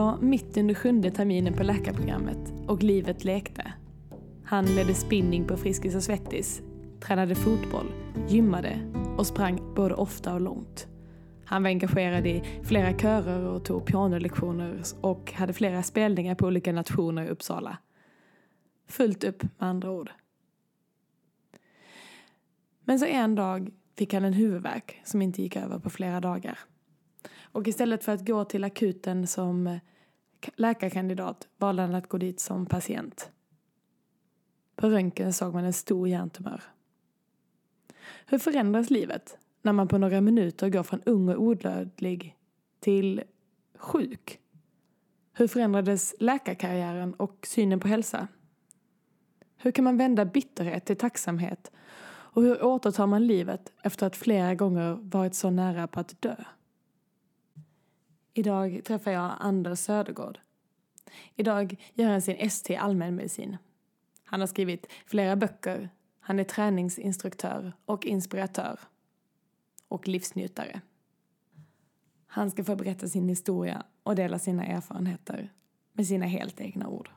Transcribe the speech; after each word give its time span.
Var 0.00 0.18
mitt 0.20 0.56
under 0.56 0.74
sjunde 0.74 1.10
terminen 1.10 1.54
på 1.54 1.62
läkarprogrammet 1.62 2.52
och 2.68 2.82
livet 2.82 3.24
lekte. 3.24 3.72
Han 4.44 4.64
ledde 4.64 4.94
spinning 4.94 5.46
på 5.46 5.56
Friskis 5.56 5.94
och 5.94 6.02
Svettis, 6.02 6.62
tränade 7.00 7.34
fotboll, 7.34 7.86
gymmade 8.28 8.92
och 9.18 9.26
sprang 9.26 9.74
både 9.74 9.94
ofta 9.94 10.34
och 10.34 10.40
långt. 10.40 10.86
Han 11.44 11.62
var 11.62 11.70
engagerad 11.70 12.26
i 12.26 12.42
flera 12.64 12.98
körer 12.98 13.46
och 13.46 13.64
tog 13.64 13.86
pianolektioner 13.86 14.82
och 15.00 15.32
hade 15.32 15.52
flera 15.52 15.82
spelningar 15.82 16.34
på 16.34 16.46
olika 16.46 16.72
nationer 16.72 17.24
i 17.24 17.28
Uppsala. 17.28 17.78
Fullt 18.88 19.24
upp 19.24 19.42
med 19.42 19.68
andra 19.68 19.90
ord. 19.90 20.10
Men 22.84 22.98
så 22.98 23.06
en 23.06 23.34
dag 23.34 23.70
fick 23.98 24.14
han 24.14 24.24
en 24.24 24.32
huvudvärk 24.32 25.00
som 25.04 25.22
inte 25.22 25.42
gick 25.42 25.56
över 25.56 25.78
på 25.78 25.90
flera 25.90 26.20
dagar. 26.20 26.58
Och 27.42 27.68
istället 27.68 28.04
för 28.04 28.12
att 28.12 28.26
gå 28.26 28.44
till 28.44 28.64
akuten 28.64 29.26
som 29.26 29.80
läkarkandidat 30.56 31.48
valde 31.58 31.82
han 31.82 31.94
att 31.94 32.08
gå 32.08 32.18
dit 32.18 32.40
som 32.40 32.66
patient. 32.66 33.30
På 34.76 34.90
röntgen 34.90 35.32
såg 35.32 35.54
man 35.54 35.64
en 35.64 35.72
stor 35.72 36.08
hjärntumör. 36.08 36.62
Hur 38.26 38.38
förändras 38.38 38.90
livet 38.90 39.38
när 39.62 39.72
man 39.72 39.88
på 39.88 39.98
några 39.98 40.20
minuter 40.20 40.68
går 40.68 40.82
från 40.82 41.02
ung 41.06 41.28
och 41.28 41.42
odödlig 41.42 42.36
till 42.80 43.22
sjuk? 43.76 44.40
Hur 45.32 45.48
förändrades 45.48 46.14
läkarkarriären 46.18 47.14
och 47.14 47.46
synen 47.46 47.80
på 47.80 47.88
hälsa? 47.88 48.28
Hur 49.56 49.70
kan 49.70 49.84
man 49.84 49.96
vända 49.96 50.24
bitterhet 50.24 50.84
till 50.84 50.96
tacksamhet? 50.96 51.70
Och 52.32 52.42
hur 52.42 52.64
återtar 52.64 53.06
man 53.06 53.26
livet 53.26 53.72
efter 53.82 54.06
att 54.06 54.16
flera 54.16 54.54
gånger 54.54 54.98
varit 55.00 55.34
så 55.34 55.50
nära 55.50 55.86
på 55.86 56.00
att 56.00 56.22
dö? 56.22 56.36
Idag 58.34 58.80
träffar 58.84 59.10
jag 59.10 59.36
Anders 59.38 59.78
Södergård. 59.78 60.38
Idag 61.36 61.76
gör 61.94 62.10
han 62.10 62.22
sin 62.22 62.36
ST 62.36 62.76
allmänmedicin. 62.76 63.56
Han 64.24 64.40
har 64.40 64.46
skrivit 64.46 64.86
flera 65.06 65.36
böcker, 65.36 65.90
han 66.20 66.38
är 66.38 66.44
träningsinstruktör 66.44 67.72
och 67.84 68.06
inspiratör. 68.06 68.80
Och 69.88 70.08
livsnjutare. 70.08 70.80
Han 72.26 72.50
ska 72.50 72.64
få 72.64 72.76
berätta 72.76 73.08
sin 73.08 73.28
historia 73.28 73.82
och 74.02 74.16
dela 74.16 74.38
sina 74.38 74.64
erfarenheter 74.64 75.52
med 75.92 76.06
sina 76.06 76.26
helt 76.26 76.60
egna 76.60 76.88
ord. 76.88 77.10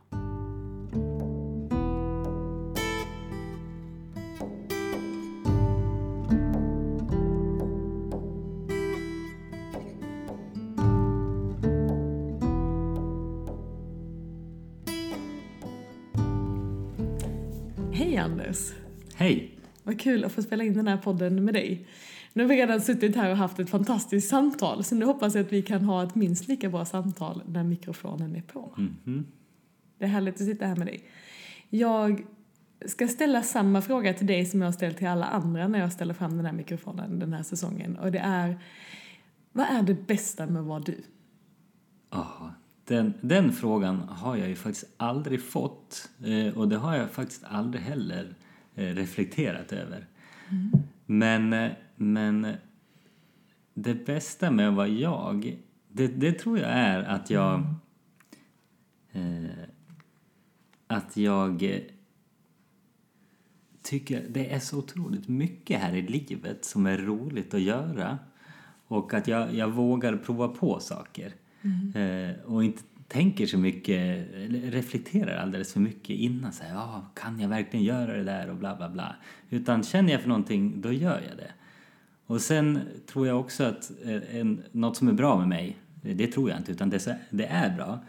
Hej 18.13 18.19
Anders! 18.19 18.73
Hej! 19.15 19.59
Vad 19.83 19.99
kul 19.99 20.25
att 20.25 20.31
få 20.31 20.41
spela 20.41 20.63
in 20.63 20.73
den 20.73 20.87
här 20.87 20.97
podden 20.97 21.45
med 21.45 21.53
dig. 21.53 21.87
Nu 22.33 22.43
har 22.43 22.49
vi 22.49 22.55
redan 22.55 22.81
suttit 22.81 23.15
här 23.15 23.31
och 23.31 23.37
haft 23.37 23.59
ett 23.59 23.69
fantastiskt 23.69 24.29
samtal 24.29 24.83
så 24.83 24.95
nu 24.95 25.05
hoppas 25.05 25.35
jag 25.35 25.45
att 25.45 25.53
vi 25.53 25.61
kan 25.61 25.81
ha 25.81 26.03
ett 26.03 26.15
minst 26.15 26.47
lika 26.47 26.69
bra 26.69 26.85
samtal 26.85 27.43
när 27.47 27.63
mikrofonen 27.63 28.35
är 28.35 28.41
på. 28.41 28.73
Mhm. 28.77 29.25
Det 29.97 30.05
är 30.05 30.09
härligt 30.09 30.33
att 30.33 30.47
sitta 30.47 30.65
här 30.65 30.75
med 30.75 30.87
dig. 30.87 31.03
Jag 31.69 32.25
ska 32.85 33.07
ställa 33.07 33.43
samma 33.43 33.81
fråga 33.81 34.13
till 34.13 34.27
dig 34.27 34.45
som 34.45 34.61
jag 34.61 34.67
har 34.67 34.73
ställt 34.73 34.97
till 34.97 35.07
alla 35.07 35.25
andra 35.25 35.67
när 35.67 35.79
jag 35.79 35.93
ställer 35.93 36.13
fram 36.13 36.37
den 36.37 36.45
här 36.45 36.53
mikrofonen 36.53 37.19
den 37.19 37.33
här 37.33 37.43
säsongen 37.43 37.97
och 37.97 38.11
det 38.11 38.19
är 38.19 38.59
vad 39.51 39.65
är 39.65 39.81
det 39.81 40.07
bästa 40.07 40.45
med 40.45 40.61
att 40.61 40.67
vara 40.67 40.79
du? 40.79 41.03
Ja, 42.09 42.53
den, 42.85 43.13
den 43.21 43.51
frågan 43.53 43.99
har 43.99 44.35
jag 44.35 44.49
ju 44.49 44.55
faktiskt 44.55 44.93
aldrig 44.97 45.43
fått 45.43 46.09
eh, 46.23 46.57
och 46.57 46.67
det 46.67 46.77
har 46.77 46.95
jag 46.95 47.11
faktiskt 47.11 47.43
aldrig 47.43 47.83
heller 47.83 48.35
eh, 48.75 48.85
reflekterat 48.85 49.73
över. 49.73 50.05
Men, 51.05 51.53
eh, 51.53 51.71
men 51.95 52.47
det 53.73 54.05
bästa 54.05 54.51
med 54.51 54.69
att 54.69 54.75
vara 54.75 54.87
jag, 54.87 55.57
det, 55.87 56.07
det 56.07 56.31
tror 56.31 56.59
jag 56.59 56.69
är 56.69 57.03
att 57.03 57.29
jag 57.29 57.65
eh, 59.11 59.63
att 60.87 61.17
jag 61.17 61.81
tycker 63.81 64.25
det 64.29 64.53
är 64.53 64.59
så 64.59 64.77
otroligt 64.77 65.27
mycket 65.27 65.81
här 65.81 65.95
i 65.95 66.01
livet 66.01 66.65
som 66.65 66.85
är 66.85 66.97
roligt 66.97 67.53
att 67.53 67.61
göra 67.61 68.19
och 68.87 69.13
att 69.13 69.27
jag, 69.27 69.53
jag 69.53 69.67
vågar 69.67 70.17
prova 70.17 70.47
på 70.47 70.79
saker 70.79 71.33
eh, 71.95 72.45
och 72.45 72.63
inte 72.63 72.83
tänker 73.07 73.45
så 73.45 73.57
mycket, 73.57 74.27
reflekterar 74.49 75.37
alldeles 75.37 75.73
för 75.73 75.79
mycket 75.79 76.09
innan 76.09 76.53
så 76.53 76.63
här, 76.63 76.73
ja, 76.73 77.11
kan 77.13 77.39
jag 77.39 77.49
verkligen 77.49 77.85
göra 77.85 78.17
det 78.17 78.23
där? 78.23 78.49
och 78.49 78.55
bla 78.55 78.75
bla 78.75 78.89
bla. 78.89 79.15
Utan 79.49 79.83
känner 79.83 80.11
jag 80.11 80.21
för 80.21 80.29
någonting 80.29 80.81
då 80.81 80.91
gör 80.91 81.21
jag 81.29 81.37
det. 81.37 81.51
Och 82.25 82.41
sen 82.41 82.79
tror 83.05 83.27
jag 83.27 83.39
också 83.39 83.63
att 83.63 83.91
eh, 84.03 84.35
en, 84.39 84.63
något 84.71 84.97
som 84.97 85.07
är 85.07 85.13
bra 85.13 85.39
med 85.39 85.47
mig, 85.47 85.77
det 86.01 86.27
tror 86.27 86.49
jag 86.49 86.59
inte 86.59 86.71
utan 86.71 86.89
det, 86.89 87.19
det 87.29 87.45
är 87.45 87.75
bra, 87.75 87.99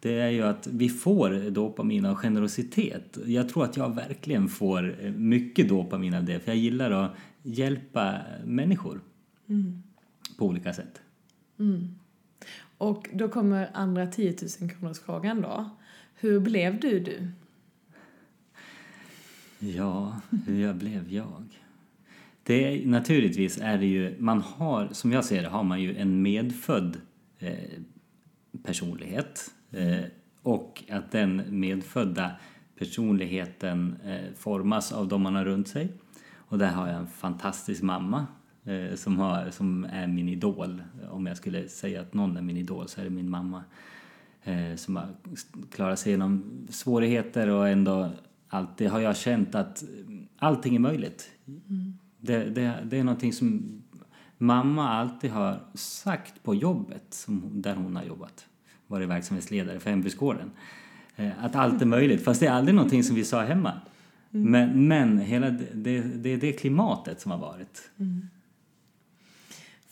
det 0.00 0.20
är 0.20 0.30
ju 0.30 0.42
att 0.42 0.66
vi 0.66 0.88
får 0.88 1.50
dopamin 1.50 2.06
av 2.06 2.14
generositet. 2.14 3.18
Jag 3.26 3.48
tror 3.48 3.64
att 3.64 3.76
jag 3.76 3.94
verkligen 3.94 4.48
får 4.48 5.04
eh, 5.04 5.12
mycket 5.12 5.68
dopamin 5.68 6.14
av 6.14 6.24
det 6.24 6.40
för 6.40 6.50
jag 6.50 6.58
gillar 6.58 6.90
att 6.90 7.12
hjälpa 7.42 8.18
människor 8.44 9.00
på 10.38 10.46
olika 10.46 10.72
sätt. 10.72 11.02
Och 12.78 13.08
då 13.12 13.28
kommer 13.28 13.70
andra 13.74 14.06
10 14.06 14.36
000 14.60 14.70
kronors 14.70 14.98
frågan 14.98 15.40
då. 15.40 15.70
Hur 16.14 16.40
blev 16.40 16.80
du 16.80 17.00
du? 17.00 17.28
Ja, 19.58 20.20
hur 20.46 20.62
jag 20.62 20.76
blev 20.76 21.12
jag? 21.12 21.60
Det 22.42 22.82
är, 22.82 22.86
naturligtvis 22.86 23.58
är 23.58 23.78
det 23.78 23.86
ju, 23.86 24.16
man 24.18 24.40
har, 24.40 24.88
som 24.92 25.12
jag 25.12 25.24
ser 25.24 25.42
det, 25.42 25.48
har 25.48 25.62
man 25.62 25.82
ju 25.82 25.96
en 25.96 26.22
medfödd 26.22 27.00
eh, 27.38 27.54
personlighet 28.62 29.50
eh, 29.70 30.04
och 30.42 30.84
att 30.90 31.10
den 31.10 31.42
medfödda 31.48 32.30
personligheten 32.78 33.96
eh, 34.04 34.34
formas 34.36 34.92
av 34.92 35.08
de 35.08 35.22
man 35.22 35.34
har 35.34 35.44
runt 35.44 35.68
sig. 35.68 35.92
Och 36.34 36.58
där 36.58 36.72
har 36.72 36.88
jag 36.88 36.96
en 36.96 37.06
fantastisk 37.06 37.82
mamma 37.82 38.26
som, 38.94 39.18
har, 39.18 39.50
som 39.50 39.84
är 39.84 40.06
min 40.06 40.28
idol. 40.28 40.82
Om 41.10 41.26
jag 41.26 41.36
skulle 41.36 41.68
säga 41.68 42.00
att 42.00 42.14
någon 42.14 42.36
är 42.36 42.42
min 42.42 42.56
idol 42.56 42.88
så 42.88 43.00
är 43.00 43.04
det 43.04 43.10
min 43.10 43.30
mamma. 43.30 43.62
Eh, 44.44 44.76
som 44.76 44.96
har 44.96 45.08
klarat 45.70 45.98
sig 45.98 46.10
igenom 46.10 46.44
svårigheter 46.70 47.48
och 47.48 47.68
ändå 47.68 48.10
alltid 48.48 48.88
har 48.88 49.00
jag 49.00 49.16
känt 49.16 49.54
att 49.54 49.84
allting 50.38 50.74
är 50.74 50.80
möjligt. 50.80 51.30
Det, 52.18 52.44
det, 52.44 52.78
det 52.84 52.98
är 52.98 53.04
någonting 53.04 53.32
som 53.32 53.82
mamma 54.38 54.88
alltid 54.88 55.30
har 55.30 55.60
sagt 55.74 56.42
på 56.42 56.54
jobbet 56.54 57.04
som, 57.10 57.62
där 57.62 57.74
hon 57.74 57.96
har 57.96 58.04
jobbat. 58.04 58.46
Varit 58.86 59.08
verksamhetsledare 59.08 59.80
för 59.80 59.90
hembygdsgården. 59.90 60.50
Eh, 61.16 61.44
Att 61.44 61.56
allt 61.56 61.82
är 61.82 61.86
möjligt, 61.86 62.24
fast 62.24 62.40
det 62.40 62.46
är 62.46 62.52
aldrig 62.52 62.74
någonting 62.74 63.04
som 63.04 63.16
vi 63.16 63.24
sa 63.24 63.42
hemma. 63.42 63.72
Men, 64.30 64.88
men 64.88 65.18
hela 65.18 65.50
det, 65.50 65.66
det, 65.74 66.00
det 66.00 66.28
är 66.28 66.36
det 66.36 66.52
klimatet 66.52 67.20
som 67.20 67.30
har 67.30 67.38
varit. 67.38 67.90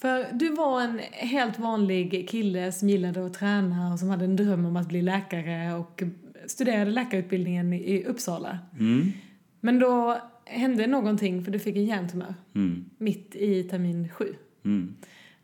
För 0.03 0.27
du 0.33 0.49
var 0.49 0.83
en 0.83 0.99
helt 1.13 1.59
vanlig 1.59 2.29
kille 2.29 2.73
som 2.73 2.89
gillade 2.89 3.27
att 3.27 3.35
träna 3.35 3.93
och 3.93 3.99
som 3.99 4.09
hade 4.09 4.25
en 4.25 4.37
dröm 4.37 4.67
om 4.67 4.77
att 4.77 4.89
bli 4.89 5.03
läkare 5.03 5.75
och 5.75 6.03
studerade 6.47 6.91
läkarutbildningen 6.91 7.73
i 7.73 8.05
Uppsala. 8.05 8.59
Mm. 8.79 9.13
Men 9.61 9.79
då 9.79 10.19
hände 10.45 10.87
någonting 10.87 11.45
för 11.45 11.53
du 11.53 11.59
fick 11.59 11.77
en 11.77 11.85
hjärntumör 11.85 12.35
Mm. 12.55 12.85
mitt 12.99 13.35
i 13.35 13.63
termin 13.63 14.09
sju. 14.09 14.35
Mm. 14.65 14.95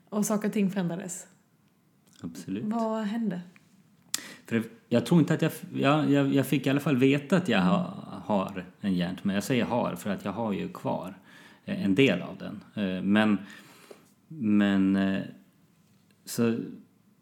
Och 0.09 0.25
saker 0.25 0.47
och 0.47 0.53
ting 0.53 0.69
förändrades. 0.69 1.27
Absolut. 2.21 2.63
Vad 2.65 3.03
hände? 3.03 3.41
För 4.45 4.63
jag 4.89 5.05
tror 5.05 5.19
inte 5.19 5.33
att 5.33 5.41
jag, 5.41 5.51
jag, 5.73 6.11
jag, 6.11 6.33
jag 6.33 6.47
fick 6.47 6.67
i 6.67 6.69
alla 6.69 6.79
fall 6.79 6.97
veta 6.97 7.37
att 7.37 7.49
jag 7.49 7.61
ha, 7.61 7.93
har 8.25 8.65
en 8.81 8.93
hjärntumör. 8.93 9.33
Jag 9.33 9.43
säger 9.43 9.65
har 9.65 9.95
för 9.95 10.09
att 10.09 10.25
jag 10.25 10.31
har 10.31 10.53
ju 10.53 10.69
kvar 10.69 11.17
eh, 11.65 11.85
en 11.85 11.95
del 11.95 12.21
av 12.21 12.37
den. 12.37 12.85
Eh, 12.85 13.03
Men, 13.03 13.37
men 14.29 14.95
eh, 14.95 15.21
så 16.25 16.59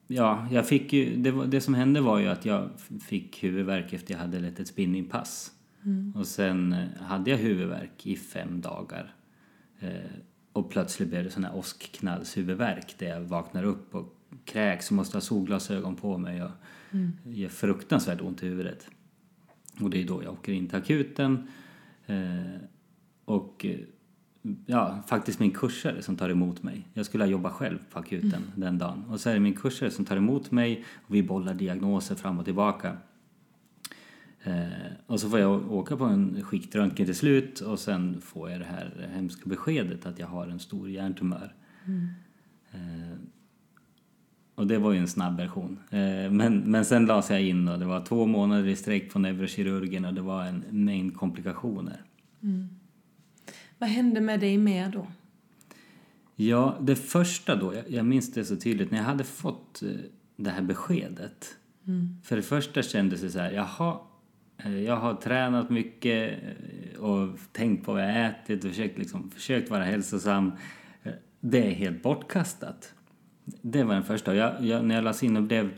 ja, 0.07 0.48
jag 0.51 0.68
fick 0.68 0.94
ju, 0.94 1.15
det, 1.15 1.31
var, 1.31 1.45
det 1.45 1.62
som 1.62 1.74
hände 1.74 2.01
var 2.01 2.19
ju 2.19 2.27
att 2.27 2.45
jag 2.45 2.69
fick 3.07 3.44
huvudvärk 3.44 3.94
efter 3.94 4.13
jag 4.13 4.19
hade 4.19 4.39
lett 4.39 4.59
ett 4.59 4.68
spinningpass. 4.68 5.51
Och 6.15 6.27
sen 6.27 6.74
eh, 6.74 7.01
hade 7.01 7.31
jag 7.31 7.38
huvudvärk 7.38 8.06
i 8.06 8.15
fem 8.15 8.62
dagar. 8.62 9.15
Eh, 9.80 10.12
och 10.54 10.69
plötsligt 10.69 11.09
blev 11.09 11.24
det 11.24 11.30
sån 11.30 11.44
här 11.44 11.56
åskknallshuvudvärk 11.56 12.95
där 13.00 13.07
jag 13.07 13.21
vaknar 13.21 13.63
upp 13.63 13.95
och 13.95 14.13
kräks 14.45 14.89
och 14.89 14.95
måste 14.95 15.18
ha 15.18 15.21
solglasögon 15.21 15.95
på 15.95 16.18
mig 16.18 16.44
och 16.44 16.51
gör 17.24 17.50
fruktansvärt 17.50 18.21
ont 18.21 18.44
i 18.44 18.48
huvudet. 18.48 18.89
Och 19.81 19.89
det 19.89 20.01
är 20.01 20.07
då 20.07 20.24
jag 20.24 20.33
åker 20.33 20.51
in 20.51 20.68
till 20.68 20.77
akuten. 20.77 21.48
Och 23.25 23.65
ja, 24.66 25.04
faktiskt 25.08 25.40
min 25.40 25.52
kursare 25.52 26.02
som 26.02 26.16
tar 26.16 26.30
emot 26.30 26.64
mig. 26.64 26.88
Jag 26.94 27.06
skulle 27.06 27.24
ha 27.24 27.32
jobbat 27.32 27.54
själv 27.54 27.80
på 27.92 28.00
akuten 28.00 28.34
mm. 28.34 28.52
den 28.56 28.78
dagen. 28.78 29.04
Och 29.10 29.20
så 29.20 29.30
är 29.30 29.34
det 29.34 29.40
min 29.40 29.56
kursare 29.56 29.92
som 29.92 30.06
tar 30.06 30.18
emot 30.18 30.52
mig 30.52 30.86
och 31.08 31.16
vi 31.16 31.24
bollar 31.24 31.54
diagnoser 31.54 32.16
fram 32.16 32.40
och 32.40 32.46
tillbaka. 32.46 32.98
Eh, 34.44 34.68
och 35.08 35.20
så 35.20 35.30
får 35.30 35.40
jag 35.40 35.72
åka 35.72 35.98
på 35.98 36.04
en 36.04 36.44
skiktröntgen 36.44 37.06
till 37.06 37.16
slut 37.16 37.60
och 37.60 37.80
sen 37.80 38.22
får 38.22 38.50
jag 38.50 38.60
det 38.60 38.66
här 38.66 39.10
hemska 39.14 39.42
beskedet 39.46 40.06
att 40.06 40.20
jag 40.20 40.28
har 40.28 40.48
en 40.48 40.60
stor 40.60 40.90
hjärntumör. 40.90 41.54
Mm. 41.86 42.08
Eh, 42.72 43.18
och 44.56 44.68
det 44.68 44.78
var 44.78 44.92
ju 44.92 45.00
en 45.00 45.08
snabb 45.08 45.38
version. 45.38 45.80
Eh, 45.90 46.32
men, 46.32 46.60
men 46.66 46.86
sen 46.86 47.06
lades 47.06 47.30
jag 47.30 47.42
in 47.42 47.68
och 47.68 47.80
det 47.80 47.86
var 47.86 48.06
två 48.06 48.26
månader 48.26 48.68
i 48.68 48.76
sträck 48.76 49.14
på 49.14 49.20
neurokirurgen 49.20 50.06
och 50.06 50.14
det 50.14 50.22
var 50.22 50.44
en 50.44 50.64
mängd 50.70 51.16
komplikationer. 51.16 52.02
Mm. 52.44 52.70
Vad 53.77 53.89
hände 53.89 54.21
med 54.21 54.39
dig 54.39 54.57
mer 54.57 54.89
då? 54.89 55.07
Ja, 56.35 56.77
det 56.81 56.95
första 56.95 57.56
då, 57.56 57.74
jag, 57.74 57.83
jag 57.89 58.06
minns 58.06 58.31
det 58.31 58.45
så 58.45 58.56
tydligt, 58.56 58.91
när 58.91 58.97
jag 58.97 59.06
hade 59.06 59.24
fått 59.24 59.83
eh, 59.83 59.89
det 60.35 60.50
här 60.50 60.62
beskedet. 60.62 61.57
Mm. 61.88 62.18
För 62.24 62.35
det 62.35 62.41
första 62.41 62.81
kändes 62.81 63.21
det 63.21 63.29
så 63.29 63.39
här, 63.39 63.51
jaha, 63.51 64.00
eh, 64.57 64.79
jag 64.83 64.95
har 64.95 65.13
tränat 65.13 65.69
mycket 65.69 66.39
och 67.00 67.38
tänkt 67.51 67.85
på 67.85 67.94
vad 67.94 68.03
jag 68.03 68.25
ätit 68.25 68.63
och 68.63 68.69
försökt, 68.69 68.97
liksom, 68.97 69.31
försökt 69.31 69.69
vara 69.69 69.83
hälsosam. 69.83 70.51
Det 71.39 71.68
är 71.68 71.71
helt 71.71 72.03
bortkastat. 72.03 72.94
Det 73.45 73.83
var 73.83 73.94
den 73.94 74.03
första. 74.03 74.35
Jag, 74.35 74.65
jag, 74.65 74.85
när 74.85 74.95
jag 74.95 75.03
lades 75.03 75.24
in 75.24 75.38
och 75.38 75.44
blev... 75.44 75.71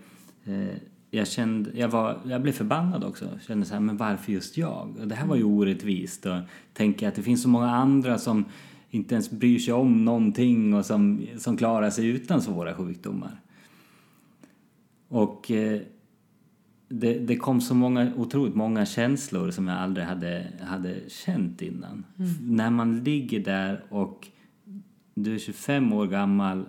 Eh, 0.44 0.76
jag, 1.12 1.28
kände, 1.28 1.72
jag, 1.74 1.90
var, 1.90 2.20
jag 2.26 2.42
blev 2.42 2.54
förbannad 2.54 3.04
också. 3.04 3.26
Jag 3.26 3.42
kände 3.42 3.66
så 3.66 3.74
här, 3.74 3.82
men 3.82 3.98
varför 3.98 4.32
just 4.32 4.58
jag? 4.58 4.96
Och 5.00 5.08
det 5.08 5.16
här 5.16 5.28
var 5.28 5.36
ju 5.36 5.42
mm. 5.42 5.54
orättvist. 5.54 6.26
Och 6.26 6.38
tänker 6.74 7.08
att 7.08 7.16
det 7.16 7.24
finns 7.24 7.44
så 7.44 7.50
många 7.50 7.72
andra 7.72 8.18
som 8.18 8.46
inte 8.90 9.16
ens 9.16 9.32
bryr 9.32 9.60
sig 9.60 9.74
om 9.74 10.06
någonting 10.06 10.74
och 10.74 10.86
som, 10.86 11.28
som 11.38 11.58
klarar 11.58 11.90
sig 11.90 12.08
utan 12.08 12.42
svåra 12.42 12.74
sjukdomar. 12.74 13.42
Och 15.08 15.52
eh, 15.52 15.82
det, 16.90 17.14
det 17.14 17.36
kom 17.36 17.62
så 17.62 17.76
många, 17.76 18.12
otroligt 18.16 18.56
många 18.56 18.86
känslor 18.86 19.52
som 19.52 19.68
jag 19.68 19.78
aldrig 19.78 20.06
hade, 20.06 20.48
hade 20.62 20.96
känt 21.08 21.62
innan. 21.62 22.06
Mm. 22.18 22.56
När 22.56 22.70
man 22.70 23.04
ligger 23.04 23.40
där 23.40 23.84
och 23.90 24.28
du 25.14 25.36
är 25.36 25.40
25 25.40 25.94
år 25.94 26.08
gammal 26.08 26.66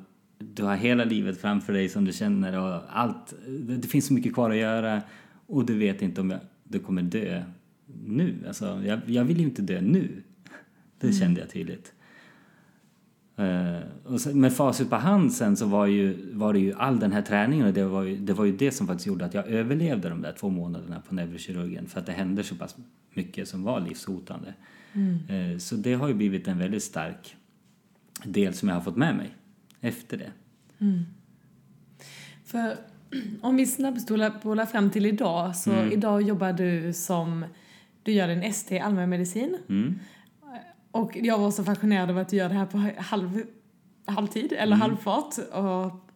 du 0.61 0.67
har 0.67 0.77
hela 0.77 1.05
livet 1.05 1.41
framför 1.41 1.73
dig 1.73 1.89
som 1.89 2.05
du 2.05 2.13
känner 2.13 2.59
och 2.59 2.83
allt. 2.89 3.35
Det 3.59 3.89
finns 3.89 4.07
så 4.07 4.15
mycket 4.15 4.35
kvar 4.35 4.51
att 4.51 4.57
göra 4.57 5.03
och 5.47 5.67
du 5.67 5.79
vet 5.79 6.03
inte 6.03 6.21
om 6.21 6.31
jag, 6.31 6.41
du 6.65 6.79
kommer 6.79 7.03
dö 7.03 7.43
nu. 8.05 8.35
Alltså, 8.47 8.83
jag, 8.85 9.01
jag 9.07 9.25
vill 9.25 9.39
ju 9.39 9.45
inte 9.45 9.63
dö 9.63 9.81
nu. 9.81 10.23
Det 10.99 11.07
mm. 11.07 11.19
kände 11.19 11.41
jag 11.41 11.51
tydligt. 11.51 11.93
Uh, 13.39 13.81
och 14.05 14.21
sen, 14.21 14.41
med 14.41 14.53
facit 14.53 14.91
på 14.91 14.97
hand 14.97 15.33
sen 15.33 15.57
så 15.57 15.67
var, 15.67 15.87
ju, 15.87 16.35
var 16.35 16.53
det 16.53 16.59
ju 16.59 16.73
all 16.73 17.01
den 17.01 17.13
här 17.13 17.23
träningen 17.23 17.67
och 17.67 17.73
det 17.73 17.85
var, 17.85 18.03
ju, 18.03 18.17
det 18.17 18.33
var 18.33 18.45
ju 18.45 18.57
det 18.57 18.71
som 18.71 18.87
faktiskt 18.87 19.07
gjorde 19.07 19.25
att 19.25 19.35
jag 19.35 19.49
överlevde 19.49 20.09
de 20.09 20.23
där 20.23 20.33
två 20.33 20.49
månaderna 20.49 21.01
på 21.09 21.15
neurokirurgen 21.15 21.87
för 21.87 22.01
att 22.01 22.07
det 22.07 22.13
hände 22.13 22.45
så 22.45 22.55
pass 22.55 22.77
mycket 23.15 23.49
som 23.49 23.63
var 23.63 23.81
livshotande. 23.81 24.55
Mm. 24.93 25.53
Uh, 25.53 25.59
så 25.59 25.77
det 25.77 25.95
har 25.95 26.09
ju 26.09 26.15
blivit 26.15 26.49
en 26.49 26.59
väldigt 26.59 26.83
stark 26.83 27.37
del 28.25 28.55
som 28.55 28.69
jag 28.69 28.77
har 28.77 28.83
fått 28.83 28.97
med 28.97 29.17
mig 29.17 29.35
efter 29.81 30.17
det. 30.17 30.31
Mm. 30.81 31.05
För 32.45 32.77
om 33.41 33.57
vi 33.57 33.67
snabbspolar 33.67 34.67
fram 34.67 34.91
till 34.91 35.07
idag, 35.07 35.57
så 35.57 35.73
mm. 35.73 35.93
idag 35.93 36.23
jobbar 36.23 36.53
du 36.53 36.93
som, 36.93 37.45
du 38.03 38.13
gör 38.13 38.29
din 38.29 38.43
ST 38.43 38.75
i 38.75 38.79
allmänmedicin. 38.79 39.59
Mm. 39.69 39.99
Och 40.91 41.17
jag 41.17 41.39
var 41.39 41.51
så 41.51 41.65
fascinerad 41.65 42.11
av 42.11 42.19
att 42.19 42.29
du 42.29 42.37
gör 42.37 42.49
det 42.49 42.55
här 42.55 42.67
på 42.67 42.91
halv, 42.99 43.43
halvtid, 44.05 44.53
eller 44.53 44.77
mm. 44.77 44.81
halvfart. 44.81 45.35
Och, 45.53 46.11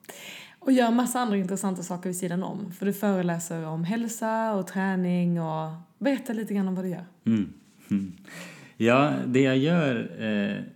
och 0.59 0.73
gör 0.73 0.91
massa 0.91 1.21
andra 1.21 1.37
intressanta 1.37 1.83
saker 1.83 2.09
vid 2.09 2.17
sidan 2.17 2.43
om. 2.43 2.73
För 2.73 2.87
du 2.87 2.93
föreläser 2.93 3.67
om 3.67 3.85
hälsa 3.85 4.55
och 4.55 4.67
träning 4.67 5.41
och 5.41 5.71
berätta 5.99 6.33
lite 6.33 6.55
grann 6.55 6.69
om 6.69 6.75
vad 6.75 6.85
du 6.85 6.89
gör. 6.89 7.05
Mm. 7.27 8.13
Ja, 8.77 9.13
det 9.27 9.41
jag 9.41 9.57
gör 9.57 10.23
eh 10.23 10.74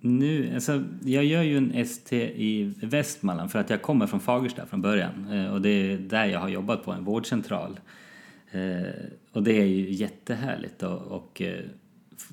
nu, 0.00 0.54
alltså, 0.54 0.84
jag 1.04 1.24
gör 1.24 1.42
ju 1.42 1.56
en 1.56 1.74
ST 1.74 2.16
i 2.16 2.74
Västmanland 2.82 3.50
för 3.50 3.58
att 3.58 3.70
jag 3.70 3.82
kommer 3.82 4.06
från 4.06 4.20
Fagersta 4.20 4.66
från 4.66 4.82
början 4.82 5.32
eh, 5.32 5.52
och 5.52 5.62
det 5.62 5.68
är 5.68 5.98
där 5.98 6.26
jag 6.26 6.40
har 6.40 6.48
jobbat 6.48 6.84
på 6.84 6.92
en 6.92 7.04
vårdcentral. 7.04 7.80
Eh, 8.50 8.92
och 9.32 9.42
det 9.42 9.52
är 9.52 9.64
ju 9.64 9.90
jättehärligt 9.90 10.82
att 10.82 11.06
och, 11.06 11.42
eh, 11.42 11.64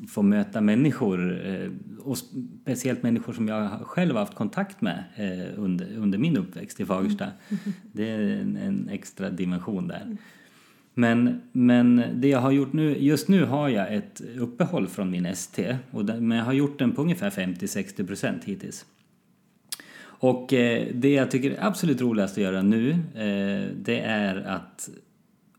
få 0.10 0.22
möta 0.22 0.62
människor 0.62 1.42
och 2.00 2.18
speciellt 2.18 3.04
människor 3.04 3.34
som 3.34 3.48
jag 3.48 3.70
själv 3.70 4.12
har 4.12 4.20
haft 4.20 4.36
kontakt 4.36 4.82
med 4.82 5.04
under, 5.58 5.98
under 5.98 6.18
min 6.18 6.38
uppväxt 6.38 6.80
i 6.80 6.86
Fagersta. 6.86 7.26
Mm. 7.50 7.60
Det 7.92 8.10
är 8.10 8.20
en, 8.20 8.58
en 8.58 8.90
extra 8.90 9.30
dimension 9.30 9.88
där. 9.88 10.18
Men, 10.98 11.42
men 11.52 12.04
det 12.14 12.28
jag 12.28 12.40
har 12.40 12.52
gjort 12.52 12.74
nu, 12.74 12.98
just 12.98 13.28
nu 13.28 13.46
har 13.46 13.70
jag 13.70 13.96
ett 13.96 14.22
uppehåll 14.38 14.88
från 14.88 15.12
min 15.12 15.26
ST, 15.26 15.78
och 15.92 16.06
den, 16.06 16.28
men 16.28 16.38
jag 16.38 16.46
har 16.46 16.54
gjort 16.54 16.80
den 16.80 16.92
på 16.92 17.02
ungefär 17.02 17.30
50-60 17.30 18.08
procent 18.08 18.44
hittills. 18.44 18.86
Och 20.04 20.54
eh, 20.54 20.88
det 20.94 21.14
jag 21.14 21.32
tycker 21.32 21.52
är 21.52 21.66
absolut 21.66 22.02
roligast 22.02 22.38
att 22.38 22.44
göra 22.44 22.62
nu, 22.62 22.92
eh, 22.92 23.72
det 23.76 24.00
är 24.00 24.36
att 24.36 24.90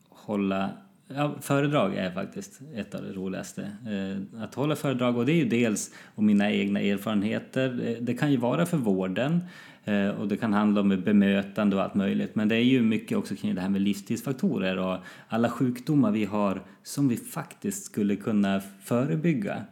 hålla 0.08 0.70
Ja, 1.08 1.34
föredrag 1.40 1.94
är 1.94 2.10
faktiskt 2.10 2.60
ett 2.74 2.94
av 2.94 3.02
det 3.02 3.12
roligaste. 3.12 3.62
Eh, 3.62 4.42
att 4.42 4.54
hålla 4.54 4.76
föredrag, 4.76 5.16
och 5.16 5.26
det 5.26 5.32
är 5.32 5.36
ju 5.36 5.48
dels 5.48 5.90
om 6.14 6.26
mina 6.26 6.52
egna 6.52 6.80
erfarenheter. 6.80 7.88
Eh, 7.88 8.02
det 8.02 8.14
kan 8.14 8.30
ju 8.30 8.36
vara 8.36 8.66
för 8.66 8.76
vården, 8.76 9.44
eh, 9.84 10.08
och 10.08 10.28
det 10.28 10.36
kan 10.36 10.52
handla 10.52 10.80
om 10.80 10.88
bemötande 10.88 11.76
och 11.76 11.82
allt 11.82 11.94
möjligt. 11.94 12.34
Men 12.34 12.48
det 12.48 12.56
är 12.56 12.64
ju 12.64 12.82
mycket 12.82 13.18
också 13.18 13.36
kring 13.36 13.54
det 13.54 13.60
här 13.60 13.68
med 13.68 13.80
livsstilsfaktorer 13.80 14.78
och 14.78 14.98
alla 15.28 15.50
sjukdomar 15.50 16.10
vi 16.10 16.24
har 16.24 16.62
som 16.82 17.08
vi 17.08 17.16
faktiskt 17.16 17.84
skulle 17.84 18.16
kunna 18.16 18.60
förebygga. 18.84 19.64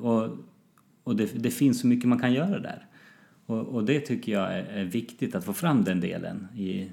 Och, 0.00 0.28
och 1.04 1.16
det, 1.16 1.42
det 1.42 1.50
finns 1.50 1.80
så 1.80 1.86
mycket 1.86 2.08
man 2.08 2.18
kan 2.18 2.32
göra 2.32 2.58
där. 2.58 2.86
Och, 3.46 3.60
och 3.60 3.84
det 3.84 4.00
tycker 4.00 4.32
jag 4.32 4.54
är, 4.54 4.64
är, 4.64 4.84
viktigt 4.84 5.34
att 5.34 5.44
få 5.44 5.52
fram 5.52 5.84
den 5.84 6.00
delen 6.00 6.48
i, 6.56 6.90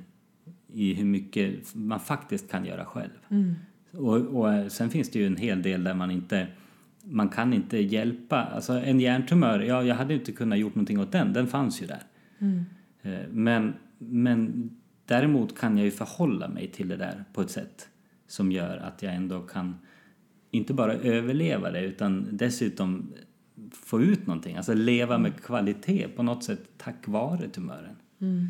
i 0.74 0.94
hur 0.94 1.06
mycket 1.06 1.76
man 1.76 2.00
faktiskt 2.00 2.52
kan 2.52 2.66
göra 2.66 2.86
själv. 2.86 3.10
Mm. 3.30 3.56
Och, 3.92 4.18
och 4.18 4.72
sen 4.72 4.90
finns 4.90 5.10
det 5.10 5.20
ju 5.20 5.28
en 5.28 5.38
hel 5.38 5.62
del 5.62 5.84
där 5.84 5.94
man 5.94 6.12
inte 6.12 6.48
man 7.04 7.30
kan 7.30 7.54
inte 7.54 7.78
hjälpa. 7.78 8.44
Alltså 8.44 8.74
en 8.74 9.00
hjärntumör, 9.00 9.60
ja, 9.60 9.84
jag 9.84 9.96
hade 9.96 10.14
inte 10.14 10.32
kunnat 10.32 10.60
gjort 10.60 10.76
någonting 10.76 11.00
åt 11.00 11.12
den, 11.12 11.34
den 11.34 11.48
fanns 11.48 11.82
ju 11.82 11.86
där. 11.86 12.04
Mm. 12.40 12.66
Eh, 13.02 13.28
men, 13.30 13.74
men 13.98 14.70
däremot 15.06 15.60
kan 15.60 15.78
jag 15.78 15.86
ju 15.86 15.92
förhålla 15.92 16.48
mig 16.48 16.68
till 16.68 16.88
det 16.88 16.98
där 16.98 17.24
på 17.34 17.42
ett 17.42 17.52
sätt 17.52 17.90
som 18.28 18.52
gör 18.52 18.78
att 18.78 19.02
jag 19.02 19.16
ändå 19.16 19.42
kan 19.42 19.76
inte 20.52 20.74
bara 20.74 20.94
överleva 20.94 21.72
det 21.72 21.86
utan 21.86 22.28
dessutom 22.32 23.14
få 23.72 24.02
ut 24.02 24.28
någonting, 24.28 24.56
alltså 24.56 24.74
leva 24.74 25.18
med 25.18 25.30
mm. 25.32 25.42
kvalitet 25.42 26.08
på 26.08 26.24
något 26.24 26.44
sätt 26.44 26.70
tack 26.78 27.08
vare 27.08 27.48
tumören. 27.48 27.96
Mm. 28.22 28.48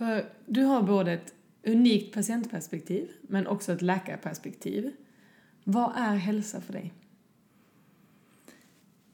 För 0.00 0.24
du 0.46 0.62
har 0.62 0.82
både 0.82 1.12
ett 1.12 1.34
unikt 1.66 2.14
patientperspektiv 2.14 3.08
men 3.22 3.46
också 3.46 3.72
ett 3.72 3.82
läkarperspektiv. 3.82 4.90
Vad 5.64 5.92
är 5.96 6.16
hälsa 6.16 6.60
för 6.60 6.72
dig? 6.72 6.92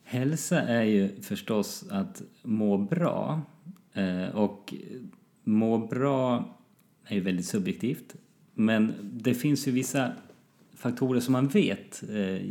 Hälsa 0.04 0.62
är 0.62 0.82
ju 0.82 1.22
förstås 1.22 1.84
att 1.90 2.22
må 2.42 2.78
bra. 2.78 3.42
Eh, 3.92 4.36
och 4.36 4.74
må 5.44 5.78
bra 5.78 6.56
är 7.04 7.14
ju 7.14 7.20
väldigt 7.20 7.46
subjektivt. 7.46 8.16
Men 8.54 8.94
det 9.02 9.34
finns 9.34 9.68
ju 9.68 9.72
vissa 9.72 10.12
faktorer 10.74 11.20
som 11.20 11.32
man 11.32 11.48
vet 11.48 12.02
eh, 12.10 12.46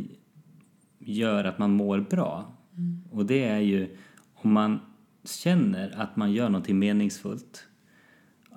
gör 0.98 1.44
att 1.44 1.58
man 1.58 1.70
mår 1.70 2.00
bra. 2.00 2.56
Mm. 2.76 3.02
Och 3.10 3.26
det 3.26 3.44
är 3.44 3.60
ju 3.60 3.96
om 4.34 4.52
man 4.52 4.80
känner 5.24 6.00
att 6.00 6.16
man 6.16 6.32
gör 6.32 6.48
någonting 6.48 6.78
meningsfullt. 6.78 7.66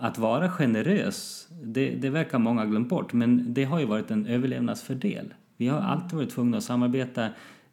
Att 0.01 0.17
vara 0.17 0.49
generös, 0.49 1.47
det, 1.63 1.89
det 1.89 2.09
verkar 2.09 2.39
många 2.39 2.61
ha 2.61 2.67
glömt 2.67 2.89
bort, 2.89 3.13
men 3.13 3.53
det 3.53 3.63
har 3.63 3.79
ju 3.79 3.85
varit 3.85 4.11
en 4.11 4.25
överlevnadsfördel. 4.25 5.33
Vi 5.57 5.67
har 5.67 5.79
alltid 5.79 6.13
varit 6.13 6.29
tvungna 6.29 6.57
att 6.57 6.63
samarbeta 6.63 7.25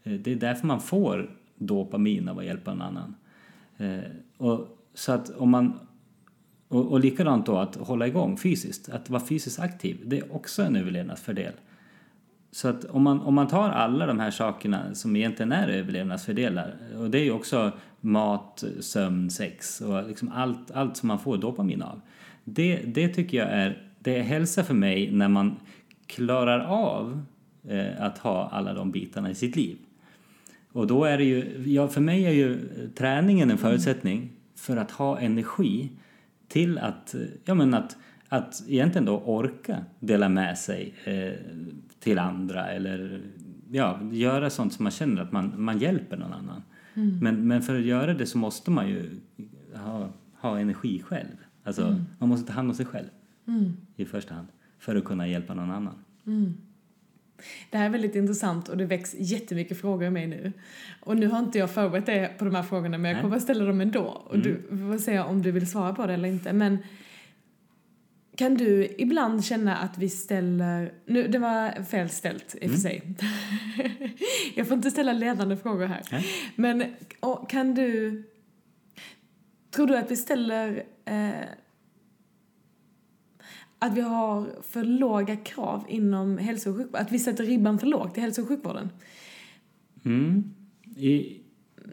eh, 0.02 0.12
det 0.12 0.32
är 0.32 0.36
därför 0.36 0.66
man 0.66 0.80
får 0.80 1.30
dopamin 1.56 2.28
av 2.28 2.38
att 2.38 2.44
hjälpa 2.44 2.74
någon 2.74 2.82
annan. 2.82 3.14
Eh, 3.76 4.10
och, 4.36 4.78
så 4.94 5.12
att 5.12 5.30
om 5.30 5.50
man, 5.50 5.78
och, 6.68 6.92
och 6.92 7.00
likadant 7.00 7.46
då 7.46 7.58
att 7.58 7.76
hålla 7.76 8.06
igång 8.06 8.36
fysiskt, 8.36 8.88
att 8.88 9.10
vara 9.10 9.22
fysiskt 9.22 9.60
aktiv, 9.60 10.02
det 10.04 10.18
är 10.18 10.34
också 10.34 10.62
en 10.62 10.76
överlevnadsfördel. 10.76 11.52
Så 12.50 12.68
att 12.68 12.84
om 12.84 13.02
man, 13.02 13.20
om 13.20 13.34
man 13.34 13.48
tar 13.48 13.70
alla 13.70 14.06
de 14.06 14.18
här 14.18 14.30
sakerna 14.30 14.94
som 14.94 15.16
egentligen 15.16 15.52
är 15.52 15.68
överlevnadsfördelar, 15.68 16.76
och 16.98 17.10
det 17.10 17.18
är 17.18 17.24
ju 17.24 17.32
också 17.32 17.72
mat, 18.00 18.64
sömn, 18.80 19.30
sex 19.30 19.80
och 19.80 20.08
liksom 20.08 20.30
allt, 20.34 20.70
allt 20.70 20.96
som 20.96 21.06
man 21.06 21.18
får 21.18 21.36
dopamin 21.36 21.82
av. 21.82 22.00
Det, 22.48 22.76
det 22.76 23.08
tycker 23.08 23.38
jag 23.38 23.48
är, 23.48 23.82
det 23.98 24.18
är 24.18 24.22
hälsa 24.22 24.64
för 24.64 24.74
mig 24.74 25.10
när 25.12 25.28
man 25.28 25.56
klarar 26.06 26.60
av 26.60 27.22
eh, 27.68 28.02
att 28.02 28.18
ha 28.18 28.48
alla 28.48 28.74
de 28.74 28.90
bitarna 28.90 29.30
i 29.30 29.34
sitt 29.34 29.56
liv. 29.56 29.76
Och 30.72 30.86
då 30.86 31.04
är 31.04 31.18
det 31.18 31.24
ju, 31.24 31.62
ja, 31.66 31.88
för 31.88 32.00
mig 32.00 32.26
är 32.26 32.30
ju 32.30 32.58
träningen 32.94 33.50
en 33.50 33.58
förutsättning 33.58 34.30
för 34.54 34.76
att 34.76 34.90
ha 34.90 35.18
energi 35.18 35.90
till 36.48 36.78
att, 36.78 37.14
ja 37.44 37.54
men 37.54 37.74
att, 37.74 37.96
att 38.28 38.62
egentligen 38.68 39.04
då 39.04 39.18
orka 39.18 39.84
dela 40.00 40.28
med 40.28 40.58
sig 40.58 40.94
eh, 41.04 41.32
till 42.00 42.18
andra 42.18 42.68
eller 42.68 43.20
ja, 43.70 44.00
göra 44.12 44.50
sånt 44.50 44.72
som 44.72 44.82
man 44.82 44.92
känner 44.92 45.22
att 45.22 45.32
man, 45.32 45.52
man 45.56 45.78
hjälper 45.78 46.16
någon 46.16 46.32
annan. 46.32 46.62
Mm. 46.94 47.18
Men, 47.18 47.48
men 47.48 47.62
för 47.62 47.76
att 47.78 47.84
göra 47.84 48.14
det 48.14 48.26
så 48.26 48.38
måste 48.38 48.70
man 48.70 48.88
ju 48.88 49.10
ha, 49.74 50.08
ha 50.34 50.58
energi 50.58 51.02
själv. 51.02 51.36
Alltså, 51.66 51.82
mm. 51.82 52.06
man 52.18 52.28
måste 52.28 52.46
ta 52.46 52.52
hand 52.52 52.68
om 52.68 52.74
sig 52.74 52.86
själv 52.86 53.08
mm. 53.48 53.76
i 53.96 54.04
första 54.04 54.34
hand 54.34 54.48
för 54.78 54.96
att 54.96 55.04
kunna 55.04 55.28
hjälpa 55.28 55.54
någon 55.54 55.70
annan. 55.70 55.94
Mm. 56.26 56.54
Det 57.70 57.78
här 57.78 57.84
är 57.86 57.90
väldigt 57.90 58.14
intressant 58.14 58.68
och 58.68 58.76
det 58.76 58.84
väcks 58.84 59.14
jättemycket 59.18 59.80
frågor 59.80 60.08
i 60.08 60.10
mig 60.10 60.26
nu. 60.26 60.52
Och 61.00 61.16
nu 61.16 61.26
har 61.28 61.38
inte 61.38 61.58
jag 61.58 61.70
förberett 61.70 62.06
dig 62.06 62.34
på 62.38 62.44
de 62.44 62.54
här 62.54 62.62
frågorna 62.62 62.98
men 62.98 63.10
jag 63.10 63.20
kommer 63.20 63.36
att 63.36 63.42
ställa 63.42 63.64
dem 63.64 63.80
ändå. 63.80 64.02
Och 64.02 64.34
mm. 64.34 64.46
du 64.70 64.78
får 64.78 64.98
se 64.98 65.20
om 65.20 65.42
du 65.42 65.52
vill 65.52 65.70
svara 65.70 65.94
på 65.94 66.06
det 66.06 66.14
eller 66.14 66.28
inte. 66.28 66.52
Men 66.52 66.78
kan 68.36 68.54
du 68.54 68.94
ibland 68.98 69.44
känna 69.44 69.76
att 69.76 69.98
vi 69.98 70.08
ställer... 70.08 70.92
Nu, 71.06 71.28
det 71.28 71.38
var 71.38 71.82
fel 71.82 72.08
ställt 72.08 72.54
i 72.54 72.66
och 72.66 72.70
för 72.70 72.78
mm. 72.78 72.80
sig. 72.80 73.02
jag 74.54 74.68
får 74.68 74.76
inte 74.76 74.90
ställa 74.90 75.12
ledande 75.12 75.56
frågor 75.56 75.86
här. 75.86 76.26
Men 76.56 76.84
kan 77.48 77.74
du... 77.74 78.22
Tror 79.70 79.86
du 79.86 79.96
att 79.96 80.10
vi 80.10 80.16
ställer... 80.16 80.84
Eh, 81.06 81.48
att 83.78 83.96
vi 83.96 84.00
har 84.00 84.62
för 84.62 84.84
låga 84.84 85.36
krav 85.36 85.84
inom 85.88 86.38
hälso 86.38 86.70
och 86.70 86.76
sjukvården? 86.76 87.06
Att 87.06 87.12
vi 87.12 87.18
sätter 87.18 87.44
ribban 87.44 87.78
för 87.78 87.86
lågt 87.86 88.18
i 88.18 88.20
hälso 88.20 88.42
och 88.42 88.48
sjukvården? 88.48 88.90
Mm. 90.04 90.54
I, 90.96 91.40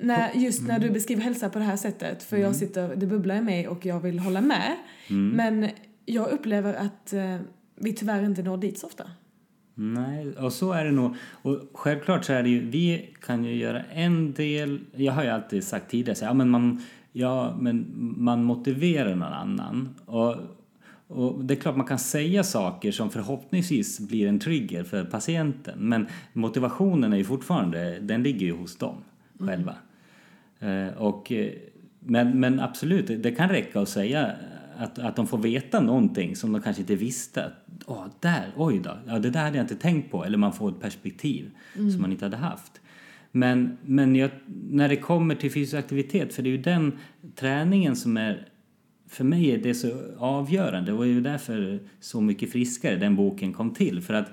när, 0.02 0.34
just 0.34 0.68
när 0.68 0.80
du 0.80 0.86
mm. 0.86 0.94
beskriver 0.94 1.22
hälsa 1.22 1.50
på 1.50 1.60
det 1.60 1.66
här 1.66 1.78
sättet, 1.78 2.24
för 2.24 2.36
mm. 2.36 2.46
jag 2.46 2.56
sitter, 2.56 2.96
det 2.96 3.08
bubblar 3.08 3.36
i 3.36 3.42
mig 3.42 3.68
och 3.68 3.86
jag 3.86 4.00
vill 4.00 4.20
hålla 4.20 4.42
med. 4.42 4.78
Mm. 5.10 5.30
Men 5.30 5.70
jag 6.06 6.30
upplever 6.32 6.74
att 6.74 7.14
eh, 7.14 7.38
vi 7.76 7.94
tyvärr 7.94 8.26
inte 8.26 8.44
når 8.44 8.58
dit 8.58 8.78
så 8.78 8.88
ofta. 8.88 9.12
Nej, 9.76 10.36
och 10.38 10.54
så 10.54 10.72
är 10.72 10.86
det 10.86 10.92
nog. 10.92 11.16
Och 11.42 11.70
självklart 11.74 12.26
så 12.26 12.34
är 12.34 12.44
det 12.44 12.50
ju, 12.50 12.70
vi 12.70 13.16
kan 13.22 13.46
ju 13.46 13.56
göra 13.56 13.84
en 13.84 14.34
del, 14.34 14.80
jag 14.96 15.14
har 15.14 15.24
ju 15.24 15.30
alltid 15.30 15.64
sagt 15.64 15.92
tidigare, 15.92 16.16
så, 16.16 16.26
ja, 16.26 16.34
men 16.34 16.50
man, 16.50 16.82
ja, 17.14 17.56
men 17.60 17.86
man 18.18 18.44
motiverar 18.44 19.16
någon 19.16 19.34
annan. 19.34 19.90
Och, 20.06 20.36
och 21.08 21.46
det 21.46 21.54
är 21.54 21.56
klart 21.56 21.76
man 21.76 21.88
kan 21.88 22.00
säga 22.00 22.44
saker 22.44 22.92
som 22.92 23.10
förhoppningsvis 23.10 24.00
blir 24.00 24.28
en 24.28 24.40
trigger 24.40 24.84
för 24.84 25.06
patienten 25.06 25.80
men 25.80 26.08
motivationen 26.34 27.14
är 27.14 27.18
ju 27.18 27.24
fortfarande, 27.24 28.00
den 28.00 28.24
ligger 28.24 28.46
ju 28.46 28.58
hos 28.58 28.78
dem 28.78 28.96
själva. 29.40 29.76
Mm. 30.60 30.88
Eh, 30.88 30.94
och, 30.94 31.32
men, 32.00 32.40
men 32.40 32.60
absolut, 32.60 33.24
det 33.24 33.32
kan 33.32 33.50
räcka 33.50 33.82
att 33.82 33.90
säga 33.90 34.32
att, 34.78 35.00
att 35.00 35.16
de 35.16 35.28
får 35.28 35.38
veta 35.38 35.82
någonting 35.82 36.36
som 36.36 36.52
de 36.52 36.62
kanske 36.62 36.82
inte 36.82 36.96
visste. 36.96 37.52
Åh, 37.86 38.06
där, 38.20 38.52
oj 38.56 38.80
då, 38.80 38.98
ja, 39.08 39.20
det 39.20 39.30
där 39.30 39.44
hade 39.44 39.58
jag 39.58 39.64
inte 39.64 39.76
tänkt 39.76 40.12
på. 40.12 40.26
Eller 40.26 40.38
man 40.38 40.54
får 40.54 40.70
ett 40.70 40.80
perspektiv 40.80 41.52
mm. 41.76 41.92
som 41.92 42.02
man 42.02 42.12
inte 42.12 42.26
hade 42.26 42.38
haft. 42.38 42.82
Men, 43.36 43.78
men 43.86 44.16
jag, 44.16 44.30
när 44.70 44.90
det 44.90 44.96
kommer 44.96 45.36
till 45.36 45.52
fysisk 45.52 45.74
aktivitet, 45.74 46.34
för 46.34 46.44
det 46.44 46.50
är 46.50 46.52
ju 46.52 46.58
den 46.58 46.92
träningen 47.36 47.96
som 47.96 48.18
är 48.18 48.48
för 49.10 49.24
mig 49.24 49.52
är 49.52 49.58
det 49.58 49.74
så 49.74 49.92
avgörande. 50.18 50.92
Det 50.92 50.98
var 50.98 51.06
ju 51.06 51.22
därför 51.22 51.80
Så 52.00 52.22
mycket 52.22 52.52
friskare 52.52 52.96
den 52.96 53.16
boken 53.16 53.54
kom 53.54 53.74
till. 53.74 54.02
För 54.02 54.14
att 54.14 54.32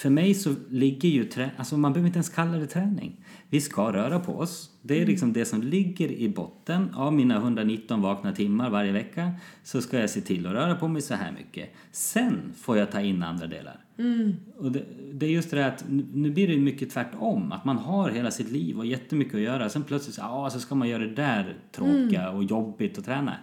för 0.00 0.10
mig 0.10 0.34
så 0.34 0.54
ligger 0.70 1.08
ju 1.08 1.24
trä, 1.24 1.50
alltså 1.56 1.76
man 1.76 1.92
behöver 1.92 2.06
inte 2.06 2.16
ens 2.16 2.28
kalla 2.28 2.58
det 2.58 2.66
träning. 2.66 3.24
Vi 3.48 3.60
ska 3.60 3.92
röra 3.92 4.20
på 4.20 4.32
oss. 4.38 4.70
Det 4.82 4.94
är 4.94 4.98
mm. 4.98 5.08
liksom 5.08 5.32
det 5.32 5.44
som 5.44 5.62
ligger 5.62 6.12
i 6.12 6.28
botten. 6.28 6.94
Av 6.94 7.12
mina 7.12 7.36
119 7.36 8.02
vakna 8.02 8.32
timmar 8.32 8.70
varje 8.70 8.92
vecka 8.92 9.32
så 9.62 9.80
ska 9.80 9.98
jag 9.98 10.10
se 10.10 10.20
till 10.20 10.46
att 10.46 10.52
röra 10.52 10.74
på 10.74 10.88
mig 10.88 11.02
så 11.02 11.14
här 11.14 11.32
mycket. 11.32 11.70
Sen 11.92 12.52
får 12.56 12.78
jag 12.78 12.92
ta 12.92 13.00
in 13.00 13.22
andra 13.22 13.46
delar. 13.46 13.80
Mm. 13.98 14.32
Och 14.56 14.72
det, 14.72 14.84
det, 15.12 15.26
är 15.26 15.30
just 15.30 15.50
det 15.50 15.66
att 15.66 15.84
nu 16.14 16.30
blir 16.30 16.48
det 16.48 16.56
mycket 16.56 16.90
tvärtom. 16.90 17.52
Att 17.52 17.64
man 17.64 17.78
har 17.78 18.10
hela 18.10 18.30
sitt 18.30 18.50
liv 18.50 18.78
och 18.78 18.86
jättemycket 18.86 19.34
att 19.34 19.40
göra. 19.40 19.68
Sen 19.68 19.82
plötsligt 19.82 20.14
så, 20.14 20.22
ah, 20.22 20.50
så 20.50 20.60
ska 20.60 20.74
man 20.74 20.88
göra 20.88 21.02
det 21.02 21.14
där 21.14 21.56
tråkiga 21.72 22.22
mm. 22.22 22.36
och 22.36 22.44
jobbigt 22.44 22.98
att 22.98 23.04
träna. 23.04 23.36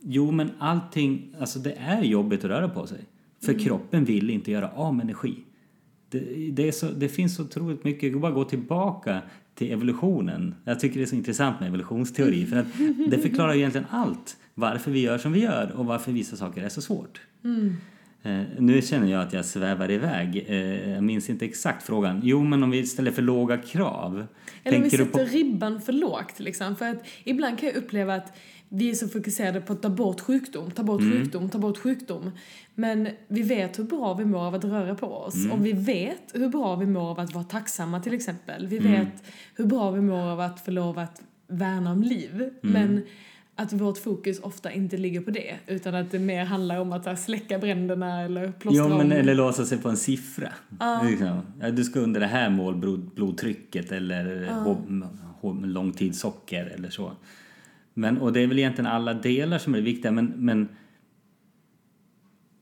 Jo, 0.00 0.30
men 0.30 0.50
allting, 0.58 1.34
alltså 1.40 1.58
det 1.58 1.72
är 1.72 2.02
jobbigt 2.02 2.44
att 2.44 2.50
röra 2.50 2.68
på 2.68 2.86
sig. 2.86 3.04
För 3.44 3.52
mm. 3.52 3.64
kroppen 3.64 4.04
vill 4.04 4.30
inte 4.30 4.50
göra 4.50 4.70
av 4.70 4.94
med 4.94 5.04
energi. 5.04 5.36
Det, 6.12 6.50
det, 6.52 6.72
så, 6.72 6.86
det, 6.86 7.08
finns 7.08 7.36
så 7.36 7.42
otroligt 7.42 7.84
mycket, 7.84 8.20
bara 8.20 8.32
gå 8.32 8.44
tillbaka 8.44 9.22
till 9.54 9.72
evolutionen. 9.72 10.54
Jag 10.64 10.80
tycker 10.80 10.96
det 10.96 11.04
är 11.04 11.06
så 11.06 11.16
intressant 11.16 11.60
med 11.60 11.68
evolutionsteori 11.68 12.46
för 12.46 12.56
att 12.56 12.66
det 13.10 13.18
förklarar 13.18 13.54
egentligen 13.54 13.86
allt. 13.90 14.36
Varför 14.54 14.90
vi 14.90 15.00
gör 15.00 15.18
som 15.18 15.32
vi 15.32 15.40
gör 15.40 15.72
och 15.76 15.86
varför 15.86 16.12
vissa 16.12 16.36
saker 16.36 16.62
är 16.62 16.68
så 16.68 16.82
svårt. 16.82 17.20
Mm. 17.44 17.76
Eh, 18.22 18.42
nu 18.58 18.82
känner 18.82 19.12
jag 19.12 19.22
att 19.22 19.32
jag 19.32 19.44
svävar 19.44 19.90
iväg. 19.90 20.44
Eh, 20.48 20.90
jag 20.90 21.02
minns 21.02 21.30
inte 21.30 21.44
exakt 21.44 21.82
frågan. 21.86 22.20
Jo, 22.24 22.44
men 22.44 22.62
om 22.62 22.70
vi 22.70 22.86
ställer 22.86 23.10
för 23.10 23.22
låga 23.22 23.58
krav. 23.58 24.26
Eller 24.64 24.76
om 24.76 24.82
vi 24.82 24.90
sätter 24.90 25.04
på... 25.04 25.18
ribban 25.18 25.80
för 25.80 25.92
lågt 25.92 26.40
liksom. 26.40 26.76
För 26.76 26.88
att 26.88 27.06
ibland 27.24 27.58
kan 27.58 27.68
jag 27.68 27.76
uppleva 27.76 28.14
att 28.14 28.36
vi 28.68 28.90
är 28.90 28.94
så 28.94 29.08
fokuserade 29.08 29.60
på 29.60 29.72
att 29.72 29.82
ta 29.82 29.88
bort 29.88 30.20
sjukdom, 30.20 30.70
ta 30.70 30.82
bort 30.82 31.00
mm. 31.00 31.12
sjukdom, 31.12 31.50
ta 31.50 31.58
bort 31.58 31.78
sjukdom. 31.78 32.30
Men 32.74 33.08
vi 33.28 33.42
vet 33.42 33.78
hur 33.78 33.84
bra 33.84 34.14
vi 34.14 34.24
mår 34.24 34.40
av 34.40 34.54
att 34.54 34.64
röra 34.64 34.94
på 34.94 35.06
oss. 35.06 35.34
Mm. 35.34 35.52
Och 35.52 35.66
vi 35.66 35.72
vet 35.72 36.22
hur 36.34 36.48
bra 36.48 36.76
vi 36.76 36.86
mår 36.86 37.10
av 37.10 37.20
att 37.20 37.34
vara 37.34 37.44
tacksamma 37.44 38.00
till 38.00 38.14
exempel. 38.14 38.66
Vi 38.66 38.78
mm. 38.78 38.92
vet 38.92 39.24
hur 39.54 39.64
bra 39.64 39.90
vi 39.90 40.00
mår 40.00 40.20
av 40.20 40.40
att 40.40 40.64
få 40.64 40.70
lov 40.70 40.98
att 40.98 41.22
värna 41.48 41.92
om 41.92 42.02
liv. 42.02 42.34
Mm. 42.34 42.52
Men 42.62 43.02
att 43.62 43.72
vårt 43.72 43.98
fokus 43.98 44.40
ofta 44.40 44.72
inte 44.72 44.96
ligger 44.96 45.20
på 45.20 45.30
det 45.30 45.56
utan 45.66 45.94
att 45.94 46.10
det 46.10 46.18
mer 46.18 46.44
handlar 46.44 46.80
om 46.80 46.92
att 46.92 47.20
släcka 47.20 47.58
bränderna 47.58 48.20
eller 48.20 48.52
plåstra 48.52 48.88
ja, 48.88 48.98
men 48.98 49.12
Eller 49.12 49.34
låsa 49.34 49.64
sig 49.64 49.78
på 49.78 49.88
en 49.88 49.96
siffra. 49.96 50.52
Ah. 50.78 51.02
Liksom. 51.02 51.40
Du 51.72 51.84
ska 51.84 52.00
under 52.00 52.20
det 52.20 52.26
här 52.26 52.50
målblodtrycket 52.50 53.92
eller 53.92 54.48
ah. 54.50 55.52
långtidssocker 55.64 56.66
eller 56.66 56.90
så. 56.90 57.12
Men, 57.94 58.18
och 58.18 58.32
det 58.32 58.40
är 58.40 58.46
väl 58.46 58.58
egentligen 58.58 58.90
alla 58.90 59.14
delar 59.14 59.58
som 59.58 59.74
är 59.74 59.80
viktiga 59.80 60.12
men, 60.12 60.32
men 60.36 60.68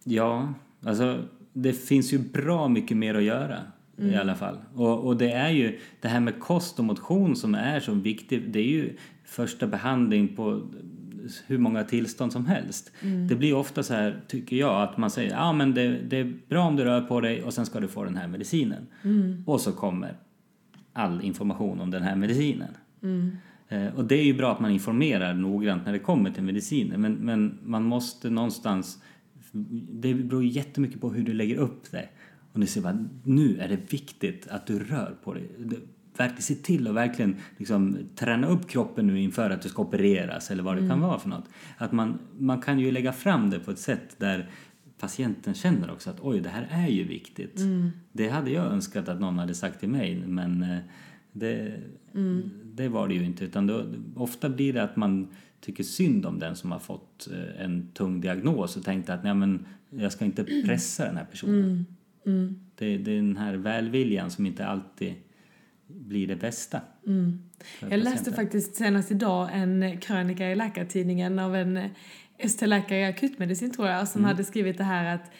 ja, 0.04 0.54
alltså 0.84 1.22
det 1.52 1.72
finns 1.72 2.12
ju 2.12 2.18
bra 2.18 2.68
mycket 2.68 2.96
mer 2.96 3.14
att 3.14 3.22
göra 3.22 3.58
mm. 3.98 4.14
i 4.14 4.16
alla 4.16 4.34
fall. 4.34 4.58
Och, 4.74 5.06
och 5.06 5.16
det 5.16 5.32
är 5.32 5.50
ju 5.50 5.78
det 6.00 6.08
här 6.08 6.20
med 6.20 6.40
kost 6.40 6.78
och 6.78 6.84
motion 6.84 7.36
som 7.36 7.54
är 7.54 7.80
så 7.80 7.94
viktigt. 7.94 8.42
Det 8.46 8.58
är 8.58 8.68
ju 8.68 8.96
första 9.24 9.66
behandling 9.66 10.36
på 10.36 10.62
hur 11.46 11.58
många 11.58 11.84
tillstånd 11.84 12.32
som 12.32 12.46
helst. 12.46 12.92
Mm. 13.02 13.28
Det 13.28 13.36
blir 13.36 13.54
ofta 13.54 13.82
så 13.82 13.94
här, 13.94 14.20
tycker 14.28 14.56
jag, 14.56 14.82
att 14.82 14.96
man 14.96 15.10
säger 15.10 15.30
ja 15.30 15.52
men 15.52 15.74
det, 15.74 15.88
det, 15.88 16.16
är 16.16 16.34
bra 16.48 16.64
om 16.64 16.76
du 16.76 16.84
rör 16.84 17.00
på 17.00 17.20
dig 17.20 17.42
och 17.42 17.54
sen 17.54 17.66
ska 17.66 17.80
du 17.80 17.88
få 17.88 18.04
den 18.04 18.16
här 18.16 18.28
medicinen. 18.28 18.86
Mm. 19.02 19.44
Och 19.46 19.60
så 19.60 19.72
kommer 19.72 20.16
all 20.92 21.24
information 21.24 21.80
om 21.80 21.90
den 21.90 22.02
här 22.02 22.16
medicinen. 22.16 22.76
Mm. 23.02 23.30
Eh, 23.68 23.94
och 23.94 24.04
det 24.04 24.14
är 24.14 24.24
ju 24.24 24.34
bra 24.34 24.52
att 24.52 24.60
man 24.60 24.70
informerar 24.70 25.34
noggrant 25.34 25.84
när 25.84 25.92
det 25.92 25.98
kommer 25.98 26.30
till 26.30 26.42
mediciner 26.42 26.96
men, 26.96 27.12
men 27.12 27.58
man 27.64 27.84
måste 27.84 28.30
någonstans... 28.30 29.02
Det 29.90 30.14
beror 30.14 30.44
jättemycket 30.44 31.00
på 31.00 31.10
hur 31.10 31.24
du 31.24 31.32
lägger 31.32 31.56
upp 31.56 31.90
det. 31.90 32.08
Och 32.52 32.60
du 32.60 32.66
ser 32.66 32.80
bara, 32.80 33.04
nu 33.24 33.58
är 33.60 33.68
det 33.68 33.92
viktigt 33.92 34.48
att 34.48 34.66
du 34.66 34.78
rör 34.78 35.16
på 35.24 35.34
dig. 35.34 35.50
Verkligen 36.20 36.42
se 36.42 36.54
till 36.54 36.88
att 36.88 36.94
verkligen 36.94 37.36
liksom, 37.56 37.98
träna 38.14 38.46
upp 38.46 38.68
kroppen 38.68 39.06
nu 39.06 39.20
inför 39.20 39.50
att 39.50 39.62
du 39.62 39.68
ska 39.68 39.82
opereras 39.82 40.50
eller 40.50 40.62
vad 40.62 40.74
det 40.74 40.78
mm. 40.78 40.90
kan 40.90 41.00
vara 41.00 41.18
för 41.18 41.28
något. 41.28 41.44
Att 41.76 41.92
man, 41.92 42.18
man 42.38 42.60
kan 42.60 42.78
ju 42.78 42.90
lägga 42.90 43.12
fram 43.12 43.50
det 43.50 43.58
på 43.58 43.70
ett 43.70 43.78
sätt 43.78 44.16
där 44.18 44.50
patienten 44.98 45.54
känner 45.54 45.90
också 45.90 46.10
att 46.10 46.20
oj, 46.20 46.40
det 46.40 46.48
här 46.48 46.68
är 46.70 46.88
ju 46.88 47.04
viktigt. 47.04 47.58
Mm. 47.58 47.90
Det 48.12 48.28
hade 48.28 48.50
jag 48.50 48.66
önskat 48.66 49.08
att 49.08 49.20
någon 49.20 49.38
hade 49.38 49.54
sagt 49.54 49.80
till 49.80 49.88
mig 49.88 50.22
men 50.26 50.62
eh, 50.62 50.78
det, 51.32 51.80
mm. 52.14 52.50
det 52.64 52.88
var 52.88 53.08
det 53.08 53.14
ju 53.14 53.24
inte. 53.24 53.44
Utan 53.44 53.66
då, 53.66 53.84
ofta 54.16 54.48
blir 54.48 54.72
det 54.72 54.82
att 54.82 54.96
man 54.96 55.28
tycker 55.60 55.84
synd 55.84 56.26
om 56.26 56.38
den 56.38 56.56
som 56.56 56.72
har 56.72 56.78
fått 56.78 57.28
eh, 57.32 57.64
en 57.64 57.90
tung 57.94 58.20
diagnos 58.20 58.76
och 58.76 58.84
tänkte 58.84 59.14
att 59.14 59.24
nej, 59.24 59.34
men 59.34 59.66
jag 59.90 60.12
ska 60.12 60.24
inte 60.24 60.44
pressa 60.44 61.04
den 61.04 61.16
här 61.16 61.24
personen. 61.24 61.64
Mm. 61.64 61.84
Mm. 62.26 62.60
Det, 62.74 62.98
det, 62.98 63.12
är 63.12 63.16
den 63.16 63.36
här 63.36 63.54
välviljan 63.54 64.30
som 64.30 64.46
inte 64.46 64.66
alltid 64.66 65.14
blir 65.94 66.26
det 66.26 66.36
bästa. 66.36 66.80
Mm. 67.06 67.42
Jag 67.80 68.00
läste 68.00 68.32
faktiskt 68.32 68.76
senast 68.76 69.10
idag 69.10 69.50
en 69.52 69.98
krönika 70.00 70.50
i 70.50 70.54
Läkartidningen 70.54 71.38
av 71.38 71.56
en 71.56 71.90
ST-läkare 72.38 72.98
i 72.98 73.04
akutmedicin 73.04 73.72
tror 73.72 73.88
jag 73.88 74.08
som 74.08 74.20
mm. 74.20 74.28
hade 74.28 74.44
skrivit 74.44 74.78
det 74.78 74.84
här 74.84 75.14
att 75.14 75.30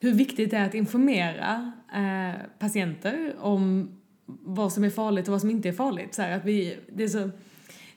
hur 0.00 0.14
viktigt 0.14 0.50
det 0.50 0.56
är 0.56 0.66
att 0.66 0.74
informera 0.74 1.72
eh, 1.94 2.40
patienter 2.58 3.34
om 3.38 3.90
vad 4.26 4.72
som 4.72 4.84
är 4.84 4.90
farligt 4.90 5.28
och 5.28 5.32
vad 5.32 5.40
som 5.40 5.50
inte 5.50 5.68
är 5.68 5.72
farligt. 5.72 6.14
Så 6.14 6.22
här, 6.22 6.36
att 6.36 6.44
vi, 6.44 6.76
det, 6.92 7.04
är 7.04 7.08
så, 7.08 7.30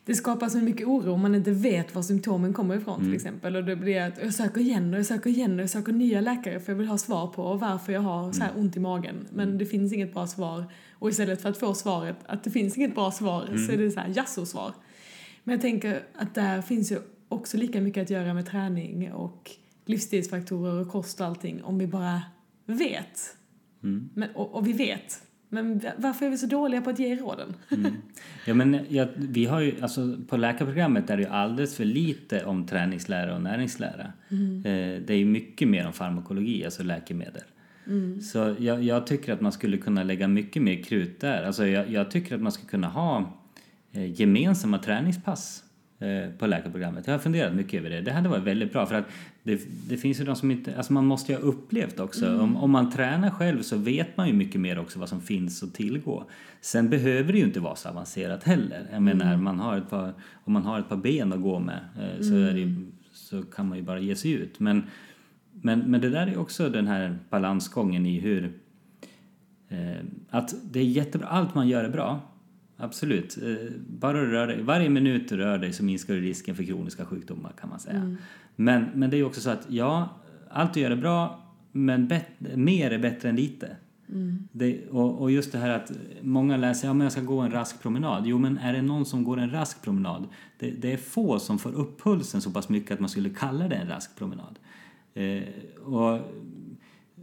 det 0.08 0.16
skapar 0.16 0.50
så 0.50 0.58
mycket 0.58 0.88
oro 0.88 1.12
om 1.14 1.22
man 1.22 1.36
inte 1.36 1.52
vet 1.52 1.96
var 1.96 2.02
symptomen 2.02 2.54
kommer 2.54 2.78
ifrån 2.78 2.96
Mm. 2.96 3.06
till 3.08 3.16
exempel. 3.16 3.56
Och 3.56 3.64
det 3.64 3.76
blir 3.76 4.02
att 4.02 4.18
jag 4.24 4.34
söker 4.34 4.62
igen 4.62 4.94
och 4.94 5.00
jag 5.00 5.06
söker 5.06 5.30
igen 5.30 5.54
och 5.56 5.62
jag 5.62 5.70
söker 5.70 5.94
nya 5.94 6.22
läkare 6.22 6.60
för 6.60 6.72
jag 6.72 6.78
vill 6.78 6.88
ha 6.88 6.98
svar 6.98 7.28
på 7.28 7.54
varför 7.54 7.94
jag 7.94 8.02
har 8.02 8.32
så 8.32 8.42
här 8.44 8.50
Mm. 8.52 8.62
ont 8.62 8.78
i 8.78 8.80
magen. 8.80 9.28
Men 9.34 9.58
det 9.58 9.66
finns 9.66 9.94
inget 9.94 10.14
bra 10.14 10.28
svar. 10.28 10.66
Och 10.92 11.10
istället 11.10 11.42
för 11.42 11.50
att 11.50 11.58
få 11.58 11.74
svaret 11.74 12.18
att 12.26 12.44
det 12.44 12.52
finns 12.52 12.78
inget 12.78 12.96
bra 12.96 13.12
svar 13.12 13.46
Mm. 13.46 13.58
så 13.68 13.72
är 13.72 13.78
det 13.78 13.92
så 13.92 14.00
här 14.00 14.14
jaså-svar. 14.16 14.74
Men 15.44 15.54
jag 15.54 15.62
tänker 15.62 16.04
att 16.14 16.36
där 16.36 16.62
finns 16.62 16.92
ju 16.92 17.00
också 17.30 17.58
lika 17.58 17.82
mycket 17.82 18.02
att 18.04 18.10
göra 18.10 18.34
med 18.34 18.46
träning 18.46 19.12
och 19.12 19.52
livsstilsfaktorer 19.86 20.82
och 20.82 20.92
kost 20.92 21.20
och 21.22 21.26
allting 21.28 21.64
om 21.64 21.78
vi 21.78 21.88
bara 21.88 22.22
vet. 22.66 23.36
Mm. 23.84 24.10
Men, 24.14 24.30
och, 24.36 24.56
och 24.56 24.68
vi 24.68 24.74
vet. 24.74 25.22
Men 25.50 25.82
varför 25.98 26.26
är 26.26 26.30
vi 26.30 26.38
så 26.38 26.48
dåliga 26.48 26.82
på 26.82 26.90
att 26.90 27.00
ge 27.00 27.16
råden? 27.16 27.54
Ja, 28.46 28.54
men 28.54 28.80
jag, 28.90 29.08
vi 29.16 29.46
har 29.46 29.60
ju, 29.60 29.82
alltså, 29.82 30.18
på 30.28 30.38
läkarprogrammet 30.38 31.10
är 31.10 31.18
det 31.18 31.24
ju 31.24 31.30
alldeles 31.30 31.76
för 31.76 31.86
lite 31.86 32.46
om 32.46 32.68
träningslära 32.68 33.36
och 33.36 33.42
näringslära. 33.42 34.14
Eh, 34.30 35.02
det 35.02 35.10
är 35.10 35.18
ju 35.18 35.26
mycket 35.26 35.68
mer 35.68 35.88
om 35.88 35.94
farmakologi, 35.94 36.66
alltså 36.66 36.84
läkemedel. 36.84 37.44
Så 38.22 38.56
jag, 38.60 38.84
jag 38.84 39.08
tycker 39.08 39.34
att 39.34 39.42
man 39.42 39.52
skulle 39.52 39.78
kunna 39.78 40.04
lägga 40.04 40.28
mycket 40.28 40.62
mer 40.62 40.84
krut 40.84 41.20
där. 41.20 41.44
Alltså 41.44 41.68
jag, 41.68 41.90
jag 41.90 42.12
tycker 42.12 42.36
att 42.36 42.42
man 42.42 42.52
skulle 42.52 42.70
kunna 42.70 42.88
ha 42.88 43.34
eh, 43.92 44.22
gemensamma 44.22 44.78
träningspass 44.78 45.64
eh, 46.00 46.32
på 46.38 46.48
läkarprogrammet. 46.48 47.08
Jag 47.08 47.14
har 47.14 47.20
funderat 47.20 47.56
mycket 47.56 47.80
över 47.80 47.90
det. 47.90 48.02
Det 48.02 48.12
hade 48.12 48.30
varit 48.30 48.44
väldigt 48.44 48.74
bra 48.74 48.86
för 48.86 48.96
att 48.96 49.06
det, 49.48 49.62
det 49.90 49.98
finns 49.98 50.20
ju 50.20 50.24
de 50.24 50.36
som 50.36 50.52
inte, 50.52 50.78
alltså 50.78 50.94
man 50.94 51.06
måste 51.06 51.32
ju 51.32 51.38
ha 51.38 51.46
upplevt 51.46 52.00
också. 52.00 52.40
Om, 52.40 52.58
om 52.58 52.72
man 52.72 52.92
tränar 52.92 53.30
själv 53.30 53.62
så 53.62 53.78
vet 53.78 54.18
man 54.18 54.28
ju 54.28 54.34
mycket 54.34 54.62
mer 54.62 54.80
också 54.80 55.00
vad 55.00 55.10
som 55.10 55.22
finns 55.22 55.64
att 55.64 55.74
tillgå. 55.74 56.26
Sen 56.62 56.90
behöver 56.90 57.34
det 57.34 57.40
ju 57.40 57.46
inte 57.46 57.60
vara 57.60 57.76
så 57.76 57.90
avancerat 57.90 58.44
heller. 58.44 58.88
Jag 58.92 59.02
menar, 59.02 59.38
man 59.38 59.60
har 59.60 59.78
ett 59.78 59.90
par, 59.90 60.14
om 60.44 60.54
man 60.54 60.64
har 60.64 60.80
ett 60.80 60.90
par 60.90 60.98
ben 60.98 61.34
att 61.34 61.42
gå 61.42 61.60
med 61.60 61.80
eh, 62.00 62.22
så, 62.22 62.36
är 62.36 62.54
det, 62.54 62.76
så 63.12 63.44
kan 63.44 63.70
man 63.70 63.78
ju 63.78 63.84
bara 63.84 64.00
ge 64.00 64.16
sig 64.16 64.32
ut. 64.32 64.60
Men, 64.60 64.84
men, 65.52 65.80
men 65.80 66.02
det 66.02 66.10
där 66.10 66.28
är 66.28 66.38
också 66.38 66.70
den 66.70 66.88
här 66.88 67.20
balansgången 67.30 68.06
i 68.06 68.20
hur 68.20 68.54
Eh, 69.70 70.06
att 70.30 70.56
det 70.72 70.80
är 70.80 70.84
jättebra, 70.84 71.28
allt 71.28 71.56
man 71.56 71.68
gör 71.68 71.84
är 71.84 71.90
bra. 71.90 72.22
Absolut. 72.78 73.38
Eh, 73.38 73.72
bara 73.88 74.20
du 74.20 74.32
rör 74.32 74.48
dig, 74.48 74.62
varje 74.62 74.90
minut 74.90 75.30
du 75.30 75.38
rör 75.38 75.58
dig 75.58 75.74
så 75.74 75.84
minskar 75.84 76.14
du 76.14 76.22
risken 76.22 76.56
för 76.56 76.64
kroniska 76.64 77.06
sjukdomar 77.06 77.52
kan 77.60 77.70
man 77.70 77.80
säga. 77.80 78.16
Men, 78.56 78.86
men 78.94 79.10
det 79.10 79.18
är 79.18 79.24
också 79.24 79.42
så 79.42 79.50
att 79.50 79.66
ja, 79.70 80.10
allt 80.50 80.74
du 80.74 80.80
gör 80.80 80.92
är 80.92 80.96
bra 80.96 81.44
men 81.72 82.08
bet, 82.08 82.26
mer 82.40 82.92
är 82.92 83.00
bättre 83.00 83.30
än 83.30 83.36
lite. 83.36 83.76
Det, 84.52 84.88
och, 84.90 85.22
och 85.22 85.32
just 85.32 85.52
det 85.52 85.58
här 85.58 85.70
att 85.70 85.92
många 86.22 86.58
läser, 86.58 86.88
ja 86.88 86.94
men 86.94 87.06
jag 87.06 87.12
ska 87.12 87.22
gå 87.22 87.40
en 87.40 87.52
rask 87.52 87.82
promenad. 87.82 88.24
Jo 88.26 88.38
men 88.38 88.58
är 88.58 88.74
det 88.74 88.82
någon 88.82 89.06
som 89.06 89.24
går 89.24 89.40
en 89.40 89.52
rask 89.52 89.82
promenad? 89.82 90.28
Det, 90.60 90.72
det 90.72 90.94
är 90.94 90.98
få 90.98 91.40
som 91.40 91.60
får 91.60 91.74
upp 91.74 92.04
pulsen 92.04 92.42
så 92.42 92.52
pass 92.52 92.70
mycket 92.70 92.92
att 92.92 93.00
man 93.00 93.10
skulle 93.10 93.30
kalla 93.30 93.68
det 93.68 93.76
en 93.76 93.88
rask 93.88 94.16
promenad. 94.18 94.60
Eh, 95.14 95.44
och 95.84 96.20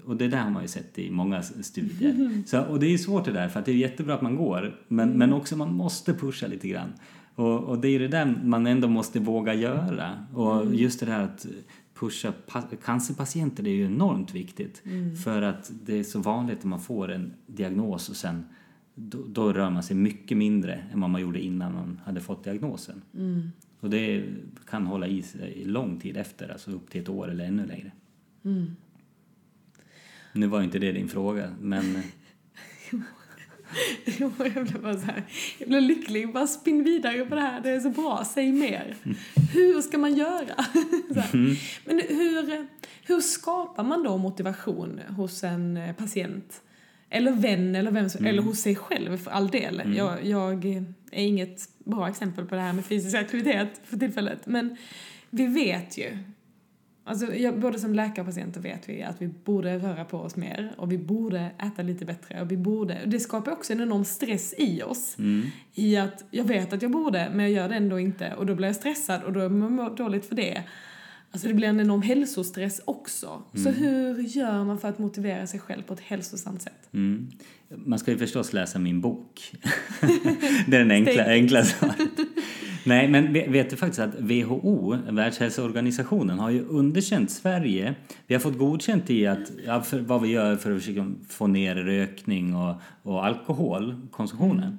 och 0.06 0.16
det 0.16 0.28
där 0.28 0.38
har 0.38 0.50
man 0.50 0.62
ju 0.62 0.68
sett 0.68 0.98
i 0.98 1.10
många 1.10 1.42
studier. 1.42 2.42
Så, 2.46 2.62
och 2.64 2.80
det 2.80 2.86
är 2.94 2.98
svårt 2.98 3.24
det 3.24 3.32
där, 3.32 3.48
för 3.48 3.60
att 3.60 3.66
det 3.66 3.72
är 3.72 3.76
jättebra 3.76 4.14
att 4.14 4.22
man 4.22 4.36
går, 4.36 4.80
men, 4.88 5.10
men 5.10 5.32
också 5.32 5.56
man 5.56 5.74
måste 5.74 6.14
pusha 6.14 6.46
lite 6.46 6.68
grann. 6.68 6.92
Och, 7.34 7.64
och 7.64 7.78
det 7.78 7.88
är 7.88 7.98
det 7.98 8.08
där 8.08 8.40
man 8.44 8.66
ändå 8.66 8.88
måste 8.88 9.20
våga 9.20 9.54
göra. 9.54 10.26
Och 10.34 10.74
just 10.74 11.00
det 11.00 11.06
där 11.06 11.20
att 11.20 11.46
pusha 11.94 12.32
pa- 12.46 12.76
cancerpatienter, 12.84 13.66
är 13.66 13.70
ju 13.72 13.84
enormt 13.86 14.34
viktigt. 14.34 14.82
För 15.24 15.42
att 15.42 15.70
det 15.84 15.98
är 15.98 16.02
så 16.04 16.18
vanligt 16.18 16.58
att 16.58 16.64
man 16.64 16.80
får 16.80 17.12
en 17.12 17.32
diagnos 17.46 18.08
och 18.08 18.16
sen 18.16 18.44
då, 18.94 19.18
då 19.28 19.52
rör 19.52 19.70
man 19.70 19.82
sig 19.82 19.96
mycket 19.96 20.38
mindre 20.38 20.74
än 20.92 21.00
vad 21.00 21.10
man 21.10 21.20
gjorde 21.20 21.40
innan 21.40 21.74
man 21.74 22.00
hade 22.04 22.20
fått 22.20 22.44
diagnosen. 22.44 23.02
Och 23.80 23.90
det 23.90 24.24
kan 24.70 24.86
hålla 24.86 25.06
i 25.06 25.22
sig 25.22 25.64
lång 25.64 26.00
tid 26.00 26.16
efter, 26.16 26.48
alltså 26.48 26.70
upp 26.70 26.90
till 26.90 27.00
ett 27.02 27.08
år 27.08 27.30
eller 27.30 27.44
ännu 27.44 27.66
längre. 27.66 27.92
Nu 30.34 30.46
var 30.46 30.62
inte 30.62 30.78
det 30.78 30.92
din 30.92 31.08
fråga, 31.08 31.54
men 31.60 32.02
Jo, 34.18 34.30
jag 34.54 34.66
blev 34.66 34.82
bara 34.82 34.98
så 34.98 35.06
här, 35.06 35.22
jag 35.58 35.68
blev 35.68 35.82
lycklig. 35.82 36.32
Bara 36.32 36.46
spinn 36.46 36.84
vidare 36.84 37.24
på 37.24 37.34
det 37.34 37.40
här, 37.40 37.60
det 37.60 37.70
är 37.70 37.80
så 37.80 37.90
bra, 37.90 38.24
säg 38.34 38.52
mer. 38.52 38.96
Hur 39.52 39.80
ska 39.80 39.98
man 39.98 40.14
göra? 40.14 40.54
Här. 41.14 41.58
Men 41.84 42.00
hur, 42.08 42.66
hur 43.06 43.20
skapar 43.20 43.84
man 43.84 44.02
då 44.02 44.16
motivation 44.16 45.00
hos 45.08 45.44
en 45.44 45.76
eh, 45.76 45.94
patient? 45.94 46.62
Eller 47.10 47.32
vän, 47.32 47.74
eller, 47.74 47.90
vem 47.90 48.10
som, 48.10 48.26
eller 48.26 48.42
hos 48.42 48.60
sig 48.60 48.76
själv 48.76 49.16
för 49.16 49.30
all 49.30 49.48
del. 49.48 49.94
Jag, 49.96 50.24
jag 50.24 50.64
är 51.10 51.24
inget 51.24 51.68
bra 51.84 52.08
exempel 52.08 52.46
på 52.46 52.54
det 52.54 52.60
här 52.60 52.72
med 52.72 52.84
fysisk 52.84 53.16
aktivitet 53.16 53.80
för 53.84 53.96
tillfället. 53.96 54.46
Men 54.46 54.76
vi 55.30 55.46
vet 55.46 55.98
ju 55.98 56.18
Alltså, 57.06 57.34
jag, 57.34 57.60
både 57.60 57.78
som 57.78 57.94
läkare 57.94 58.20
och 58.20 58.26
patienter 58.26 58.60
vet 58.60 58.88
vi 58.88 59.02
att 59.02 59.22
vi 59.22 59.28
borde 59.28 59.78
röra 59.78 60.04
på 60.04 60.18
oss 60.18 60.36
mer 60.36 60.74
och 60.76 60.92
vi 60.92 60.98
borde 60.98 61.50
äta 61.58 61.82
lite 61.82 62.04
bättre 62.04 62.40
och 62.40 62.52
vi 62.52 62.56
borde, 62.56 62.98
det 63.06 63.20
skapar 63.20 63.52
också 63.52 63.72
en 63.72 63.80
enorm 63.80 64.04
stress 64.04 64.54
i 64.58 64.82
oss. 64.82 65.16
I 65.74 65.96
att 65.96 66.24
jag 66.30 66.44
vet 66.44 66.72
att 66.72 66.82
jag 66.82 66.90
borde 66.90 67.30
men 67.34 67.40
jag 67.40 67.50
gör 67.52 67.68
det 67.68 67.74
ändå 67.74 67.98
inte 67.98 68.34
och 68.34 68.46
då 68.46 68.54
blir 68.54 68.66
jag 68.66 68.76
stressad 68.76 69.22
och 69.22 69.32
då 69.32 69.48
mår 69.48 69.84
jag 69.84 69.96
dåligt 69.96 70.26
för 70.26 70.34
det. 70.34 70.62
Alltså 71.30 71.48
det 71.48 71.54
blir 71.54 71.68
en 71.68 71.80
enorm 71.80 72.02
hälsostress 72.02 72.80
också. 72.84 73.42
Så 73.54 73.70
hur 73.70 74.18
gör 74.22 74.64
man 74.64 74.78
för 74.78 74.88
att 74.88 74.98
motivera 74.98 75.46
sig 75.46 75.60
själv 75.60 75.82
på 75.82 75.94
ett 75.94 76.00
hälsosamt 76.00 76.62
sätt? 76.62 76.88
mm. 76.92 77.30
man 77.68 77.98
ska 77.98 78.10
ju 78.10 78.18
förstås 78.18 78.52
läsa 78.52 78.78
min 78.78 79.00
bok. 79.00 79.52
det 80.66 80.76
är 80.76 80.78
den 80.78 80.90
enkla, 80.90 81.24
enkla 81.24 81.64
svaret. 81.64 82.33
Nej, 82.84 83.08
men 83.08 83.32
ve- 83.32 83.48
vet 83.48 83.70
du 83.70 83.76
faktiskt 83.76 84.00
att 84.00 84.14
WHO, 84.20 84.96
Världshälsoorganisationen, 85.10 86.38
har 86.38 86.50
ju 86.50 86.64
underkänt 86.64 87.30
Sverige. 87.30 87.94
Vi 88.26 88.34
har 88.34 88.40
fått 88.40 88.58
godkänt 88.58 89.10
i 89.10 89.26
att, 89.26 89.52
ja, 89.66 89.80
för 89.80 90.00
vad 90.00 90.22
vi 90.22 90.28
gör 90.28 90.56
för 90.56 90.72
att 90.72 90.82
försöka 90.82 91.12
få 91.28 91.46
ner 91.46 91.74
rökning 91.74 92.54
och, 92.56 92.74
och 93.02 93.26
alkoholkonsumtionen. 93.26 94.78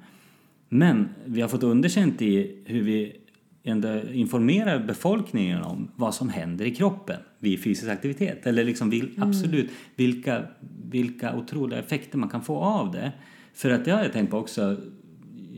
Men 0.68 1.08
vi 1.24 1.40
har 1.40 1.48
fått 1.48 1.62
underkänt 1.62 2.22
i 2.22 2.62
hur 2.64 2.82
vi 2.82 3.16
ändå 3.64 4.00
informerar 4.12 4.78
befolkningen 4.78 5.62
om 5.62 5.90
vad 5.96 6.14
som 6.14 6.28
händer 6.28 6.64
i 6.64 6.74
kroppen 6.74 7.16
vid 7.38 7.62
fysisk 7.64 7.88
aktivitet. 7.90 8.46
Eller 8.46 8.64
liksom 8.64 8.90
vil, 8.90 9.10
absolut 9.18 9.70
vilka, 9.96 10.42
vilka 10.90 11.36
otroliga 11.36 11.78
effekter 11.78 12.18
man 12.18 12.28
kan 12.28 12.42
få 12.42 12.56
av 12.58 12.92
det. 12.92 13.12
För 13.54 13.70
att 13.70 13.84
det 13.84 13.90
har 13.90 14.02
jag 14.02 14.12
tänkt 14.12 14.30
på 14.30 14.38
också. 14.38 14.76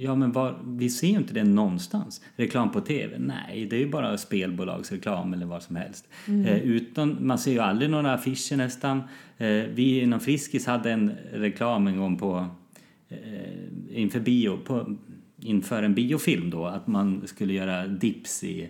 Ja, 0.01 0.15
men 0.15 0.33
var, 0.33 0.59
vi 0.65 0.91
ser 0.91 1.09
ju 1.09 1.17
inte 1.17 1.35
det 1.35 1.45
någonstans. 1.45 2.21
Reklam 2.37 2.73
på 2.73 2.81
tv? 2.81 3.19
Nej, 3.19 3.67
det 3.67 3.77
är 3.77 3.81
ju 3.81 3.91
bara 3.91 4.19
spelbolagsreklam 4.19 5.33
eller 5.33 5.47
vad 5.47 5.63
som 5.63 5.77
helst. 5.77 6.09
Eh, 6.27 6.63
utan, 6.63 7.17
man 7.21 7.39
ser 7.39 7.53
ju 7.53 7.59
aldrig 7.59 7.91
några 7.91 8.15
affischer 8.15 8.57
nästan. 8.57 9.03
Eh, 9.39 9.49
vi 9.49 10.01
inom 10.01 10.21
Friskis 10.21 10.67
hade 10.67 10.93
en 10.93 11.13
reklam 11.33 11.87
en 11.87 11.99
gång 11.99 12.19
på 12.19 12.47
eh, 13.09 13.19
inför 13.91 14.21
bio, 14.21 14.57
på, 14.57 14.97
inför 15.41 15.83
en 15.83 15.95
biofilm 15.95 16.51
då, 16.51 16.67
att 16.67 16.87
man 16.87 17.23
skulle 17.27 17.53
göra 17.53 17.87
dips 17.87 18.45
i, 18.45 18.69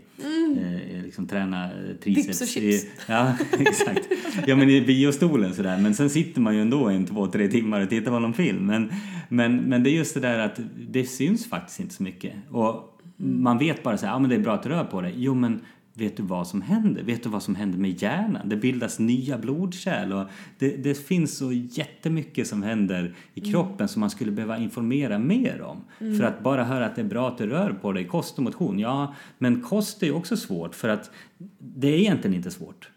eh, 0.57 1.03
liksom 1.05 1.27
träna 1.27 1.65
eh, 1.65 1.97
triceps. 2.03 2.27
Dips 2.27 2.41
och 2.41 2.49
chips. 2.49 2.85
I, 2.85 2.89
ja, 3.07 3.37
exakt. 3.59 4.09
Ja, 4.47 4.57
men 4.57 4.71
i 4.71 4.81
biostolen 4.81 5.55
sådär. 5.55 5.79
Men 5.79 5.95
sen 5.95 6.11
sitter 6.11 6.41
man 6.41 6.55
ju 6.55 6.63
ändå 6.63 6.85
en, 6.89 7.07
två, 7.07 7.27
tre 7.27 7.49
timmar 7.49 7.81
och 7.81 7.91
tittar 7.91 8.11
på 8.11 8.19
någon 8.19 8.35
film. 8.35 8.67
Men, 8.67 8.93
men, 9.29 9.57
men 9.57 9.83
det 9.83 9.91
är 9.91 9.95
just 9.95 10.15
det 10.15 10.21
där 10.21 10.39
att 10.39 10.61
det 10.89 11.05
syns 11.05 11.49
faktiskt 11.49 11.81
inte 11.81 11.95
så 11.95 12.03
mycket. 12.03 12.35
Och 12.51 13.01
man 13.17 13.59
vet 13.59 13.83
bara 13.83 13.99
så 13.99 14.07
här, 14.07 14.13
ja 14.13 14.19
men 14.19 14.31
det 14.31 14.37
är 14.37 14.41
bra 14.41 14.55
att 14.55 14.63
du 14.63 14.69
rör 14.69 14.85
på 14.85 15.01
dig. 15.01 15.15
Jo, 15.17 15.35
men 15.35 15.61
vet 15.95 16.17
du 16.17 16.23
vad 16.23 16.47
som 16.47 16.63
händer? 16.63 17.03
Vet 17.03 17.23
du 17.23 17.29
vad 17.29 17.43
som 17.43 17.55
händer 17.55 17.79
med 17.79 18.03
hjärnan? 18.03 18.49
Det 18.49 18.57
bildas 18.57 18.99
nya 18.99 19.39
blodkärl 19.39 20.13
och 20.13 20.29
det, 20.59 20.77
det 20.77 20.95
finns 20.95 21.37
så 21.37 21.53
jättemycket 21.53 22.47
som 22.47 22.63
händer 22.63 23.15
i 23.35 23.41
kroppen 23.41 23.89
som 23.89 24.01
man 24.01 24.11
skulle 24.11 24.33
behöva 24.33 24.59
informera 24.59 25.19
mer 25.19 25.63
om. 25.63 25.85
För 26.19 26.25
att 26.25 26.43
bara 26.43 26.65
höra 26.65 26.87
att 26.87 26.97
det 26.97 27.03
är 27.03 27.07
bra 27.07 27.29
att 27.29 27.39
du 27.39 27.47
rör 27.47 27.73
på 27.73 27.93
dig, 27.93 28.05
kost 28.05 28.39
och 28.39 28.45
motion, 28.45 28.79
ja, 28.79 29.15
men 29.39 29.61
kost 29.61 30.03
är 30.03 30.07
ju 30.07 30.13
också 30.13 30.37
svårt 30.37 30.75
för 30.75 30.89
att 30.89 31.11
det 31.59 31.89
är 31.89 31.99
egentligen 31.99 32.37
inte 32.37 32.51
svårt. 32.51 32.91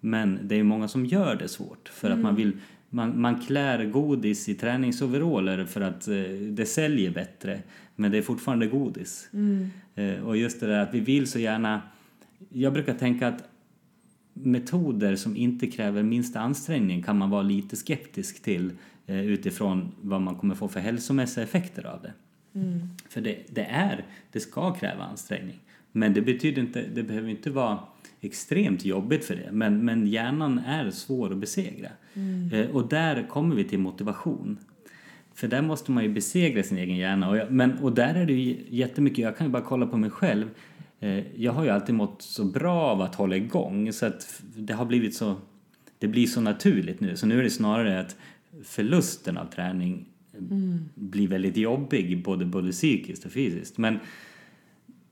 Men 0.00 0.38
det 0.42 0.54
är 0.54 0.62
många 0.62 0.88
som 0.88 1.06
gör 1.06 1.36
det 1.36 1.48
svårt 1.48 1.88
för 1.88 2.10
att 2.10 2.18
man 2.18 2.34
vill 2.34 2.52
man, 2.94 3.20
man 3.20 3.40
klär 3.40 3.84
godis 3.84 4.48
i 4.48 4.54
träningsoveraller 4.54 5.64
för 5.64 5.80
att 5.80 6.08
eh, 6.08 6.14
det 6.50 6.66
säljer 6.66 7.10
bättre. 7.10 7.60
Men 7.96 8.10
det 8.10 8.18
är 8.18 8.22
fortfarande 8.22 8.66
godis. 8.66 9.28
Eh, 9.94 10.26
och 10.26 10.36
just 10.36 10.60
det 10.60 10.66
där 10.66 10.78
att 10.78 10.94
vi 10.94 11.00
vill 11.00 11.26
så 11.26 11.38
gärna... 11.38 11.82
Jag 12.48 12.72
brukar 12.72 12.94
tänka 12.94 13.28
att 13.28 13.48
metoder 14.32 15.16
som 15.16 15.36
inte 15.36 15.66
kräver 15.66 16.02
minsta 16.02 16.40
ansträngning 16.40 17.02
kan 17.02 17.18
man 17.18 17.30
vara 17.30 17.42
lite 17.42 17.76
skeptisk 17.76 18.42
till 18.42 18.72
eh, 19.06 19.20
utifrån 19.26 19.92
vad 20.00 20.22
man 20.22 20.36
kommer 20.36 20.54
få 20.54 20.68
för 20.68 20.80
hälsomässiga 20.80 21.44
effekter 21.44 21.86
av 21.86 22.02
det. 22.02 22.12
För 23.08 23.20
det, 23.20 23.38
det 23.48 23.64
är, 23.64 24.04
det 24.32 24.40
ska 24.40 24.74
kräva 24.74 25.04
ansträngning. 25.04 25.60
Men 25.92 26.14
det 26.14 26.20
betyder 26.20 26.62
inte, 26.62 26.84
det 26.94 27.02
behöver 27.02 27.28
inte 27.28 27.50
vara 27.50 27.78
extremt 28.20 28.84
jobbigt 28.84 29.24
för 29.24 29.34
det. 29.34 29.52
Men, 29.52 29.84
men 29.84 30.06
hjärnan 30.06 30.58
är 30.58 30.90
svår 30.90 31.32
att 31.32 31.38
besegra. 31.38 31.88
Eh, 32.52 32.70
och 32.70 32.88
där 32.88 33.28
kommer 33.28 33.56
vi 33.56 33.64
till 33.64 33.78
motivation. 33.78 34.58
För 35.34 35.48
där 35.48 35.62
måste 35.62 35.90
man 35.90 36.04
ju 36.04 36.12
besegra 36.12 36.62
sin 36.62 36.78
egen 36.78 36.96
hjärna. 36.96 37.28
Och, 37.28 37.36
jag, 37.36 37.52
men, 37.52 37.78
och 37.78 37.92
där 37.92 38.14
är 38.14 38.26
det 38.26 38.32
ju 38.32 38.56
jättemycket, 38.68 39.18
jag 39.18 39.36
kan 39.36 39.46
ju 39.46 39.52
bara 39.52 39.62
kolla 39.62 39.86
på 39.86 39.96
mig 39.96 40.10
själv. 40.10 40.48
Eh, 41.00 41.40
jag 41.42 41.52
har 41.52 41.64
ju 41.64 41.70
alltid 41.70 41.94
mått 41.94 42.22
så 42.22 42.44
bra 42.44 42.80
av 42.80 43.00
att 43.00 43.14
hålla 43.14 43.36
igång 43.36 43.92
så 43.92 44.06
att 44.06 44.42
det 44.56 44.72
har 44.72 44.84
blivit 44.84 45.14
så, 45.14 45.36
det 45.98 46.08
blir 46.08 46.26
så 46.26 46.40
naturligt 46.40 47.00
nu. 47.00 47.16
Så 47.16 47.26
nu 47.26 47.38
är 47.38 47.42
det 47.42 47.50
snarare 47.50 48.00
att 48.00 48.16
förlusten 48.64 49.36
av 49.36 49.46
träning 49.46 50.08
mm. 50.38 50.78
blir 50.94 51.28
väldigt 51.28 51.56
jobbig, 51.56 52.22
både, 52.22 52.44
både 52.44 52.72
psykiskt 52.72 53.24
och 53.24 53.32
fysiskt. 53.32 53.78
Men, 53.78 53.98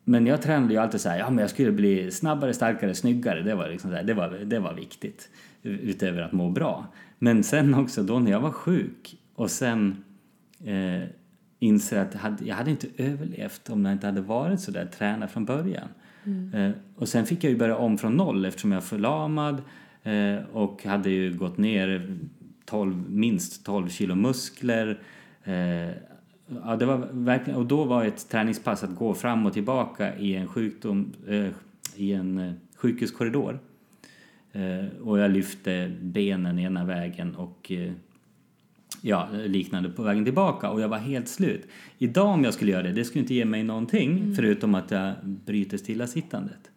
men 0.04 0.26
jag 0.26 0.42
tränade 0.42 0.72
ju 0.72 0.80
alltid 0.80 1.00
så 1.00 1.08
här, 1.08 1.18
ja 1.18 1.30
men 1.30 1.38
jag 1.38 1.50
skulle 1.50 1.72
bli 1.72 2.10
snabbare, 2.10 2.54
starkare, 2.54 2.94
snyggare. 2.94 3.42
Det 3.42 3.54
var, 3.54 3.68
liksom 3.68 3.90
här, 3.90 4.02
det 4.02 4.14
var, 4.14 4.28
det 4.28 4.58
var 4.58 4.74
viktigt, 4.74 5.28
utöver 5.62 6.22
att 6.22 6.32
må 6.32 6.50
bra. 6.50 6.86
Men 7.18 7.42
sen 7.42 7.74
också 7.74 8.02
då 8.02 8.18
när 8.18 8.30
jag 8.30 8.40
var 8.40 8.50
sjuk 8.50 9.16
och 9.34 9.50
sen 9.50 10.04
eh, 10.64 11.08
inser 11.58 12.00
att 12.00 12.40
jag 12.46 12.56
hade, 12.56 12.70
inte 12.70 12.86
överlevt 12.96 13.70
om 13.70 13.84
jag 13.84 13.92
inte 13.92 14.06
hade 14.06 14.20
varit 14.20 14.60
så 14.60 14.70
där 14.70 14.86
tränad 14.86 15.30
från 15.30 15.44
början. 15.44 15.88
Mm. 16.24 16.54
Eh, 16.54 16.72
och 16.96 17.08
sen 17.08 17.26
fick 17.26 17.44
jag 17.44 17.50
ju 17.50 17.58
börja 17.58 17.76
om 17.76 17.98
från 17.98 18.16
noll 18.16 18.44
eftersom 18.44 18.72
jag 18.72 18.80
var 18.80 18.86
förlamad 18.86 19.62
eh, 20.02 20.36
och 20.52 20.84
hade 20.84 21.10
ju 21.10 21.34
gått 21.34 21.58
ner 21.58 22.18
12, 22.64 23.10
minst 23.10 23.66
12 23.66 23.88
kilo 23.88 24.14
muskler. 24.14 25.00
Eh, 25.44 25.90
ja, 26.64 26.76
det 26.76 26.86
var 26.86 27.08
verkligen, 27.12 27.58
och 27.58 27.66
då 27.66 27.84
var 27.84 28.04
ett 28.04 28.28
träningspass 28.28 28.84
att 28.84 28.96
gå 28.96 29.14
fram 29.14 29.46
och 29.46 29.52
tillbaka 29.52 30.16
i 30.16 30.34
en 30.34 30.48
sjukdom, 30.48 31.12
eh, 31.28 31.46
i 31.96 32.12
en 32.12 32.38
eh, 32.38 32.52
sjukhuskorridor. 32.76 33.58
Eh, 34.52 35.02
och 35.02 35.18
jag 35.18 35.30
lyfte 35.30 35.92
benen 36.00 36.58
ena 36.58 36.84
vägen 36.84 37.34
och 37.34 37.72
ja, 39.00 39.28
liknande 39.32 39.90
på 39.90 40.02
vägen 40.02 40.24
tillbaka 40.24 40.70
och 40.70 40.80
jag 40.80 40.88
var 40.88 40.98
helt 40.98 41.28
slut. 41.28 41.66
Idag 41.98 42.26
om 42.26 42.44
jag 42.44 42.54
skulle 42.54 42.72
göra 42.72 42.82
det, 42.82 42.92
det 42.92 43.04
skulle 43.04 43.22
inte 43.22 43.34
ge 43.34 43.44
mig 43.44 43.62
någonting 43.62 44.18
mm. 44.18 44.34
förutom 44.34 44.74
att 44.74 44.90
jag 44.90 45.14
bryter 45.22 45.76
stillasittandet. 45.76 46.70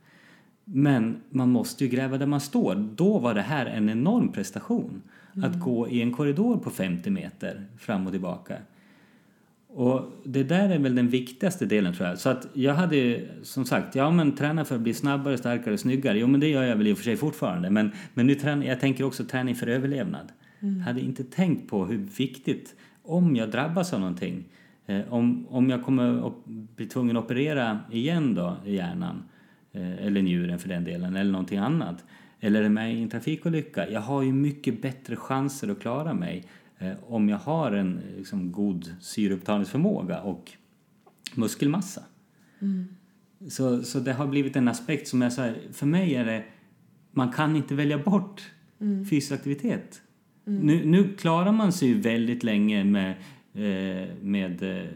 Men 0.65 1.15
man 1.29 1.49
måste 1.49 1.83
ju 1.83 1.89
gräva 1.89 2.17
där 2.17 2.25
man 2.25 2.41
står. 2.41 2.75
Då 2.75 3.19
var 3.19 3.33
det 3.33 3.41
här 3.41 3.65
en 3.65 3.89
enorm 3.89 4.31
prestation. 4.31 5.01
Mm. 5.35 5.49
Att 5.49 5.59
gå 5.59 5.89
i 5.89 6.01
en 6.01 6.11
korridor 6.11 6.57
på 6.57 6.69
50 6.69 7.09
meter 7.09 7.65
fram 7.77 8.05
och 8.05 8.11
tillbaka. 8.11 8.55
Och 9.75 10.11
det 10.23 10.43
där 10.43 10.69
är 10.69 10.79
väl 10.79 10.95
den 10.95 11.07
viktigaste 11.07 11.65
delen 11.65 11.93
tror 11.93 12.07
jag. 12.07 12.17
Så 12.17 12.29
att 12.29 12.47
jag 12.53 12.73
hade 12.73 13.21
som 13.43 13.65
sagt, 13.65 13.95
ja 13.95 14.11
men 14.11 14.35
träna 14.35 14.65
för 14.65 14.75
att 14.75 14.81
bli 14.81 14.93
snabbare, 14.93 15.37
starkare, 15.37 15.77
snyggare. 15.77 16.19
Jo 16.19 16.27
men 16.27 16.39
det 16.39 16.47
gör 16.47 16.63
jag 16.63 16.75
väl 16.75 16.87
i 16.87 16.93
och 16.93 16.97
för 16.97 17.03
sig 17.03 17.17
fortfarande. 17.17 17.69
Men, 17.69 17.91
men 18.13 18.27
nu 18.27 18.35
tränar, 18.35 18.65
jag 18.65 18.79
tänker 18.79 19.03
också 19.03 19.23
träning 19.23 19.55
för 19.55 19.67
överlevnad. 19.67 20.31
Mm. 20.59 20.81
Hade 20.81 21.01
inte 21.01 21.23
tänkt 21.23 21.69
på 21.69 21.85
hur 21.85 21.97
viktigt, 21.97 22.75
om 23.03 23.35
jag 23.35 23.51
drabbas 23.51 23.93
av 23.93 23.99
någonting, 23.99 24.43
eh, 24.85 25.13
om, 25.13 25.47
om 25.49 25.69
jag 25.69 25.83
kommer 25.83 26.27
att 26.27 26.45
bli 26.45 26.85
tvungen 26.85 27.17
att 27.17 27.23
operera 27.23 27.79
igen 27.91 28.35
då 28.35 28.57
i 28.65 28.75
hjärnan, 28.75 29.23
eh, 29.71 30.05
eller 30.05 30.21
njuren 30.21 30.59
för 30.59 30.69
den 30.69 30.83
delen, 30.83 31.15
eller 31.15 31.31
någonting 31.31 31.57
annat, 31.57 32.05
eller 32.39 32.63
är 32.63 32.69
med 32.69 32.95
i 32.95 33.01
en 33.01 33.09
trafikolycka, 33.09 33.89
jag 33.89 34.01
har 34.01 34.21
ju 34.21 34.33
mycket 34.33 34.81
bättre 34.81 35.15
chanser 35.15 35.71
att 35.71 35.79
klara 35.79 36.13
mig 36.13 36.45
om 37.07 37.29
jag 37.29 37.37
har 37.37 37.71
en 37.71 37.99
liksom, 38.17 38.51
god 38.51 38.95
syreupptagningsförmåga 39.01 40.21
och 40.21 40.51
muskelmassa. 41.35 42.03
Mm. 42.61 42.87
Så, 43.49 43.83
så 43.83 43.99
det 43.99 44.13
har 44.13 44.27
blivit 44.27 44.55
en 44.55 44.67
aspekt 44.67 45.07
som 45.07 45.21
jag 45.21 45.33
säger, 45.33 45.71
för 45.71 45.85
mig 45.85 46.15
är 46.15 46.25
det, 46.25 46.43
man 47.11 47.31
kan 47.31 47.55
inte 47.55 47.75
välja 47.75 47.97
bort 47.97 48.51
mm. 48.81 49.05
fysisk 49.05 49.31
aktivitet. 49.31 50.01
Mm. 50.47 50.61
Nu, 50.61 50.85
nu 50.85 51.13
klarar 51.13 51.51
man 51.51 51.73
sig 51.73 51.87
ju 51.87 52.01
väldigt 52.01 52.43
länge 52.43 52.83
med, 52.83 53.09
eh, 53.53 54.15
med 54.21 54.63
eh, 54.63 54.89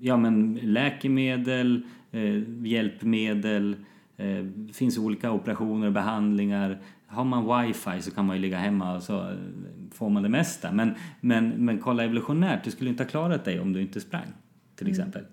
ja, 0.00 0.16
men 0.16 0.58
läkemedel, 0.62 1.82
eh, 2.10 2.66
hjälpmedel, 2.66 3.76
eh, 4.16 4.46
finns 4.72 4.98
olika 4.98 5.32
operationer 5.32 5.86
och 5.86 5.92
behandlingar. 5.92 6.82
Har 7.10 7.24
man 7.24 7.66
wifi 7.66 8.02
så 8.02 8.10
kan 8.10 8.26
man 8.26 8.36
ju 8.36 8.42
ligga 8.42 8.58
hemma 8.58 8.96
och 8.96 9.02
så 9.02 9.36
får 9.92 10.10
man 10.10 10.22
det 10.22 10.28
mesta. 10.28 10.72
Men, 10.72 10.94
men, 11.20 11.48
men 11.48 11.78
kolla 11.78 12.04
evolutionärt, 12.04 12.64
du 12.64 12.70
skulle 12.70 12.90
inte 12.90 13.02
ha 13.02 13.10
klarat 13.10 13.44
dig 13.44 13.60
om 13.60 13.72
du 13.72 13.82
inte 13.82 14.00
sprang 14.00 14.32
till 14.76 14.86
mm. 14.86 15.00
exempel. 15.00 15.24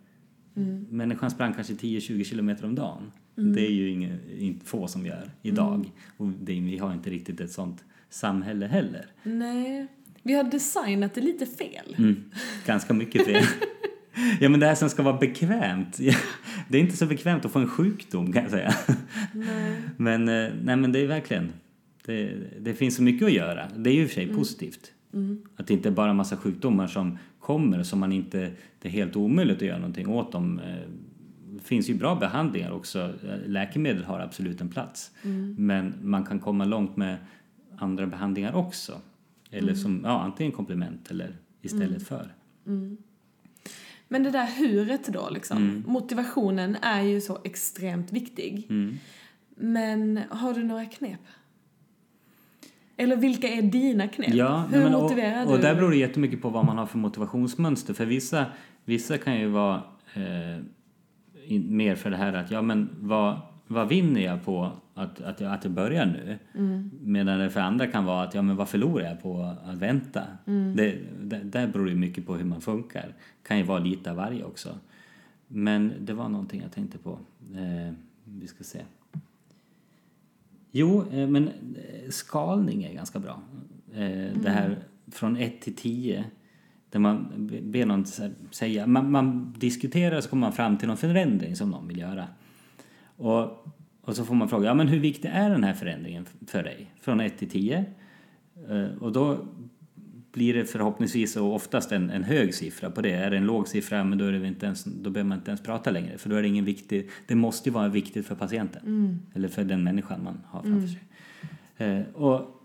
Mm. 0.56 0.86
Människan 0.90 1.32
sprang 1.32 1.54
kanske 1.54 1.74
10-20 1.74 2.24
kilometer 2.24 2.66
om 2.66 2.76
dagen. 2.76 3.12
Mm. 3.38 3.54
Det 3.54 3.68
är 3.68 3.72
ju 3.72 3.90
inget, 3.90 4.20
inte 4.38 4.66
få 4.66 4.88
som 4.88 5.06
gör 5.06 5.32
idag. 5.42 5.76
Mm. 5.76 5.88
Och 6.18 6.28
det, 6.28 6.60
vi 6.60 6.78
har 6.78 6.94
inte 6.94 7.10
riktigt 7.10 7.42
ett 7.42 7.52
sånt 7.52 7.84
samhälle 8.10 8.68
heller. 8.68 9.06
Nej, 9.24 9.88
vi 10.24 10.34
har 10.34 10.44
designat 10.44 11.14
det 11.14 11.22
lite 11.22 11.46
fel. 11.46 11.96
Mm, 11.98 12.24
ganska 12.66 12.94
mycket 12.94 13.26
fel. 13.26 13.44
ja, 14.40 14.50
men 14.50 14.60
det 14.60 14.66
här 14.66 14.76
som 14.76 14.90
ska 14.90 15.04
vara 15.04 15.18
bekvämt. 15.18 15.98
det 16.70 16.78
är 16.78 16.82
inte 16.82 16.98
så 16.98 17.06
bekvämt 17.06 17.46
att 17.46 17.52
få 17.52 17.60
en 17.60 17.68
sjukdom 17.68 18.34
kan 18.34 18.42
jag 18.42 18.52
säga. 18.52 18.74
Nej. 19.34 19.82
Men, 19.98 20.30
eh, 20.30 20.52
nej, 20.64 20.76
men 20.76 20.92
det 20.92 21.00
är 21.00 21.08
verkligen, 21.08 21.54
det, 22.06 22.36
det 22.60 22.74
finns 22.74 22.96
så 22.96 23.04
mycket 23.04 23.26
att 23.26 23.34
göra. 23.34 23.70
Det 23.76 23.90
är 23.90 23.94
ju 23.94 24.02
i 24.02 24.06
och 24.06 24.10
för 24.10 24.16
sig 24.16 24.24
mm. 24.24 24.36
positivt. 24.36 24.92
Mm. 25.14 25.42
Att 25.56 25.68
det 25.68 25.74
inte 25.74 25.90
är 25.90 25.94
bara 25.94 26.10
en 26.10 26.16
massa 26.16 26.38
sjukdomar 26.38 26.88
som 26.88 27.18
kommer 27.40 27.84
som 27.84 28.00
man 28.00 28.12
inte, 28.12 28.52
det 28.82 28.88
är 28.88 28.92
helt 28.92 29.16
omöjligt 29.16 29.58
att 29.58 29.62
göra 29.62 29.78
någonting 29.78 30.08
åt 30.08 30.32
dem. 30.32 30.60
Eh, 30.60 30.90
det 31.50 31.64
finns 31.64 31.90
ju 31.90 31.94
bra 31.94 32.16
behandlingar 32.16 32.72
också. 32.72 33.14
Läkemedel 33.46 34.04
har 34.04 34.20
absolut 34.20 34.62
en 34.62 34.70
plats. 34.70 35.12
Mm. 35.24 35.56
Men 35.60 35.94
man 36.02 36.26
kan 36.26 36.40
komma 36.40 36.66
långt 36.66 36.98
med 36.98 37.18
andra 37.78 38.08
behandlingar 38.08 38.54
också. 38.54 39.02
Eller 39.52 39.72
mm. 39.72 39.76
som 39.76 40.02
ja, 40.04 40.22
antingen 40.22 40.52
komplement 40.52 41.12
eller 41.12 41.36
istället 41.62 41.90
mm. 41.90 42.00
för. 42.00 42.34
Mm. 42.68 42.98
Men 44.08 44.24
det 44.24 44.32
där 44.32 44.48
huret 44.58 45.08
då 45.08 45.30
liksom. 45.30 45.84
Motivationen 45.88 46.76
är 46.82 47.02
ju 47.02 47.22
så 47.22 47.40
extremt 47.44 48.12
viktig. 48.12 48.68
Men 49.56 50.20
har 50.30 50.54
du 50.54 50.64
några 50.64 50.86
knep? 50.86 51.20
Eller 52.98 53.16
vilka 53.16 53.48
är 53.48 53.62
dina 53.62 54.08
knep? 54.08 54.34
Ja, 54.34 54.66
Hur 54.72 54.84
men, 54.84 54.92
motiverar 54.92 55.42
och, 55.42 55.48
du? 55.48 55.54
Och 55.54 55.62
där 55.62 55.76
beror 55.76 55.90
det 55.90 55.98
jättemycket 55.98 56.42
på 56.42 56.50
vad 56.50 56.66
man 56.66 56.78
har 56.78 56.86
för 56.86 56.98
motivationsmönster. 56.98 57.94
För 57.94 58.06
vissa, 58.06 58.46
vissa 58.86 59.18
kan 59.18 59.40
ju 59.40 59.48
vara 59.48 59.82
eh, 60.14 60.64
mer 61.60 61.96
för 61.96 62.10
det 62.10 62.18
här 62.18 62.34
att 62.34 62.52
ja 62.52 62.62
men 62.62 62.90
vad, 63.00 63.40
vad 63.68 63.88
vinner 63.88 64.22
jag 64.22 64.46
på 64.46 64.72
att, 64.94 65.22
att, 65.22 65.42
jag, 65.42 65.54
att 65.54 65.64
jag 65.64 65.74
börjar 65.74 66.06
nu. 66.06 66.40
Mm. 66.56 66.92
Medan 67.02 67.40
det 67.40 67.50
för 67.50 67.60
andra 67.60 67.88
kan 67.88 68.06
vara 68.06 68.24
att, 68.24 68.34
ja 68.34 68.42
men 68.42 68.56
vad 68.56 68.70
förlorar 68.70 69.06
jag 69.06 69.22
på 69.22 69.56
att 69.66 69.78
vänta? 69.78 70.22
Mm. 70.46 70.76
Det, 70.76 70.98
det, 71.22 71.38
där 71.44 71.68
beror 71.68 71.90
ju 71.90 71.96
mycket 71.96 72.26
på 72.26 72.36
hur 72.36 72.46
man 72.46 72.62
funkar. 72.62 73.14
kan 73.48 73.58
ju 73.58 73.64
vara 73.64 73.80
lite 73.80 74.12
av 74.12 74.18
varje 74.18 74.44
också. 74.44 74.70
Men 75.48 75.94
det 76.00 76.14
var 76.14 76.30
någonting 76.30 76.62
jag 76.62 76.72
tänkte 76.72 76.98
på. 76.98 77.20
Eh, 77.54 77.94
vi 78.24 78.48
ska 78.48 78.64
se. 78.64 78.80
Jo, 80.78 81.06
eh, 81.12 81.28
men 81.28 81.48
eh, 81.48 82.10
skalning 82.10 82.84
är 82.84 82.94
ganska 82.94 83.20
bra. 83.20 83.42
Eh, 83.94 84.02
mm. 84.02 84.42
Det 84.42 84.50
här 84.50 84.78
från 85.12 85.38
1 85.38 85.62
till 85.62 85.76
10 85.76 86.26
där 86.90 87.00
man 87.00 87.28
ber 87.64 87.86
någon 87.86 88.06
säga, 88.52 88.88
man, 88.88 89.12
man 89.12 89.54
diskuterar 89.58 90.22
så 90.22 90.30
kommer 90.30 90.48
man 90.48 90.54
fram 90.54 90.78
till 90.78 90.88
någon 90.88 90.98
förändring 90.98 91.56
som 91.56 91.70
någon 91.70 91.88
vill 91.88 92.00
göra. 92.00 92.28
Och 93.18 93.66
och 94.06 94.16
så 94.16 94.26
får 94.26 94.36
man 94.36 94.50
fråga, 94.50 94.68
ja 94.68 94.74
men 94.74 94.88
hur 94.88 95.00
viktig 95.00 95.30
är 95.34 95.50
den 95.50 95.64
här 95.64 95.74
förändringen 95.74 96.26
för 96.48 96.64
dig? 96.64 96.92
Från 97.02 97.20
1 97.20 97.38
till 97.38 97.50
10. 97.50 97.86
Eh, 98.70 98.86
och 99.00 99.12
då 99.12 99.38
blir 100.36 100.54
det 100.54 100.66
förhoppningsvis 100.66 101.36
och 101.36 101.56
oftast 101.56 101.92
en, 101.92 102.10
en 102.10 102.24
hög 102.24 102.56
siffra 102.56 102.90
på 102.90 103.02
det. 103.02 103.12
Är 103.12 103.32
det 103.32 103.38
en 103.38 103.46
låg 103.46 103.68
siffra, 103.68 104.04
men 104.04 104.18
då, 104.18 104.26
är 104.26 104.32
det 104.32 104.48
inte 104.48 104.66
ens, 104.66 104.84
då 104.84 105.10
behöver 105.10 105.30
man 105.30 105.38
inte 105.38 105.52
ens 105.52 105.62
prata 105.62 105.92
längre. 105.92 106.18
För 106.18 106.30
då 106.30 106.36
är 106.36 106.42
det 106.42 106.48
ingen 106.48 106.66
viktig, 106.66 107.10
det 107.28 107.36
måste 107.36 107.70
ju 107.70 107.74
vara 107.74 107.88
viktigt 107.88 108.26
för 108.26 108.36
patienten. 108.36 108.82
Mm. 108.86 109.20
Eller 109.34 109.48
för 109.48 109.64
den 109.64 109.84
människan 109.84 110.24
man 110.24 110.42
har 110.46 110.62
framför 110.62 110.78
mm. 110.78 110.88
sig. 110.88 111.04
Eh, 111.78 112.02
och 112.14 112.62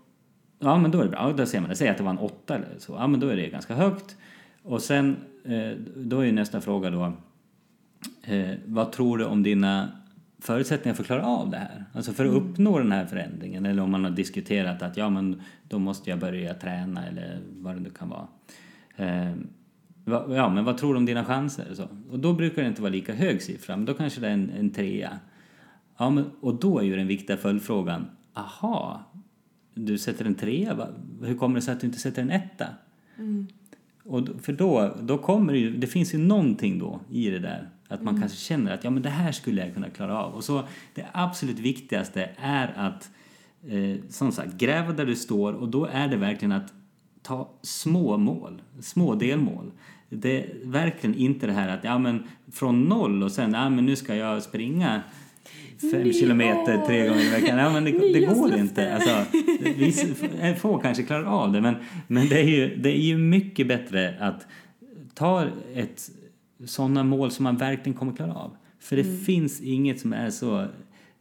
ja 0.59 0.77
men 0.77 0.91
då 0.91 0.99
är 0.99 1.03
det 1.03 1.09
bra, 1.09 1.33
då 1.37 1.45
ser 1.45 1.59
man 1.59 1.69
det. 1.69 1.75
Säg 1.75 1.89
att 1.89 1.97
det 1.97 2.03
var 2.03 2.11
en 2.11 2.17
8 2.17 2.55
eller 2.55 2.67
så. 2.77 2.93
Ja 2.93 3.07
men 3.07 3.19
då 3.19 3.27
är 3.27 3.35
det 3.35 3.47
ganska 3.47 3.75
högt. 3.75 4.17
Och 4.63 4.81
sen, 4.81 5.15
eh, 5.43 5.71
då 5.95 6.25
är 6.25 6.31
nästa 6.31 6.61
fråga 6.61 6.89
då, 6.89 7.13
vad 8.65 8.91
tror 8.91 9.17
du 9.17 9.25
om 9.25 9.43
dina 9.43 10.00
förutsättningar 10.41 10.95
för 10.95 11.03
att 11.03 11.07
klara 11.07 11.25
av 11.25 11.49
det 11.49 11.57
här. 11.57 11.85
Alltså 11.93 12.13
för 12.13 12.25
att 12.25 12.31
mm. 12.31 12.43
uppnå 12.43 12.77
den 12.77 12.91
här 12.91 13.05
förändringen 13.05 13.65
eller 13.65 13.83
om 13.83 13.91
man 13.91 14.03
har 14.03 14.11
diskuterat 14.11 14.81
att 14.81 14.97
ja 14.97 15.09
men 15.09 15.41
då 15.63 15.79
måste 15.79 16.09
jag 16.09 16.19
börja 16.19 16.53
träna 16.53 17.07
eller 17.07 17.39
vad 17.57 17.75
det 17.75 17.79
nu 17.79 17.89
kan 17.89 18.09
vara. 18.09 18.27
Eh, 18.95 19.33
ja 20.05 20.49
men 20.49 20.65
vad 20.65 20.77
tror 20.77 20.93
du 20.93 20.97
om 20.97 21.05
dina 21.05 21.25
chanser? 21.25 21.73
Så. 21.73 21.87
Och 22.09 22.19
då 22.19 22.33
brukar 22.33 22.61
det 22.61 22.67
inte 22.67 22.81
vara 22.81 22.91
lika 22.91 23.13
hög 23.13 23.41
siffra 23.41 23.77
men 23.77 23.85
då 23.85 23.93
kanske 23.93 24.21
det 24.21 24.27
är 24.27 24.33
en, 24.33 24.49
en 24.49 24.69
trea. 24.69 25.19
Ja, 25.97 26.09
men, 26.09 26.25
och 26.39 26.59
då 26.59 26.79
är 26.79 26.83
ju 26.83 26.95
den 26.95 27.07
viktiga 27.07 27.37
följdfrågan, 27.37 28.05
aha, 28.33 29.03
du 29.73 29.97
sätter 29.97 30.25
en 30.25 30.35
trea, 30.35 30.87
hur 31.23 31.37
kommer 31.37 31.55
det 31.55 31.61
sig 31.61 31.73
att 31.73 31.79
du 31.79 31.87
inte 31.87 31.99
sätter 31.99 32.21
en 32.21 32.31
etta? 32.31 32.67
Mm. 33.17 33.47
Och 34.03 34.27
för 34.41 34.53
då, 34.53 34.95
då 35.01 35.17
kommer 35.17 35.53
det 35.53 35.59
ju, 35.59 35.77
det 35.77 35.87
finns 35.87 36.13
ju 36.13 36.17
någonting 36.17 36.79
då 36.79 36.99
i 37.09 37.29
det 37.29 37.39
där 37.39 37.69
att 37.91 38.03
man 38.03 38.13
mm. 38.13 38.21
kanske 38.21 38.37
känner 38.37 38.73
att 38.73 38.83
ja, 38.83 38.89
men 38.89 39.03
det 39.03 39.09
här 39.09 39.31
skulle 39.31 39.65
jag 39.65 39.73
kunna 39.73 39.89
klara 39.89 40.19
av. 40.19 40.33
Och 40.33 40.43
så 40.43 40.63
det 40.93 41.05
absolut 41.11 41.59
viktigaste 41.59 42.29
är 42.37 42.73
att 42.75 43.09
eh, 43.67 44.09
som 44.09 44.31
sagt 44.31 44.53
gräva 44.53 44.93
där 44.93 45.05
du 45.05 45.15
står 45.15 45.53
och 45.53 45.69
då 45.69 45.85
är 45.85 46.07
det 46.07 46.17
verkligen 46.17 46.51
att 46.51 46.73
ta 47.21 47.49
små 47.61 48.17
mål, 48.17 48.61
små 48.81 49.15
delmål. 49.15 49.71
Det 50.09 50.43
är 50.43 50.49
verkligen 50.63 51.15
inte 51.15 51.47
det 51.47 51.53
här 51.53 51.69
att 51.69 51.83
ja, 51.83 51.97
men 51.97 52.23
från 52.51 52.83
noll 52.83 53.23
och 53.23 53.31
sen 53.31 53.53
ja, 53.53 53.69
men 53.69 53.85
nu 53.85 53.95
ska 53.95 54.15
jag 54.15 54.43
springa 54.43 55.01
fem 55.91 56.03
Ni- 56.03 56.13
kilometer 56.13 56.85
tre 56.85 57.07
gånger 57.07 57.25
i 57.25 57.29
veckan. 57.29 57.57
Ja, 57.57 57.69
men 57.73 57.83
det, 57.83 57.91
det 57.91 58.25
går 58.25 58.55
inte. 58.55 58.95
Alltså, 58.95 59.25
vi 59.75 60.55
få 60.59 60.77
kanske 60.77 61.03
klarar 61.03 61.23
av 61.23 61.51
det 61.51 61.61
men, 61.61 61.75
men 62.07 62.29
det, 62.29 62.39
är 62.39 62.47
ju, 62.47 62.75
det 62.75 62.97
är 62.97 63.01
ju 63.01 63.17
mycket 63.17 63.67
bättre 63.67 64.17
att 64.19 64.47
ta 65.13 65.47
ett 65.73 66.11
sådana 66.65 67.03
mål 67.03 67.31
som 67.31 67.43
man 67.43 67.57
verkligen 67.57 67.97
kommer 67.97 68.13
klara 68.13 68.33
av. 68.33 68.57
För 68.79 68.95
det 68.95 69.25
finns 69.25 69.61
inget 69.61 69.99
som 69.99 70.13
är 70.13 70.29
så 70.29 70.67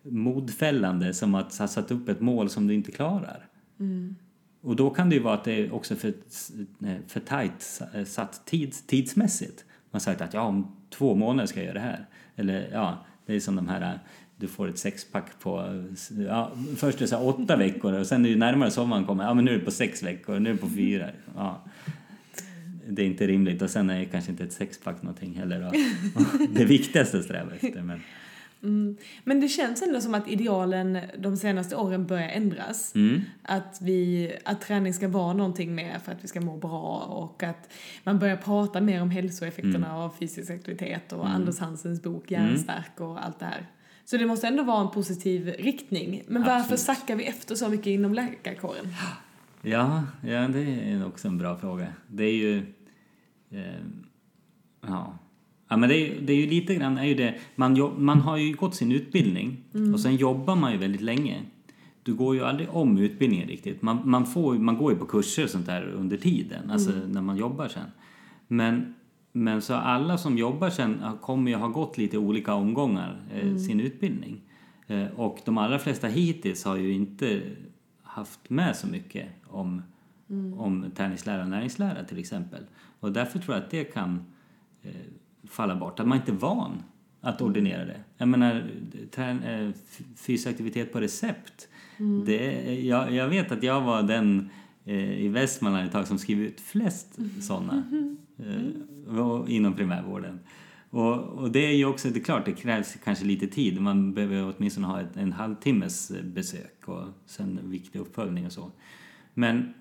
modfällande 0.03 1.14
som 1.14 1.35
att 1.35 1.59
ha 1.59 1.68
satt 1.68 1.90
upp 1.90 2.09
ett 2.09 2.20
mål 2.20 2.50
som 2.50 2.66
du 2.66 2.74
inte 2.74 2.92
klarar. 2.92 3.48
Och 4.62 4.76
då 4.76 4.90
kan 4.90 5.09
det 5.09 5.16
ju 5.16 5.22
vara 5.22 5.35
att 5.35 5.44
det 5.44 5.53
är 5.53 5.74
också 5.74 5.96
för, 5.96 6.12
för 7.07 7.20
tajt 7.20 7.83
satt 8.07 8.46
tids, 8.46 8.87
tidsmässigt. 8.87 9.64
Man 9.68 9.92
har 9.92 10.00
sagt 10.00 10.20
att 10.20 10.35
ja, 10.35 10.42
om 10.42 10.76
två 10.90 11.14
månader 11.14 11.46
ska 11.46 11.61
jag 11.61 11.66
göra 11.66 11.74
det 11.74 11.81
här. 11.81 12.07
Eller 12.37 12.68
ja, 12.72 13.05
det 13.26 13.35
är 13.35 13.40
som 13.40 13.57
de 13.57 13.68
här, 13.68 13.98
du 14.37 14.48
får 14.48 14.68
ett 14.68 14.79
sexpack 14.79 15.40
på, 15.40 15.83
ja, 16.29 16.53
först 16.76 16.98
är 16.98 17.00
det 17.00 17.09
så 17.09 17.18
åtta 17.18 17.57
veckor 17.57 17.92
och 17.92 18.07
sen 18.07 18.20
är 18.20 18.24
det 18.24 18.31
ju 18.31 18.38
närmare 18.38 18.70
sommaren 18.70 19.05
kommer, 19.05 19.24
ja 19.24 19.35
men 19.35 19.44
nu 19.44 19.50
är 19.55 19.59
det 19.59 19.64
på 19.64 19.70
sex 19.70 20.03
veckor, 20.03 20.38
nu 20.38 20.50
är 20.50 20.55
det 20.55 20.61
på 20.61 20.68
fyra. 20.68 21.11
Ja. 21.37 21.62
Det 22.90 23.03
är 23.03 23.07
inte 23.07 23.26
rimligt 23.26 23.62
och 23.62 23.70
sen 23.70 23.90
är 23.90 23.98
det 23.98 24.05
kanske 24.05 24.31
inte 24.31 24.44
ett 24.44 24.53
sexpack 24.53 25.03
någonting 25.03 25.35
heller 25.35 25.70
det 26.55 26.64
viktigaste 26.64 27.18
att 27.18 27.24
sträva 27.24 27.53
efter. 27.55 27.83
Men, 27.83 28.00
Mm. 28.62 28.96
Men 29.24 29.40
det 29.40 29.48
känns 29.48 29.83
ändå 29.83 30.00
som 30.00 30.14
att 30.14 30.29
idealen 30.29 30.98
de 31.18 31.37
senaste 31.37 31.76
åren 31.76 32.07
börjar 32.07 32.29
ändras. 32.29 32.94
mm, 32.94 33.20
Att, 33.42 33.79
vi, 33.83 34.33
att 34.44 34.61
träning 34.61 34.94
ska 34.94 35.09
vara 35.09 35.33
någonting 35.33 35.74
mer 35.74 35.98
för 36.05 36.12
att 36.12 36.24
vi 36.24 36.29
ska 36.29 36.40
må 36.40 36.57
bra 36.57 36.98
och 36.98 37.42
att 37.42 37.70
man 38.05 38.18
börjar 38.18 38.37
prata 38.37 38.81
mer 38.81 39.03
om 39.03 39.11
hälsoeffekterna 39.11 39.76
Mm. 39.87 39.90
av 39.90 40.11
fysisk 40.20 40.50
aktivitet 40.50 41.12
och 41.12 41.29
Anders 41.29 41.59
Hansens 41.59 42.03
bok 42.03 42.31
Hjärnstark 42.31 43.00
och 43.00 43.24
allt 43.24 43.38
det 43.38 43.44
här. 43.46 43.66
Så 44.05 44.16
det 44.16 44.26
måste 44.26 44.46
ändå 44.48 44.62
vara 44.62 44.81
en 44.81 44.90
positiv 44.90 45.46
riktning. 45.59 46.22
Men 46.26 46.42
varför 46.42 46.55
Absolut. 46.61 46.81
sackar 46.81 47.16
vi 47.16 47.24
efter 47.24 47.55
så 47.55 47.68
mycket 47.68 47.87
inom 47.87 48.14
läkarkåren? 48.14 48.88
Ja, 49.62 50.03
ja, 50.24 50.48
det 50.48 50.61
är 50.92 51.07
också 51.07 51.29
en 51.29 51.38
bra 51.38 51.57
fråga. 51.57 51.87
Det 52.07 52.24
är 52.24 52.35
ju... 52.37 52.62
Eh, 53.50 53.60
ja. 54.80 55.18
ja, 55.68 55.76
men 55.76 55.88
det 55.88 55.96
är, 55.96 56.20
det 56.20 56.32
är 56.32 56.36
ju 56.36 56.46
lite 56.46 56.74
grann 56.74 56.98
är 56.98 57.04
ju 57.04 57.14
det, 57.14 57.34
man, 57.56 57.76
jobb, 57.76 57.98
man 57.98 58.20
har 58.20 58.36
ju 58.36 58.52
gått 58.52 58.74
sin 58.74 58.92
utbildning 58.92 59.56
och 59.92 60.00
sen 60.00 60.16
jobbar 60.16 60.56
man 60.56 60.72
ju 60.72 60.78
väldigt 60.78 61.00
länge. 61.00 61.42
Du 62.02 62.14
går 62.14 62.34
ju 62.34 62.44
aldrig 62.44 62.68
om 62.70 62.98
utbildningen 62.98 63.48
riktigt. 63.48 63.82
Man, 63.82 64.00
man, 64.04 64.26
får, 64.26 64.54
man 64.54 64.76
går 64.76 64.92
ju 64.92 64.98
på 64.98 65.04
kurser 65.04 65.44
och 65.44 65.50
sånt 65.50 65.66
där 65.66 65.86
under 65.86 66.16
tiden, 66.16 66.70
alltså 66.70 66.90
när 66.90 67.22
man 67.22 67.36
jobbar 67.36 67.68
sen. 67.68 67.86
Men, 68.48 68.94
men 69.32 69.62
så 69.62 69.74
alla 69.74 70.18
som 70.18 70.38
jobbar 70.38 70.70
sen 70.70 71.02
kommer 71.20 71.50
ju 71.50 71.56
ha 71.56 71.68
gått 71.68 71.98
lite 71.98 72.18
olika 72.18 72.54
omgångar 72.54 73.20
eh, 73.34 73.56
sin 73.56 73.80
utbildning. 73.80 74.40
Eh, 74.86 75.06
och 75.16 75.38
de 75.44 75.58
allra 75.58 75.78
flesta 75.78 76.06
hittills 76.06 76.64
har 76.64 76.76
ju 76.76 76.92
inte 76.92 77.42
haft 78.02 78.50
med 78.50 78.76
så 78.76 78.86
mycket 78.86 79.28
om, 79.46 79.82
om 80.56 80.90
träningslära 80.96 81.42
och 81.42 81.48
näringslära 81.48 82.04
till 82.04 82.18
exempel. 82.18 82.64
Och 83.00 83.12
därför 83.12 83.38
tror 83.38 83.56
jag 83.56 83.64
att 83.64 83.70
det 83.70 83.84
kan 83.84 84.24
eh, 84.82 84.90
falla 85.48 85.76
bort, 85.76 86.00
att 86.00 86.06
man 86.08 86.18
inte 86.18 86.32
är 86.32 86.36
van 86.36 86.82
att 87.20 87.42
ordinera 87.42 87.84
det. 87.84 88.00
Jag 88.16 88.28
menar, 88.28 88.70
eh, 89.16 89.68
f- 89.68 90.00
fysisk 90.16 90.46
aktivitet 90.46 90.92
på 90.92 91.00
recept. 91.00 91.68
Det, 92.26 92.68
är- 92.68 92.80
jag, 92.86 93.12
jag 93.12 93.28
vet 93.28 93.52
att 93.52 93.62
jag 93.62 93.80
var 93.80 94.02
den 94.02 94.50
eh, 94.84 95.20
i 95.24 95.28
Västmanland 95.28 95.86
ett 95.86 95.92
tag 95.92 96.06
som 96.06 96.18
skrev 96.18 96.40
ut 96.40 96.60
flest 96.60 97.18
sådana 97.40 97.82
eh, 98.38 99.18
och- 99.18 99.48
inom 99.48 99.74
primärvården. 99.74 100.40
Och, 100.90 101.14
och 101.22 101.50
det 101.50 101.66
är 101.66 101.72
ju 101.76 101.84
också, 101.84 102.08
det 102.08 102.18
är 102.20 102.24
klart 102.24 102.44
det 102.44 102.52
krävs 102.52 102.96
kanske 103.04 103.24
lite 103.24 103.46
tid. 103.46 103.80
Man 103.80 104.14
behöver 104.14 104.54
åtminstone 104.56 104.86
ha 104.86 105.00
ett, 105.00 105.16
en 105.16 105.32
halvtimmes 105.32 106.10
eh, 106.10 106.22
besök 106.24 106.88
och 106.88 107.04
sen 107.26 107.60
viktig 107.64 107.98
uppföljning 107.98 108.46
och 108.46 108.52
så. 108.52 108.70
Men, 109.34 109.74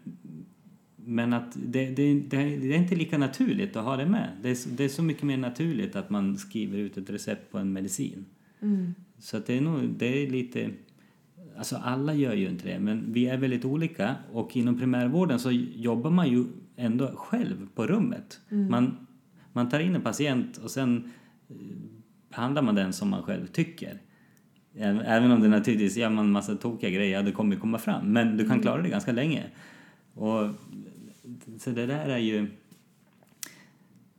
men 1.10 1.34
att 1.34 1.52
det, 1.66 1.86
det, 1.90 2.14
det, 2.20 2.38
är 2.38 2.78
inte 2.78 2.96
lika 2.96 3.18
naturligt 3.18 3.76
att 3.76 3.84
ha 3.86 3.98
det 3.98 4.06
med. 4.06 4.30
Det 4.42 4.50
är, 4.50 4.56
så- 4.56 4.70
det 4.70 4.84
är 4.84 4.90
så 4.90 5.04
mycket 5.04 5.24
mer 5.24 5.38
naturligt 5.38 5.96
att 5.96 6.10
man 6.10 6.38
skriver 6.38 6.78
ut 6.78 6.98
ett 6.98 7.10
recept 7.10 7.52
på 7.52 7.58
en 7.58 7.74
medicin. 7.74 8.26
Så 9.20 9.38
att 9.38 9.46
det 9.46 9.58
är 9.58 9.62
nog, 9.62 9.90
det 9.98 10.24
är 10.24 10.30
lite, 10.30 10.70
alltså 11.58 11.76
alla 11.76 12.14
gör 12.14 12.34
ju 12.34 12.50
inte 12.50 12.68
det, 12.68 12.80
men 12.80 13.14
vi 13.14 13.26
är 13.28 13.38
väldigt 13.38 13.66
olika 13.66 14.16
och 14.32 14.58
inom 14.58 14.80
primärvården 14.80 15.40
så 15.40 15.52
jobbar 15.76 16.12
man 16.12 16.30
ju 16.30 16.46
ändå 16.76 17.08
själv 17.16 17.68
på 17.76 17.88
rummet. 17.88 18.40
Man, 18.70 19.08
man 19.54 19.70
tar 19.70 19.80
in 19.80 19.96
en 19.96 20.02
patient 20.02 20.58
och 20.58 20.72
sen 20.72 21.12
eh, 21.50 21.56
behandlar 22.30 22.62
man 22.62 22.76
den 22.76 22.94
som 22.94 23.10
man 23.10 23.24
själv 23.24 23.48
tycker. 23.48 24.02
Även 24.76 25.32
om 25.32 25.42
det 25.42 25.48
naturligtvis 25.48 25.98
gör 25.98 26.10
man 26.10 26.26
en 26.26 26.32
massa 26.32 26.56
tokiga 26.56 26.90
grejer, 26.90 27.24
det 27.24 27.32
kommer 27.32 27.56
komma 27.56 27.78
fram, 27.78 28.14
men 28.14 28.38
du 28.38 28.48
kan 28.48 28.62
klara 28.62 28.82
det 28.82 28.90
ganska 28.90 29.12
länge. 29.12 29.44
Och, 30.14 30.42
så 31.58 31.70
det 31.70 31.86
där 31.86 32.10
är 32.10 32.18
ju... 32.18 32.48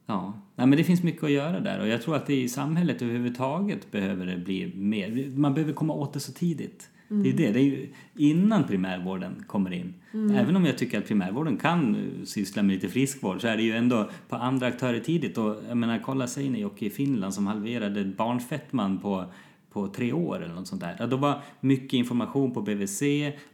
Ja, 0.07 0.35
Nej, 0.61 0.67
men 0.67 0.79
det 0.79 0.85
finns 0.85 1.03
mycket 1.03 1.25
att 1.25 1.31
göra 1.31 1.61
där 1.61 1.81
och 1.81 1.89
jag 1.89 2.03
tror 2.03 2.17
att 2.17 2.27
det 2.27 2.43
i 2.43 2.49
samhället 2.49 3.03
överhuvudtaget 3.03 3.91
behöver 3.91 4.27
det 4.27 4.37
bli 4.37 4.73
mer. 4.75 5.31
Man 5.37 5.55
behöver 5.55 5.73
komma 5.73 5.95
åt 5.95 6.13
det 6.13 6.21
så 6.21 6.33
tidigt. 6.33 6.91
Det 7.09 7.29
är 7.29 7.33
det, 7.33 7.53
det 7.53 7.59
är 7.59 7.65
ju 7.65 7.89
innan 8.17 8.65
primärvården 8.65 9.45
kommer 9.47 9.73
in. 9.73 9.95
Även 10.35 10.57
om 10.57 10.67
jag 10.67 10.79
tycker 10.79 10.99
att 10.99 11.07
primärvården 11.07 11.57
kan 11.57 11.95
eh, 11.95 12.25
syssla 12.25 12.63
med 12.63 12.75
lite 12.75 12.89
friskvård 12.89 13.41
så 13.41 13.49
är 13.49 13.57
det 13.57 13.63
ju 13.63 13.73
ändå 13.73 14.11
på 14.29 14.37
andra 14.37 14.67
aktörer 14.67 15.01
tidigt. 15.01 15.39
Och 15.39 15.57
jag 15.69 15.77
menar, 15.77 16.01
kolla 16.05 16.27
Seinejoki 16.27 16.87
i 16.87 16.91
Finland 16.91 17.35
som 17.35 17.47
halverade 17.47 18.05
barnfettman 18.05 18.99
på 18.99 19.25
på 19.73 19.89
tre 19.89 20.13
år 20.13 20.43
eller 20.43 20.55
något 20.55 20.67
sånt 20.69 20.81
där. 20.81 20.97
Ja, 20.99 21.07
då 21.07 21.17
var 21.17 21.43
mycket 21.61 21.93
information 21.93 22.55
på 22.55 22.63
BVC 22.63 23.03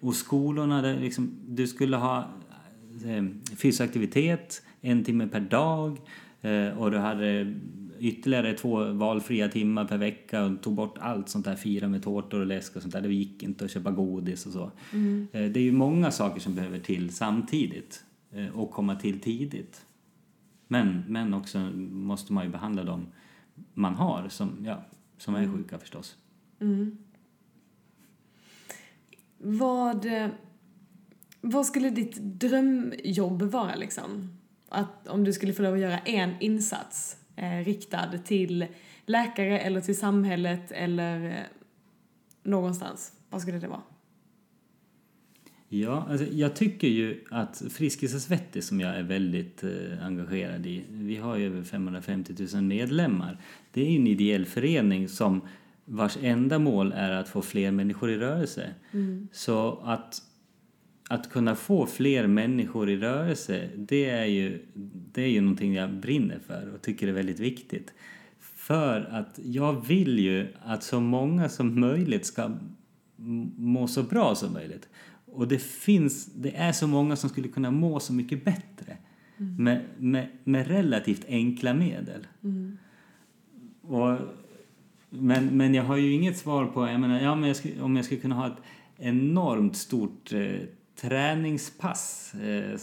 och 0.01 0.14
skolorna 0.14 0.83
där 0.83 1.01
liksom, 1.01 1.31
du 1.47 1.66
skulle 1.66 1.97
ha 1.97 2.31
fysisk 3.56 3.80
aktivitet 3.80 4.62
en 4.80 5.04
timme 5.04 5.26
per 5.26 5.40
dag 5.40 5.98
eh, 6.40 6.78
och 6.78 6.90
du 6.90 6.98
hade 6.98 7.54
ytterligare 7.98 8.52
två 8.52 8.85
valfria 8.92 9.48
timmar 9.48 9.85
per 9.85 9.98
vecka 9.98 10.44
och 10.44 10.62
tog 10.62 10.74
bort 10.74 10.98
allt 10.98 11.28
sånt 11.28 11.44
där, 11.44 11.56
fira 11.56 11.88
med 11.88 12.02
tårtor 12.02 12.40
och 12.40 12.46
läsk 12.46 12.76
och 12.76 12.82
sånt 12.82 12.94
där. 12.94 13.00
Det 13.00 13.14
gick 13.14 13.42
inte 13.42 13.64
att 13.64 13.70
köpa 13.70 13.90
godis 13.90 14.46
och 14.46 14.52
så. 14.52 14.70
Eh, 15.32 15.50
det 15.50 15.61
är 15.61 15.64
ju 15.64 15.72
många 15.72 16.11
saker 16.11 16.40
som 16.40 16.54
behöver 16.54 16.78
till 16.78 17.14
samtidigt 17.14 18.04
eh, 18.32 18.59
och 18.59 18.70
komma 18.70 18.96
till 18.96 19.20
tidigt. 19.20 19.87
Men, 20.68 21.04
men 21.09 21.35
också 21.35 21.59
måste 21.90 22.32
man 22.32 22.44
ju 22.44 22.50
behandla 22.50 22.85
dem 22.85 23.06
man 23.74 23.94
har 23.94 24.28
som, 24.28 24.50
ja, 24.64 24.85
som 25.18 25.35
är 25.35 25.52
sjuka 25.52 25.78
förstås. 25.78 26.16
Vad, 29.38 30.06
eh, 30.06 30.28
vad 31.50 31.66
skulle 31.66 31.90
ditt 31.90 32.16
drömjobb 32.16 33.42
vara 33.42 33.74
liksom? 33.74 34.38
Att 34.68 35.09
om 35.09 35.24
du 35.24 35.32
skulle 35.32 35.52
få 35.52 35.62
lov 35.62 35.74
att 35.74 35.80
göra 35.80 35.98
en 35.98 36.35
insats 36.40 37.16
eh, 37.37 37.64
riktad 37.64 38.18
till 38.24 38.66
läkare 39.06 39.59
eller 39.59 39.80
till 39.80 39.98
samhället 39.98 40.72
eller 40.72 41.26
eh, 41.26 41.44
någonstans. 42.42 43.12
Vad 43.30 43.42
skulle 43.42 43.59
det 43.59 43.68
vara? 43.68 43.82
Ja, 45.68 46.06
alltså 46.11 46.26
jag 46.26 46.56
tycker 46.56 46.88
ju 46.88 47.24
att 47.30 47.62
Friskis 47.70 48.14
och 48.14 48.20
Svettis 48.20 48.66
som 48.66 48.80
jag 48.80 48.96
är 48.96 49.02
väldigt 49.02 49.64
eh, 49.64 50.06
engagerad 50.06 50.66
i, 50.66 50.85
vi 50.90 51.16
har 51.16 51.37
ju 51.37 51.46
över 51.46 51.62
550 51.62 52.35
000 52.54 52.62
medlemmar. 52.62 53.38
Det 53.72 53.80
är 53.80 53.90
ju 53.90 53.96
en 53.96 54.06
ideell 54.06 54.46
förening 54.46 55.09
som 55.09 55.40
vars 55.85 56.18
enda 56.20 56.59
mål 56.59 56.92
är 56.92 57.11
att 57.11 57.28
få 57.28 57.42
fler 57.42 57.70
människor 57.70 58.11
i 58.11 58.16
rörelse. 58.16 58.74
Så 59.32 59.78
att, 59.85 60.22
att 61.09 61.31
kunna 61.31 61.55
få 61.55 61.87
fler 61.87 62.27
människor 62.27 62.90
i 62.90 62.97
rörelse, 62.97 63.71
det 63.77 64.11
är, 64.11 64.25
ju, 64.25 64.66
det 65.12 65.23
är 65.23 65.29
ju 65.29 65.40
någonting 65.40 65.75
jag 65.75 65.92
brinner 65.92 66.38
för 66.47 66.75
och 66.75 66.83
tycker 66.83 67.09
är 67.09 67.12
väldigt 67.12 67.40
viktigt. 67.40 67.92
För 68.40 69.01
att 69.01 69.40
jag 69.45 69.87
vill 69.87 70.19
ju 70.19 70.49
att 70.62 70.83
så 70.83 71.01
många 71.01 71.49
som 71.49 71.81
möjligt 71.81 72.27
ska 72.27 72.51
må 73.57 73.88
så 73.88 74.03
bra 74.03 74.35
som 74.35 74.53
möjligt. 74.53 74.88
Och 75.27 75.49
det 75.49 75.59
finns, 75.62 76.27
det 76.27 76.57
är 76.57 76.73
så 76.73 76.87
många 76.87 77.16
som 77.16 77.31
skulle 77.31 77.49
kunna 77.49 77.71
må 77.71 78.01
så 78.01 78.12
mycket 78.12 78.45
bättre 78.45 78.97
med, 79.37 79.85
med, 79.99 80.29
med 80.45 80.66
relativt 80.66 81.25
enkla 81.29 81.75
medel. 81.75 82.27
Och, 83.81 84.19
men, 85.11 85.47
men 85.47 85.75
jag 85.75 85.83
har 85.83 85.97
ju 85.97 86.12
inget 86.12 86.37
svar 86.37 86.66
på, 86.66 86.88
jag 86.88 87.01
menar, 87.01 87.21
ja, 87.21 87.35
men 87.35 87.49
jag 87.49 87.57
skulle, 87.57 87.83
om 87.83 87.97
jag 87.97 88.05
skulle 88.05 88.21
kunna 88.21 88.35
ha 88.35 88.47
ett 88.47 88.62
enormt 88.97 89.77
stort 89.77 90.33
eh, 90.33 90.61
träningspass 91.00 92.35
eh, 92.35 92.78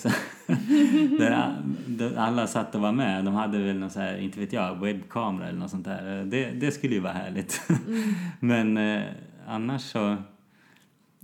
där, 1.18 2.16
alla 2.18 2.48
satt 2.48 2.76
och 2.76 2.82
var 2.82 2.92
med. 2.92 3.26
De 3.26 3.34
hade 3.34 3.58
väl 3.58 3.80
någon 3.80 3.90
så 3.90 4.00
här, 4.00 4.18
inte 4.18 4.40
vet 4.40 4.54
jag, 4.54 4.80
webbkamera 4.80 5.48
eller 5.50 5.60
något 5.60 5.72
sånt 5.72 5.86
där. 5.86 6.26
Det, 6.26 6.52
det 6.52 6.72
skulle 6.72 6.94
ju 6.94 7.00
vara 7.00 7.14
härligt. 7.14 7.62
men 8.40 8.78
eh, 8.78 9.04
annars 9.48 9.82
så 9.82 10.18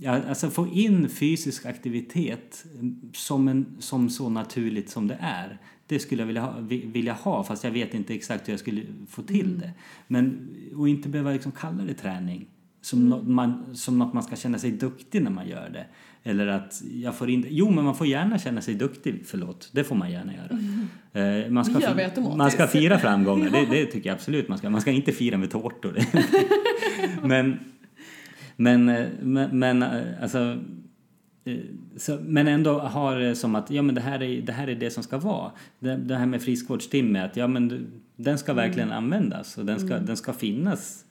Ja, 0.02 0.20
alltså 0.28 0.50
få 0.50 0.68
in 0.68 1.08
fysisk 1.08 1.66
aktivitet 1.66 2.64
som, 3.12 3.48
en, 3.48 3.66
som 3.78 4.10
så 4.10 4.28
naturligt 4.28 4.90
som 4.90 5.08
det 5.08 5.18
är. 5.20 5.58
Det 5.86 5.98
skulle 5.98 6.22
jag 6.22 6.26
vilja 6.26 6.42
ha, 6.42 6.54
vilja 6.68 7.12
ha 7.12 7.44
fast 7.44 7.64
jag 7.64 7.70
vet 7.70 7.94
inte 7.94 8.14
exakt 8.14 8.48
hur 8.48 8.52
jag 8.52 8.60
skulle 8.60 8.82
få 9.08 9.22
till 9.22 9.46
Mm. 9.46 9.58
det. 9.58 9.70
Men, 10.06 10.48
och 10.76 10.88
inte 10.88 11.08
behöva 11.08 11.30
liksom 11.32 11.52
kalla 11.52 11.84
det 11.84 11.94
träning. 11.94 12.46
Som, 12.80 12.98
Mm. 12.98 13.08
något 13.10 13.28
man, 13.28 13.76
som 13.76 13.98
något 13.98 14.12
man 14.12 14.22
ska 14.22 14.36
känna 14.36 14.58
sig 14.58 14.70
duktig 14.70 15.22
när 15.22 15.30
man 15.30 15.48
gör 15.48 15.70
det. 15.70 15.86
Eller 16.22 16.46
att 16.46 16.82
jag 17.02 17.14
får 17.14 17.30
in 17.30 17.46
Jo, 17.50 17.70
men 17.70 17.84
man 17.84 17.94
får 17.94 18.06
gärna 18.06 18.38
känna 18.38 18.60
sig 18.60 18.74
duktig, 18.74 19.22
förlåt. 19.26 19.70
Det 19.72 19.84
får 19.84 19.96
man 19.96 20.10
gärna 20.10 20.32
göra. 20.34 20.58
Eh, 21.12 21.50
Man 21.50 21.64
ska, 21.64 21.94
man 22.36 22.50
ska 22.50 22.66
fira 22.66 22.98
framgångar, 22.98 23.50
det, 23.52 23.66
det 23.70 23.86
tycker 23.86 24.08
jag 24.08 24.14
absolut 24.14 24.48
man 24.48 24.58
ska. 24.58 24.70
Man 24.70 24.80
ska 24.80 24.90
inte 24.90 25.12
fira 25.12 25.38
med 25.38 25.50
tårtor. 25.50 25.98
men, 27.26 27.58
men, 28.56 28.88
eh, 28.88 29.06
men, 29.20 29.58
men 29.58 29.82
eh, 29.82 30.22
alltså 30.22 30.58
så, 31.96 32.18
men 32.22 32.48
ändå 32.48 32.78
har 32.78 33.16
det 33.16 33.36
som 33.36 33.54
att 33.54 33.70
ja, 33.70 33.82
men 33.82 33.94
det, 33.94 34.00
här 34.00 34.22
är, 34.22 34.42
det 34.42 34.52
här 34.52 34.68
är 34.68 34.74
det 34.74 34.90
som 34.90 35.02
ska 35.02 35.18
vara. 35.18 35.50
Det, 35.78 35.96
det 35.96 36.16
här 36.16 36.26
med 36.26 36.42
friskvårdstimme, 36.42 37.20
att 37.20 37.36
ja, 37.36 37.46
men 37.46 37.86
den 38.16 38.38
ska 38.38 38.52
verkligen 38.54 38.92
användas 38.92 39.58
och 39.58 39.66
den 39.66 39.80
ska, 39.80 39.98
den 39.98 40.16
ska 40.16 40.32
finnas 40.32 41.04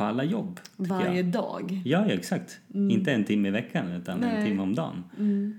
på 0.00 0.04
alla 0.04 0.24
jobb. 0.24 0.60
Varje 0.76 1.16
jag. 1.16 1.26
dag. 1.26 1.82
Ja, 1.84 2.06
ja, 2.08 2.12
exakt. 2.12 2.60
Inte 2.74 3.12
en 3.12 3.24
timme 3.24 3.48
i 3.48 3.50
veckan 3.50 3.92
utan 3.92 4.22
en 4.22 4.28
Nej. 4.28 4.44
timme 4.46 4.62
om 4.62 4.74
dagen. 4.74 5.04
Mm. 5.18 5.58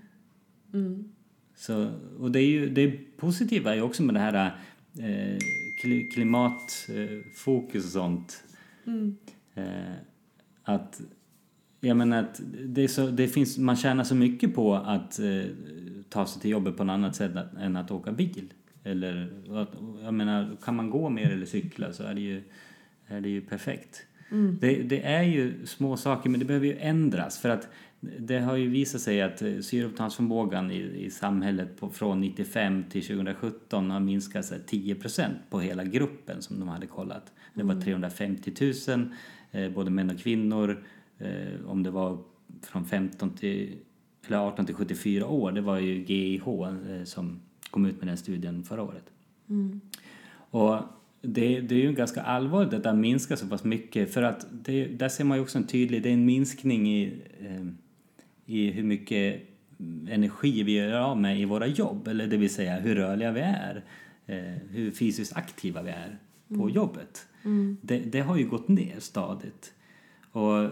Mm. 0.74 1.12
Så, 1.56 1.92
och 2.20 2.32
det, 2.32 2.40
är 2.40 2.46
ju, 2.46 2.70
det 2.70 3.18
positiva 3.18 3.72
är 3.72 3.76
ju 3.76 3.82
också 3.82 4.04
med 4.04 4.16
det 4.16 4.20
här 4.20 4.56
eh, 5.00 5.38
kli- 5.84 6.12
klimatfokus 6.14 7.86
och 7.86 7.92
sånt. 7.92 8.44
Mm. 8.88 9.16
Eh, 9.56 9.94
att, 10.64 11.02
jag 11.80 11.98
menar 11.98 12.20
att 12.20 12.42
det 12.66 12.88
så, 12.88 13.08
det 13.08 13.28
finns, 13.28 13.58
man 13.58 13.76
tjänar 13.76 14.04
så 14.04 14.16
mycket 14.16 14.56
på 14.56 14.76
att 14.76 15.20
eh, 15.20 15.44
ta 16.10 16.26
sig 16.26 16.42
till 16.42 16.52
jobbet 16.52 16.78
på 16.78 16.84
något 16.84 16.94
annat 16.94 17.16
sätt 17.16 17.32
än 17.60 17.76
att 17.78 17.92
åka 17.92 18.12
bil. 18.12 18.54
Eller, 18.84 19.34
jag 20.04 20.14
menar, 20.14 20.58
kan 20.64 20.76
man 20.76 20.90
gå 20.90 21.10
mer 21.10 21.30
eller 21.32 21.46
cykla 21.46 21.94
så 21.94 22.04
är 22.04 22.14
det 22.14 22.22
ju, 22.22 22.44
är 23.08 23.22
det 23.22 23.30
ju 23.30 23.42
perfekt. 23.42 24.06
Mm. 24.32 24.58
Det, 24.62 24.84
det 24.84 25.02
är 25.02 25.24
ju 25.24 25.66
små 25.66 25.98
saker 25.98 26.30
men 26.30 26.40
det 26.40 26.46
behöver 26.46 26.68
ju 26.68 26.78
ändras 26.78 27.40
för 27.40 27.50
att 27.50 27.68
det 28.00 28.40
har 28.40 28.56
ju 28.56 28.70
visat 28.70 29.02
sig 29.02 29.22
att 29.22 29.42
eh, 29.42 29.60
syreupptagningsförmågan 29.60 30.72
i, 30.72 31.06
i 31.06 31.10
samhället 31.10 31.80
på, 31.80 31.90
från 31.90 32.22
95 32.22 32.84
till 32.90 33.04
2017 33.04 33.92
har 33.92 34.00
minskat 34.00 34.46
så 34.46 34.54
här 34.54 34.62
10% 34.62 35.30
på 35.50 35.60
hela 35.60 35.84
gruppen 35.84 36.42
som 36.42 36.60
de 36.60 36.70
hade 36.70 36.88
kollat. 36.88 37.34
Det 37.54 37.64
var 37.64 37.82
350 37.82 38.74
000, 38.88 39.14
eh, 39.52 39.72
både 39.72 39.92
män 39.92 40.10
och 40.10 40.20
kvinnor. 40.20 40.84
Eh, 41.18 41.66
om 41.66 41.84
det 41.84 41.92
var 41.92 42.18
från 42.62 42.86
15 42.86 43.30
till, 43.30 43.78
eller 44.28 44.38
18 44.38 44.66
till 44.66 44.76
74 44.76 45.28
år, 45.28 45.52
det 45.52 45.62
var 45.62 45.80
ju 45.80 46.04
GIH 46.04 46.48
eh, 46.48 47.04
som 47.04 47.40
kom 47.70 47.86
ut 47.86 48.00
med 48.00 48.08
den 48.08 48.18
studien 48.18 48.64
förra 48.64 48.84
året. 48.84 49.06
Mm. 49.50 49.82
Och 50.34 50.78
det, 51.22 51.62
det 51.62 51.76
är 51.76 51.80
ju 51.80 51.94
ganska 51.94 52.22
allvarligt 52.22 52.74
att 52.74 52.84
det 52.84 52.90
har 52.90 52.96
minskat 52.96 53.40
så 53.40 53.48
pass 53.48 53.64
mycket 53.64 54.14
för 54.14 54.24
att 54.24 54.46
det, 54.52 54.86
där 54.86 55.10
ser 55.10 55.24
man 55.24 55.38
ju 55.38 55.42
också 55.42 55.58
en 55.58 55.68
tydlig, 55.68 56.04
det 56.04 56.10
är 56.10 56.14
en 56.14 56.26
minskning 56.26 56.90
i, 56.90 57.22
eh, 57.40 57.66
i 58.46 58.72
hur 58.72 58.84
mycket 58.84 59.42
energi 60.10 60.64
vi 60.64 60.72
gör 60.72 60.94
av 60.94 61.18
med 61.18 61.40
i 61.40 61.46
våra 61.46 61.68
jobb, 61.68 62.08
eller 62.08 62.28
det 62.28 62.38
vill 62.38 62.50
säga 62.50 62.80
hur 62.80 62.96
rörliga 62.96 63.32
vi 63.32 63.42
är, 63.42 63.84
eh, 64.26 64.62
hur 64.70 64.92
fysiskt 64.92 65.36
aktiva 65.36 65.82
vi 65.82 65.90
är 65.90 66.18
på 66.58 66.70
jobbet. 66.70 67.28
Mm. 67.44 67.78
Det, 67.82 68.00
det 68.00 68.20
har 68.20 68.38
ju 68.38 68.50
gått 68.50 68.68
ner 68.68 69.00
stadigt. 69.00 69.74
Och, 70.32 70.70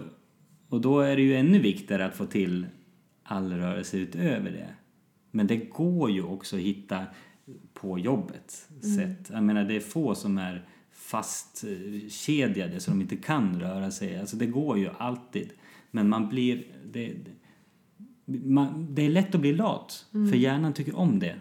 och 0.68 0.80
då 0.80 1.00
är 1.00 1.16
det 1.16 1.22
ju 1.22 1.36
ännu 1.36 1.58
viktigare 1.58 2.04
att 2.04 2.16
få 2.16 2.26
till 2.26 2.66
all 3.22 3.52
rörelse 3.52 3.98
utöver 3.98 4.50
det. 4.50 4.68
Men 5.30 5.46
det 5.46 5.56
går 5.56 6.10
ju 6.10 6.22
också 6.22 6.56
att 6.56 6.62
hitta 6.62 7.04
på 7.80 7.98
jobbet 7.98 8.68
sätt. 8.96 9.30
Jag 9.32 9.42
menar 9.42 9.64
det 9.64 9.76
är 9.76 9.80
få 9.80 10.14
som 10.14 10.38
är 10.38 10.64
fastkedjade 10.92 12.80
så 12.80 12.90
de 12.90 13.00
inte 13.00 13.16
kan 13.16 13.60
röra 13.60 13.90
sig. 13.90 14.18
Alltså 14.20 14.36
det 14.36 14.46
går 14.46 14.78
ju 14.78 14.88
alltid. 14.98 15.48
Men 15.90 16.08
man 16.08 16.28
blir... 16.28 16.64
Det, 16.92 17.14
man, 18.44 18.86
det 18.90 19.06
är 19.06 19.08
lätt 19.08 19.34
att 19.34 19.40
bli 19.40 19.52
lat, 19.52 20.06
för 20.12 20.36
hjärnan 20.36 20.72
tycker 20.72 20.96
om 20.96 21.18
det. 21.18 21.36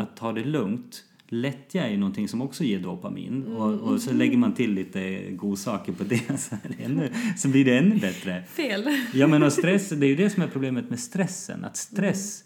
Att 0.00 0.16
ta 0.16 0.32
det 0.32 0.44
lugnt. 0.44 1.04
Lättja 1.28 1.88
är 1.88 1.96
någonting 1.96 2.28
som 2.28 2.42
också 2.42 2.64
ger 2.64 2.80
dopamin 2.80 3.46
och, 3.46 3.80
och 3.80 4.00
så 4.00 4.12
lägger 4.12 4.36
man 4.36 4.54
till 4.54 4.72
lite 4.72 5.30
godsaker 5.30 5.92
på 5.92 6.04
det 6.04 6.38
så, 6.40 6.56
ännu, 6.78 7.12
så 7.36 7.48
blir 7.48 7.64
det 7.64 7.78
ännu 7.78 7.98
bättre. 7.98 8.42
Fel. 8.42 8.84
Ja 9.14 9.26
men 9.26 9.42
och 9.42 9.52
stress, 9.52 9.88
det 9.88 10.06
är 10.06 10.08
ju 10.08 10.16
det 10.16 10.30
som 10.30 10.42
är 10.42 10.46
problemet 10.48 10.90
med 10.90 11.00
stressen. 11.00 11.64
Att 11.64 11.76
stress, 11.76 12.44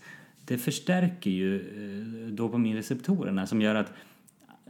det 0.50 0.58
förstärker 0.58 1.30
ju 1.30 1.56
eh, 1.56 2.32
dopaminreceptorerna 2.32 3.46
som 3.46 3.62
gör 3.62 3.74
att 3.74 3.92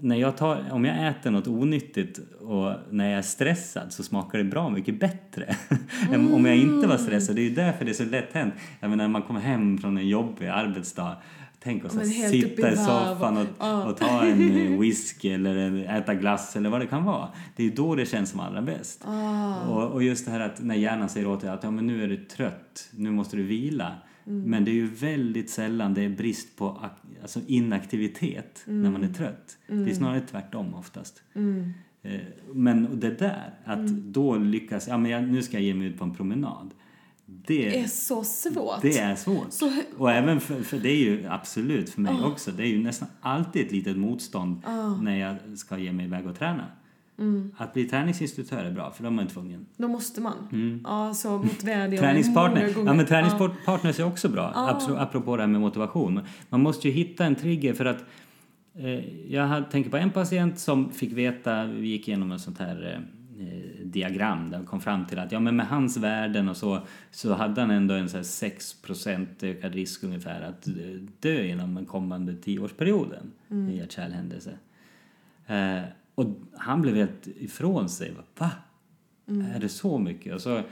när 0.00 0.16
jag 0.16 0.36
tar, 0.36 0.72
om 0.72 0.84
jag 0.84 1.08
äter 1.08 1.30
något 1.30 1.46
onyttigt 1.46 2.20
och 2.40 2.72
när 2.90 3.10
jag 3.10 3.18
är 3.18 3.22
stressad 3.22 3.92
så 3.92 4.02
smakar 4.02 4.38
det 4.38 4.44
bra 4.44 4.70
mycket 4.70 5.00
bättre 5.00 5.56
än 6.12 6.32
om 6.34 6.46
jag 6.46 6.56
inte 6.56 6.86
var 6.86 6.96
stressad. 6.96 7.36
Det 7.36 7.42
är 7.42 7.48
ju 7.48 7.54
därför 7.54 7.84
det 7.84 7.90
är 7.90 7.94
så 7.94 8.04
lätt 8.04 8.32
hänt. 8.32 8.54
Jag 8.80 8.90
menar 8.90 9.04
när 9.04 9.08
man 9.08 9.22
kommer 9.22 9.40
hem 9.40 9.78
från 9.78 9.98
en 9.98 10.08
jobbig 10.08 10.46
arbetsdag 10.46 11.16
Tänk 11.62 11.84
att 11.84 12.06
sitta 12.06 12.72
i 12.72 12.76
soffan 12.76 13.36
och, 13.36 13.46
Ja. 13.58 13.84
och 13.84 13.96
ta 13.96 14.24
en 14.24 14.56
eh, 14.56 14.80
whisky 14.80 15.28
eller 15.28 15.84
äta 15.98 16.14
glass 16.14 16.56
eller 16.56 16.70
vad 16.70 16.80
det 16.80 16.86
kan 16.86 17.04
vara. 17.04 17.28
Det 17.56 17.66
är 17.66 17.70
då 17.70 17.94
det 17.94 18.06
känns 18.06 18.30
som 18.30 18.40
allra 18.40 18.62
bäst. 18.62 19.04
Ah. 19.04 19.54
Och, 19.68 19.92
och 19.92 20.02
just 20.02 20.24
det 20.24 20.30
här 20.30 20.40
att 20.40 20.62
när 20.62 20.74
hjärnan 20.74 21.08
säger 21.08 21.26
åt 21.26 21.40
dig 21.40 21.50
att 21.50 21.64
ja, 21.64 21.70
men 21.70 21.86
nu 21.86 22.04
är 22.04 22.08
du 22.08 22.16
trött, 22.16 22.88
nu 22.92 23.10
måste 23.10 23.36
du 23.36 23.42
vila. 23.42 23.92
Mm. 24.26 24.50
Men 24.50 24.64
det 24.64 24.70
är 24.70 24.74
ju 24.74 24.86
väldigt 24.86 25.50
sällan 25.50 25.94
det 25.94 26.02
är 26.02 26.08
brist 26.08 26.56
på 26.56 26.90
alltså 27.22 27.40
inaktivitet 27.46 28.62
när 28.64 28.90
man 28.90 29.04
är 29.04 29.12
trött. 29.12 29.58
Det 29.66 29.90
är 29.90 29.94
snarare 29.94 30.20
tvärtom 30.20 30.74
oftast. 30.74 31.22
Mm. 31.34 31.72
Eh, 32.02 32.20
Men 32.52 33.00
det 33.00 33.18
där, 33.18 33.54
att 33.64 33.88
då 33.88 34.36
lyckas, 34.36 34.88
ja 34.88 34.98
men 34.98 35.10
jag, 35.10 35.28
nu 35.28 35.42
ska 35.42 35.56
jag 35.56 35.64
ge 35.64 35.74
mig 35.74 35.86
ut 35.86 35.98
på 35.98 36.04
en 36.04 36.14
promenad. 36.14 36.70
Det, 37.26 37.78
är 37.80 37.86
så 37.86 38.24
svårt. 38.24 38.82
det 38.82 38.98
är 38.98 39.14
svårt. 39.14 39.52
Så 39.52 39.72
Och 39.96 40.10
även 40.10 40.40
för, 40.40 40.62
för 40.62 40.78
det 40.78 40.90
är 40.90 40.96
ju 40.96 41.26
absolut 41.26 41.90
för 41.90 42.00
mig 42.00 42.22
också, 42.24 42.50
det 42.50 42.62
är 42.62 42.66
ju 42.66 42.82
nästan 42.82 43.08
alltid 43.20 43.66
ett 43.66 43.72
litet 43.72 43.96
motstånd 43.96 44.62
när 45.02 45.16
jag 45.16 45.58
ska 45.58 45.78
ge 45.78 45.92
mig 45.92 46.06
iväg 46.06 46.26
och 46.26 46.38
träna. 46.38 46.66
Mm. 47.20 47.52
Att 47.56 47.72
bli 47.74 47.84
träningsinstruktör 47.84 48.64
är 48.64 48.70
bra, 48.72 48.90
för 48.90 49.02
då 49.02 49.06
är 49.06 49.10
man 49.12 49.26
tvungen. 49.26 49.66
Då 49.76 49.88
måste 49.88 50.20
man. 50.20 50.48
Mm. 50.52 50.80
Ja, 50.84 51.14
så 51.14 51.44
Träningspartner, 51.60 52.72
ja 52.86 52.92
men 52.92 53.06
träningspartners 53.06 54.00
är 54.00 54.04
också 54.06 54.28
bra, 54.28 54.52
apro- 54.54 54.98
apropå 54.98 55.36
det 55.36 55.42
här 55.42 55.48
med 55.48 55.60
motivation. 55.60 56.20
Man 56.48 56.60
måste 56.60 56.88
ju 56.88 56.94
hitta 56.94 57.24
en 57.24 57.34
trigger 57.34 57.72
för 57.74 57.84
att 57.84 58.04
eh, 58.74 59.32
jag 59.32 59.70
tänker 59.70 59.90
på 59.90 59.96
en 59.96 60.10
patient 60.10 60.58
som 60.58 60.92
fick 60.92 61.12
veta, 61.12 61.64
vi 61.64 61.88
gick 61.88 62.08
igenom 62.08 62.32
ett 62.32 62.40
sånt 62.40 62.58
här 62.58 63.02
eh, 63.38 63.84
diagram 63.84 64.50
där 64.50 64.58
vi 64.58 64.66
kom 64.66 64.80
fram 64.80 65.06
till 65.06 65.18
att 65.18 65.32
ja 65.32 65.40
men 65.40 65.56
med 65.56 65.66
hans 65.66 65.96
värden 65.96 66.48
och 66.48 66.56
så 66.56 66.80
så 67.10 67.34
hade 67.34 67.60
han 67.60 67.70
ändå 67.70 67.94
en 67.94 68.08
så 68.08 68.16
här 68.16 68.24
6% 68.24 69.26
ökad 69.42 69.74
risk 69.74 70.04
ungefär 70.04 70.40
att 70.42 70.66
eh, 70.68 70.74
dö 71.20 71.44
inom 71.44 71.74
den 71.74 71.86
kommande 71.86 72.34
tioårsperioden 72.36 73.32
i 73.70 73.76
hjärt-kärlhändelse. 73.76 74.50
Eh, 75.46 75.80
och 76.20 76.26
han 76.56 76.82
blev 76.82 76.94
helt 76.94 77.26
ifrån 77.26 77.88
sig. 77.88 78.12
Va? 78.38 78.50
Är 79.54 79.60
det 79.60 79.68
så 79.68 79.98
mycket? 79.98 80.34
Och, 80.34 80.40
så, 80.40 80.62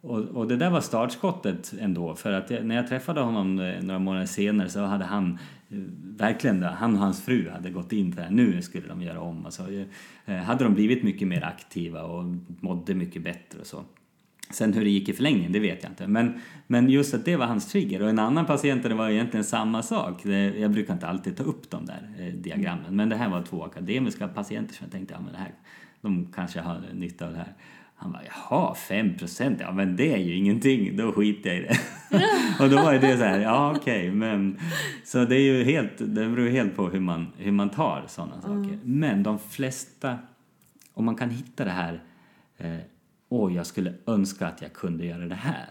och, 0.00 0.18
och 0.18 0.48
det 0.48 0.56
där 0.56 0.70
var 0.70 0.80
startskottet 0.80 1.74
ändå. 1.80 2.14
För 2.14 2.32
att 2.32 2.50
jag, 2.50 2.66
när 2.66 2.76
jag 2.76 2.88
träffade 2.88 3.20
honom 3.20 3.58
eh, 3.58 3.82
några 3.82 3.98
månader 3.98 4.26
senare 4.26 4.68
så 4.68 4.80
hade 4.80 5.04
han 5.04 5.38
eh, 5.68 5.78
verkligen, 6.16 6.62
han 6.62 6.94
och 6.94 7.00
hans 7.00 7.24
fru 7.24 7.50
hade 7.50 7.70
gått 7.70 7.92
in 7.92 8.12
för 8.12 8.20
det 8.20 8.26
här. 8.26 8.34
Nu 8.34 8.62
skulle 8.62 8.88
de 8.88 9.02
göra 9.02 9.20
om. 9.20 9.46
Alltså, 9.46 9.62
eh, 10.26 10.36
hade 10.36 10.64
de 10.64 10.74
blivit 10.74 11.02
mycket 11.02 11.28
mer 11.28 11.44
aktiva 11.44 12.02
och 12.02 12.24
mådde 12.46 12.94
mycket 12.94 13.22
bättre 13.22 13.60
och 13.60 13.66
så. 13.66 13.84
Sen 14.50 14.72
hur 14.72 14.84
det 14.84 14.90
gick 14.90 15.08
i 15.08 15.12
förlängningen, 15.12 15.52
det 15.52 15.58
vet 15.58 15.82
jag 15.82 15.92
inte. 15.92 16.06
Men, 16.06 16.40
men 16.66 16.90
just 16.90 17.14
att 17.14 17.24
det 17.24 17.36
var 17.36 17.46
hans 17.46 17.72
trigger. 17.72 18.02
Och 18.02 18.08
en 18.08 18.18
annan 18.18 18.46
patient 18.46 18.82
där 18.82 18.88
det 18.88 18.94
var 18.94 19.08
egentligen 19.08 19.44
samma 19.44 19.82
sak. 19.82 20.20
Det, 20.22 20.58
jag 20.58 20.70
brukar 20.70 20.94
inte 20.94 21.06
alltid 21.06 21.36
ta 21.36 21.42
upp 21.42 21.70
de 21.70 21.86
där 21.86 22.10
eh, 22.18 22.26
diagrammen. 22.26 22.96
Men 22.96 23.08
det 23.08 23.16
här 23.16 23.28
var 23.28 23.42
två 23.42 23.64
akademiska 23.64 24.28
patienter 24.28 24.74
som 24.74 24.84
jag 24.84 24.92
tänkte, 24.92 25.14
ja 25.14 25.20
men 25.20 25.32
det 25.32 25.38
här, 25.38 25.52
de 26.00 26.32
kanske 26.34 26.60
har 26.60 26.82
nytta 26.92 27.26
av 27.26 27.32
det 27.32 27.38
här. 27.38 27.54
Han 27.98 28.12
bara, 28.12 28.22
jaha, 28.24 28.74
5 28.74 29.16
procent, 29.18 29.60
ja 29.60 29.72
men 29.72 29.96
det 29.96 30.12
är 30.12 30.18
ju 30.18 30.36
ingenting, 30.36 30.96
då 30.96 31.12
skiter 31.12 31.50
jag 31.50 31.58
i 31.58 31.62
det. 31.62 31.78
och 32.64 32.70
då 32.70 32.76
var 32.76 32.92
det 32.92 33.16
så 33.16 33.24
här, 33.24 33.40
ja 33.40 33.74
okej, 33.76 34.10
men 34.10 34.58
så 35.04 35.24
det 35.24 35.36
är 35.36 35.40
ju 35.40 35.64
helt, 35.64 35.98
det 35.98 36.06
beror 36.06 36.40
ju 36.40 36.50
helt 36.50 36.76
på 36.76 36.88
hur 36.88 37.00
man, 37.00 37.26
hur 37.36 37.52
man 37.52 37.70
tar 37.70 38.04
sådana 38.08 38.40
saker. 38.40 38.78
Men 38.84 39.22
de 39.22 39.38
flesta, 39.38 40.18
om 40.94 41.04
man 41.04 41.16
kan 41.16 41.30
hitta 41.30 41.64
det 41.64 41.70
här, 41.70 42.00
eh, 42.58 42.76
åh 43.28 43.54
jag 43.54 43.66
skulle 43.66 43.94
önska 44.06 44.46
att 44.46 44.62
jag 44.62 44.72
kunde 44.72 45.06
göra 45.06 45.26
det 45.26 45.34
här. 45.34 45.70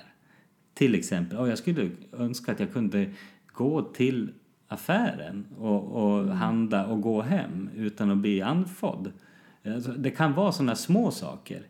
Till 0.74 0.96
exempel, 0.96 1.38
åh 1.38 1.50
jag 1.50 1.58
skulle 1.58 1.90
önska 2.14 2.52
att 2.52 2.60
jag 2.60 2.74
kunde 2.74 3.12
gå 3.54 3.82
till 3.82 4.34
affären 4.68 5.46
och, 5.58 5.84
och 5.84 6.36
handla 6.36 6.86
och 6.86 7.02
gå 7.02 7.22
hem 7.22 7.70
utan 7.76 8.12
att 8.12 8.18
bli 8.18 8.42
andfådd. 8.42 9.12
Alltså, 9.66 9.92
det 9.92 10.10
kan 10.10 10.34
vara 10.34 10.52
sådana 10.52 10.76
små 10.76 11.12
saker. 11.12 11.68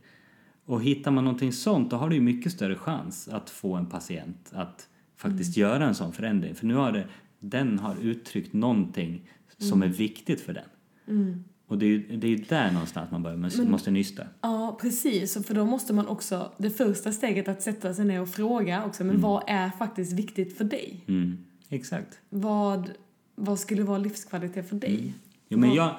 Och 0.66 0.84
hittar 0.84 1.12
man 1.12 1.24
någonting 1.24 1.54
sånt 1.54 1.92
då 1.92 1.98
har 1.98 2.10
du 2.10 2.22
mycket 2.22 2.52
större 2.52 2.76
chans 2.76 3.28
att 3.28 3.50
få 3.50 3.76
en 3.76 3.86
patient 3.86 4.52
att 4.54 4.90
faktiskt 5.16 5.58
mm. 5.58 5.70
göra 5.70 5.86
en 5.86 5.96
sån 5.96 6.14
förändring. 6.14 6.56
För 6.56 6.66
nu 6.66 6.76
har 6.76 6.92
det, 6.92 7.08
den 7.40 7.80
har 7.80 7.96
uttryckt 8.02 8.54
någonting 8.54 9.30
som 9.58 9.84
är 9.84 9.88
viktigt 9.88 10.42
för 10.42 10.54
den. 10.54 10.70
Mm. 11.08 11.44
Och 11.68 11.78
det 11.78 11.86
är 11.86 11.90
ju 11.90 12.18
det 12.18 12.28
är 12.28 12.38
där 12.50 12.72
någonstans 12.72 13.12
man 13.12 13.24
börjar, 13.24 13.38
man 13.38 13.52
Men, 13.58 13.72
måste 13.72 13.92
nysta. 13.92 14.24
Ja, 14.42 14.78
precis. 14.82 15.46
För 15.48 15.54
då 15.54 15.66
måste 15.66 15.94
man 15.94 16.08
också, 16.08 16.52
det 16.58 16.70
första 16.70 17.12
steget 17.12 17.48
att 17.48 17.62
sätta 17.62 17.94
sig 17.94 18.06
ner 18.06 18.22
och 18.22 18.30
fråga 18.30 18.86
också, 18.86 19.04
men 19.04 19.16
mm. 19.16 19.22
vad 19.22 19.44
är 19.48 19.70
faktiskt 19.70 20.14
viktigt 20.14 20.58
för 20.58 20.64
dig? 20.64 21.04
Mm. 21.08 21.38
Exakt. 21.70 22.20
Vad, 22.30 22.92
vad 23.36 23.60
skulle 23.60 23.84
vara 23.84 23.98
livskvalitet 23.98 24.70
för 24.70 24.76
dig? 24.76 25.00
Mm. 25.00 25.14
Jo, 25.48 25.60
men 25.60 25.74
jag, 25.74 25.96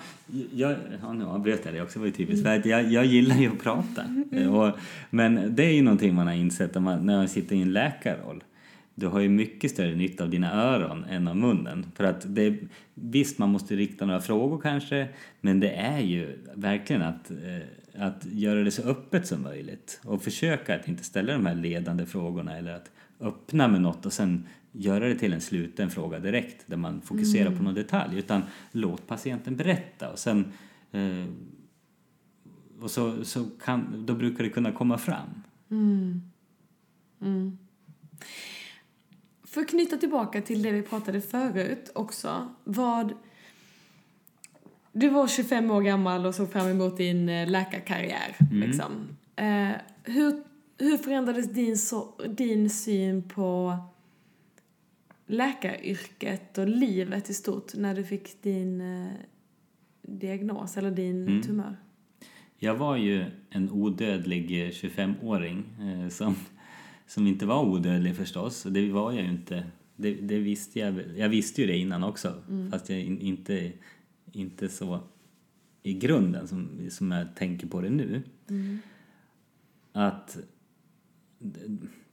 jag, 0.54 0.76
ja, 1.02 1.12
nu 1.12 1.24
avbröt 1.24 1.64
jag 1.64 1.74
det 1.74 1.82
också, 1.82 1.98
var 1.98 2.06
ju 2.06 2.12
typiskt. 2.12 2.46
Mm. 2.46 2.62
Jag, 2.64 2.92
jag 2.92 3.06
gillar 3.06 3.36
ju 3.36 3.48
att 3.48 3.58
prata. 3.58 4.02
Mm. 4.02 4.54
Och, 4.54 4.72
men 5.10 5.54
det 5.54 5.64
är 5.64 5.72
ju 5.72 5.82
någonting 5.82 6.14
man 6.14 6.26
har 6.26 6.34
insett 6.34 6.74
när 6.74 6.80
man, 6.80 7.06
när 7.06 7.16
man 7.16 7.28
sitter 7.28 7.56
i 7.56 7.62
en 7.62 7.72
läkarroll 7.72 8.44
du 8.98 9.06
har 9.06 9.20
ju 9.20 9.28
mycket 9.28 9.70
större 9.70 9.94
nytta 9.94 10.24
av 10.24 10.30
dina 10.30 10.52
öron 10.52 11.04
än 11.04 11.28
av 11.28 11.36
munnen. 11.36 11.86
För 11.94 12.04
att 12.04 12.34
det, 12.34 12.58
visst, 12.94 13.38
man 13.38 13.48
måste 13.48 13.76
rikta 13.76 14.06
några 14.06 14.20
frågor 14.20 14.58
kanske, 14.58 15.08
men 15.40 15.60
det 15.60 15.70
är 15.70 16.00
ju 16.00 16.38
verkligen 16.54 17.02
att, 17.02 17.30
eh, 17.30 18.06
att 18.06 18.26
göra 18.26 18.64
det 18.64 18.70
så 18.70 18.82
öppet 18.82 19.26
som 19.26 19.42
möjligt 19.42 20.00
och 20.04 20.22
försöka 20.22 20.76
att 20.76 20.88
inte 20.88 21.04
ställa 21.04 21.32
de 21.32 21.46
här 21.46 21.54
ledande 21.54 22.06
frågorna 22.06 22.58
eller 22.58 22.72
att 22.72 22.90
öppna 23.20 23.68
med 23.68 23.80
något 23.80 24.06
och 24.06 24.12
sen 24.12 24.46
göra 24.72 25.08
det 25.08 25.14
till 25.14 25.32
en 25.32 25.40
sluten 25.40 25.90
fråga 25.90 26.18
direkt 26.18 26.64
där 26.66 26.76
man 26.76 27.00
fokuserar 27.00 27.46
mm. 27.46 27.58
på 27.58 27.64
någon 27.64 27.74
detalj 27.74 28.18
utan 28.18 28.42
låt 28.72 29.06
patienten 29.06 29.56
berätta 29.56 30.12
och 30.12 30.18
sen 30.18 30.52
eh, 30.92 31.26
och 32.80 32.90
så, 32.90 33.24
så 33.24 33.44
kan, 33.44 34.06
då 34.06 34.14
brukar 34.14 34.44
det 34.44 34.50
kunna 34.50 34.72
komma 34.72 34.98
fram. 34.98 35.42
Mm. 35.70 35.92
Mm. 35.92 36.20
För 39.56 39.60
att 39.60 39.68
knyta 39.68 39.96
tillbaka 39.96 40.42
till 40.42 40.62
det 40.62 40.72
vi 40.72 40.82
pratade 40.82 41.20
förut 41.20 41.90
också. 41.94 42.48
Vad... 42.64 43.12
Du 44.92 45.08
var 45.08 45.28
25 45.28 45.70
år 45.70 45.82
gammal 45.82 46.26
och 46.26 46.34
såg 46.34 46.52
fram 46.52 46.68
emot 46.68 46.96
din 46.96 47.28
eh, 47.28 47.48
läkarkarriär. 47.48 48.36
Mm. 48.40 48.68
Liksom. 48.68 48.92
Eh, 49.36 49.70
hur, 50.04 50.42
hur 50.78 50.96
förändrades 50.96 51.52
din, 51.52 51.78
så, 51.78 52.14
din 52.28 52.70
syn 52.70 53.28
på 53.28 53.76
läkaryrket 55.26 56.58
och 56.58 56.68
livet 56.68 57.30
i 57.30 57.34
stort 57.34 57.74
när 57.74 57.94
du 57.94 58.04
fick 58.04 58.42
din 58.42 58.80
eh, 58.80 59.12
diagnos 60.02 60.76
eller 60.76 60.90
din 60.90 61.28
mm. 61.28 61.42
tumör? 61.42 61.76
Jag 62.58 62.74
var 62.74 62.96
ju 62.96 63.24
en 63.50 63.70
odödlig 63.70 64.50
25-åring 64.50 65.64
eh, 65.80 66.08
som 66.08 66.34
som 67.06 67.26
inte 67.26 67.46
var 67.46 67.64
odödlig 67.64 68.16
förstås. 68.16 68.62
Det 68.62 68.92
var 68.92 69.12
jag 69.12 69.22
ju 69.22 69.30
inte. 69.30 69.66
Det, 69.96 70.14
det, 70.14 70.38
visste 70.38 70.78
jag 70.78 71.02
Jag 71.16 71.28
visste 71.28 71.60
ju 71.60 71.66
det 71.66 71.76
innan 71.76 72.04
också. 72.04 72.34
Mm. 72.48 72.70
Fast 72.70 72.90
jag 72.90 73.00
in, 73.00 73.20
inte, 73.20 73.72
inte 74.32 74.68
så 74.68 75.00
i 75.82 75.94
grunden 75.94 76.48
som, 76.48 76.90
som 76.90 77.10
jag 77.10 77.36
tänker 77.36 77.66
på 77.66 77.80
det 77.80 77.90
nu. 77.90 78.22
Mm. 78.48 78.78
Att 79.92 80.38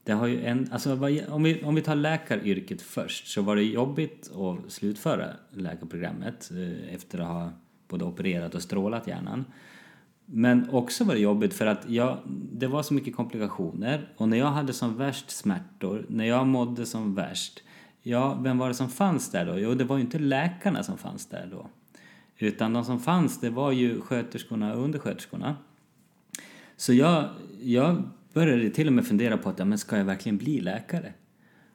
det 0.04 0.12
har 0.12 0.26
ju 0.26 0.44
en, 0.44 0.68
alltså 0.72 0.92
om 1.28 1.42
vi, 1.42 1.62
om 1.62 1.74
vi 1.74 1.82
tar 1.82 1.94
läkaryrket 1.94 2.82
först 2.82 3.26
så 3.26 3.42
var 3.42 3.56
det 3.56 3.62
jobbigt 3.62 4.30
att 4.34 4.72
slutföra 4.72 5.26
läkarprogrammet 5.50 6.50
eh, 6.50 6.94
efter 6.94 7.18
att 7.18 7.26
ha 7.26 7.52
både 7.88 8.04
opererat 8.04 8.54
och 8.54 8.62
strålat 8.62 9.06
hjärnan. 9.06 9.44
Men 10.26 10.70
också 10.70 11.04
var 11.04 11.14
det 11.14 11.20
jobbigt 11.20 11.54
för 11.54 11.66
att 11.66 11.88
jag, 11.88 12.18
det 12.52 12.66
var 12.66 12.82
så 12.82 12.94
mycket 12.94 13.16
komplikationer 13.16 14.08
och 14.16 14.28
när 14.28 14.36
jag 14.36 14.46
hade 14.46 14.72
som 14.72 14.96
värst 14.96 15.30
smärtor, 15.30 16.06
när 16.08 16.24
jag 16.24 16.46
mådde 16.46 16.86
som 16.86 17.14
värst, 17.14 17.62
ja, 18.02 18.38
vem 18.42 18.58
var 18.58 18.68
det 18.68 18.74
som 18.74 18.88
fanns 18.88 19.30
där 19.30 19.46
då? 19.46 19.58
Jo, 19.58 19.74
det 19.74 19.84
var 19.84 19.96
ju 19.96 20.02
inte 20.02 20.18
läkarna 20.18 20.82
som 20.82 20.98
fanns 20.98 21.26
där 21.26 21.48
då. 21.50 21.68
Utan 22.38 22.72
de 22.72 22.84
som 22.84 23.00
fanns, 23.00 23.40
det 23.40 23.50
var 23.50 23.72
ju 23.72 24.00
sköterskorna 24.00 24.74
och 24.74 24.84
undersköterskorna. 24.84 25.56
Så 26.76 26.92
jag, 26.92 27.28
jag 27.62 28.02
började 28.32 28.70
till 28.70 28.86
och 28.86 28.92
med 28.92 29.06
fundera 29.06 29.38
på 29.38 29.48
att, 29.48 29.58
ja, 29.58 29.64
men 29.64 29.78
ska 29.78 29.96
jag 29.96 30.04
verkligen 30.04 30.38
bli 30.38 30.60
läkare? 30.60 31.12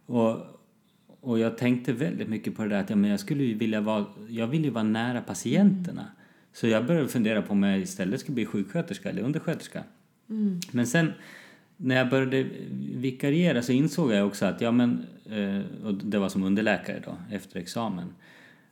Och, 0.06 0.38
och 1.22 1.40
jag 1.40 1.58
tänkte 1.58 1.94
väldigt 1.94 2.30
mycket 2.30 2.56
på 2.56 2.64
det 2.64 2.70
där 2.70 2.80
att 2.80 2.90
ja, 2.90 2.96
men 2.96 3.10
jag 3.10 3.20
skulle 3.20 3.44
ju 3.44 3.54
vilja 3.54 3.82
vara, 3.82 4.06
jag 4.30 4.48
vill 4.48 4.64
ju 4.64 4.70
vara 4.70 4.84
nära 4.84 5.22
patienterna. 5.22 6.06
Så 6.54 6.68
jag 6.68 6.86
började 6.86 7.08
fundera 7.08 7.42
på 7.42 7.52
om 7.52 7.64
jag 7.64 7.80
istället 7.80 8.20
skulle 8.20 8.36
bli 8.36 8.46
sjuksköterska 8.46 9.10
eller 9.10 9.22
undersköterska. 9.22 9.84
Mm. 10.30 10.60
Men 10.72 10.88
sen 10.88 11.14
när 11.78 11.96
jag 11.96 12.10
började 12.10 12.46
vikariera 12.96 13.62
så 13.62 13.72
insåg 13.72 14.12
jag 14.12 14.28
också 14.28 14.46
att, 14.46 14.62
ja 14.62 14.72
men, 14.72 15.06
eh, 15.30 15.86
och 15.86 15.94
det 15.94 16.20
var 16.20 16.30
som 16.30 16.44
underläkare 16.44 17.02
då, 17.06 17.18
efter 17.32 17.60
examen, 17.60 18.14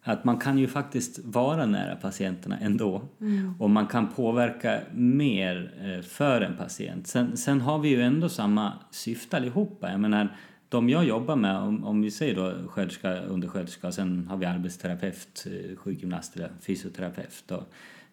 att 0.04 0.24
man 0.24 0.38
kan 0.38 0.58
ju 0.58 0.68
faktiskt 0.68 1.20
vara 1.24 1.66
nära 1.66 1.96
patienterna 1.96 2.58
ändå. 2.58 3.02
Mm. 3.22 3.54
Och 3.60 3.70
man 3.70 3.88
kan 3.88 4.08
påverka 4.08 4.80
mer 4.94 5.74
eh, 5.82 6.02
för 6.02 6.42
en 6.42 6.58
patient. 6.58 7.08
Sen, 7.08 7.38
sen 7.38 7.62
har 7.62 7.80
vi 7.80 7.90
ju 7.90 8.02
ändå 8.02 8.30
samma 8.30 8.74
syfte 8.92 9.38
allihopa. 9.38 9.92
Jag 9.92 10.00
menar, 10.00 10.38
de 10.70 10.90
jag 10.90 11.06
jobbar 11.06 11.36
med, 11.36 11.58
om, 11.58 11.84
om 11.84 12.02
vi 12.02 12.12
säger 12.12 12.36
då 12.36 12.68
sköterska, 12.68 13.22
undersköterska, 13.22 13.92
sen 13.92 14.28
har 14.30 14.38
vi 14.38 14.46
arbetsterapeut, 14.46 15.48
eh, 15.48 15.78
sjukgymnast, 15.78 16.38
fysioterapeut 16.62 17.52
och 17.52 17.64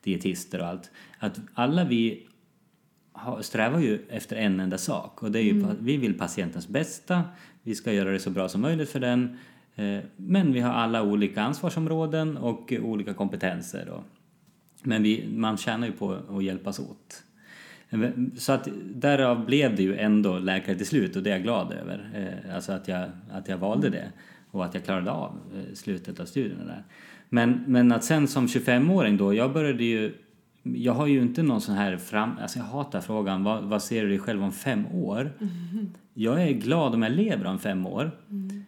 dietister 0.03 0.61
och 0.61 0.67
allt. 0.67 0.91
Att 1.19 1.41
alla 1.55 1.85
vi 1.85 2.27
har, 3.13 3.43
strävar 3.43 3.81
ju 3.81 3.99
efter 4.09 4.37
en 4.37 4.61
enda 4.61 4.79
sak 4.79 5.23
och 5.23 5.31
det 5.31 5.39
är 5.39 5.43
ju 5.43 5.51
mm. 5.51 5.77
vi 5.81 5.97
vill 5.97 6.19
patientens 6.19 6.69
bästa, 6.69 7.23
vi 7.63 7.75
ska 7.75 7.93
göra 7.93 8.11
det 8.11 8.19
så 8.19 8.31
bra 8.31 8.49
som 8.49 8.61
möjligt 8.61 8.91
för 8.91 9.01
den 9.01 9.39
eh, 9.75 9.99
men 10.17 10.53
vi 10.53 10.61
har 10.61 10.73
alla 10.73 11.03
olika 11.03 11.43
ansvarsområden 11.43 12.37
och 12.37 12.73
olika 12.83 13.15
kompetenser. 13.15 13.89
Och, 13.89 14.05
men 14.83 15.03
vi, 15.03 15.29
man 15.37 15.57
tjänar 15.57 15.87
ju 15.87 15.93
på 15.93 16.19
att 16.31 16.45
hjälpas 16.45 16.79
åt. 16.79 17.25
Så 18.37 18.53
att 18.53 18.69
därav 18.95 19.47
blev 19.47 19.77
det 19.77 19.83
ju 19.83 19.97
ändå 19.97 20.39
läkare 20.39 20.77
till 20.77 20.87
slut 20.87 21.17
och 21.17 21.23
det 21.23 21.31
är 21.31 21.35
jag 21.35 21.43
glad 21.43 21.73
över. 21.73 22.11
Eh, 22.15 22.55
alltså 22.55 22.73
att 22.73 22.89
jag, 22.89 23.09
att 23.31 23.49
jag 23.49 23.59
valde 23.59 23.91
det 23.91 24.13
och 24.51 24.65
att 24.65 24.75
jag 24.75 24.85
klarade 24.85 25.11
av 25.11 25.39
eh, 25.55 25.75
slutet 25.75 26.21
av 26.21 26.25
studierna 26.25 26.65
där. 26.65 26.85
Men, 27.29 27.65
men 27.67 27.93
att 27.93 28.05
sen 28.05 28.29
som 28.29 28.47
25-åring 28.47 29.17
då, 29.17 29.35
jag 29.35 29.53
började 29.53 29.85
ju 29.85 30.15
jag 30.65 30.93
har 30.93 31.07
ju 31.07 31.23
inte 31.23 31.43
någon 31.43 31.61
sån 31.61 31.75
här 31.75 31.97
fram... 31.97 32.39
Alltså 32.43 32.59
jag 32.59 32.67
hatar 32.67 33.01
frågan, 33.01 33.45
vad, 33.45 33.65
vad 33.65 33.83
ser 33.83 34.03
du 34.03 34.09
dig 34.09 34.19
själv 34.19 34.43
om 34.43 34.53
fem 34.53 34.87
år? 34.87 35.33
Mm. 35.41 35.95
Jag 36.15 36.43
är 36.43 36.53
glad 36.53 36.95
om 36.95 37.03
jag 37.03 37.13
lever 37.13 37.47
om 37.47 37.59
fem 37.59 37.87
år. 37.87 38.11
Mm. 38.31 38.65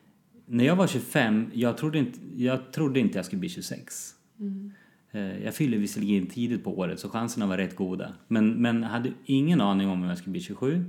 När 0.47 0.64
jag 0.64 0.77
var 0.77 0.87
25, 0.87 1.51
jag 1.53 1.77
trodde 1.77 1.99
inte 1.99 2.18
jag, 2.37 2.72
trodde 2.72 3.01
inte 3.01 3.18
jag 3.18 3.24
skulle 3.24 3.41
bli 3.41 3.49
26. 3.49 4.14
Mm. 4.41 4.72
Eh, 5.16 5.44
jag 5.44 5.54
fyller 5.54 5.78
visserligen 5.78 6.26
tidigt 6.26 6.64
på 6.64 6.78
året 6.78 7.00
så 7.00 7.08
chanserna 7.08 7.46
var 7.46 7.56
rätt 7.56 7.76
goda. 7.76 8.12
Men, 8.28 8.50
men 8.50 8.82
hade 8.82 9.12
ingen 9.24 9.60
aning 9.60 9.88
om 9.88 10.02
om 10.02 10.08
jag 10.08 10.18
skulle 10.18 10.32
bli 10.32 10.40
27. 10.40 10.84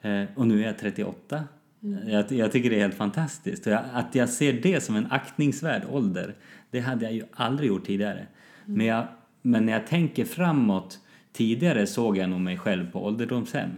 Eh, 0.00 0.24
och 0.34 0.46
nu 0.46 0.62
är 0.62 0.66
jag 0.66 0.78
38. 0.78 1.44
Mm. 1.82 2.08
Jag, 2.08 2.32
jag, 2.32 2.52
tycker 2.52 2.70
det 2.70 2.76
är 2.76 2.80
helt 2.80 2.94
fantastiskt. 2.94 3.66
Jag, 3.66 3.84
att 3.92 4.14
jag 4.14 4.28
ser 4.28 4.52
det 4.52 4.80
som 4.80 4.96
en 4.96 5.06
aktningsvärd 5.10 5.82
ålder, 5.90 6.34
det 6.70 6.80
hade 6.80 7.04
jag 7.04 7.14
ju 7.14 7.24
aldrig 7.32 7.68
gjort 7.68 7.86
tidigare. 7.86 8.26
Mm. 8.66 8.78
Men, 8.78 8.86
jag, 8.86 9.06
men 9.42 9.66
när 9.66 9.72
jag 9.72 9.86
tänker 9.86 10.24
framåt, 10.24 10.98
tidigare 11.32 11.86
såg 11.86 12.16
jag 12.16 12.30
nog 12.30 12.40
mig 12.40 12.58
själv 12.58 12.90
på 12.90 13.04
ålderdomshem. 13.04 13.70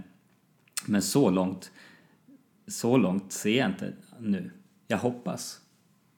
Men 0.86 1.02
så 1.02 1.30
långt, 1.30 1.70
så 2.66 2.96
långt 2.96 3.32
ser 3.32 3.58
jag 3.58 3.70
inte 3.70 3.92
nu. 4.18 4.50
Jag 4.88 4.98
hoppas. 4.98 5.60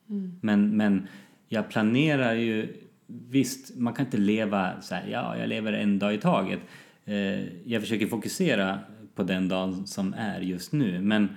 Mm. 0.09 0.39
Men, 0.43 0.77
men 0.77 1.09
jag 1.49 1.71
planerar 1.71 2.35
ju 2.35 2.88
visst, 3.09 3.77
man 3.77 3.95
kan 3.95 4.05
inte 4.05 4.17
leva 4.17 4.81
så 4.81 4.95
här, 4.95 5.07
ja, 5.07 5.37
jag 5.37 5.49
lever 5.49 5.73
en 5.73 5.99
dag 5.99 6.15
i 6.15 6.19
taget. 6.19 6.61
Eh, 7.05 7.69
jag 7.69 7.83
försöker 7.83 8.07
fokusera 8.07 8.79
på 9.15 9.23
den 9.23 9.49
dagen 9.49 9.87
som 9.87 10.15
är 10.15 10.41
just 10.41 10.73
nu, 10.73 11.01
men 11.01 11.29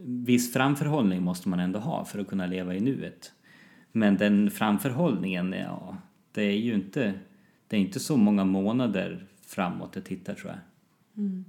viss 0.00 0.52
framförhållning 0.52 1.22
måste 1.22 1.48
man 1.48 1.60
ändå 1.60 1.78
ha 1.78 2.04
för 2.04 2.18
att 2.18 2.28
kunna 2.28 2.46
leva 2.46 2.74
i 2.74 2.80
nuet. 2.80 3.32
Men 3.92 4.16
den 4.16 4.50
framförhållningen, 4.50 5.52
ja, 5.52 5.96
det 6.32 6.42
är 6.42 6.58
ju 6.58 6.74
inte, 6.74 7.14
det 7.68 7.76
är 7.76 7.80
inte 7.80 8.00
så 8.00 8.16
många 8.16 8.44
månader 8.44 9.26
framåt 9.46 9.90
jag 9.94 10.04
tittar 10.04 10.34
tror 10.34 10.50
jag. 10.50 10.58
Mm. 11.24 11.44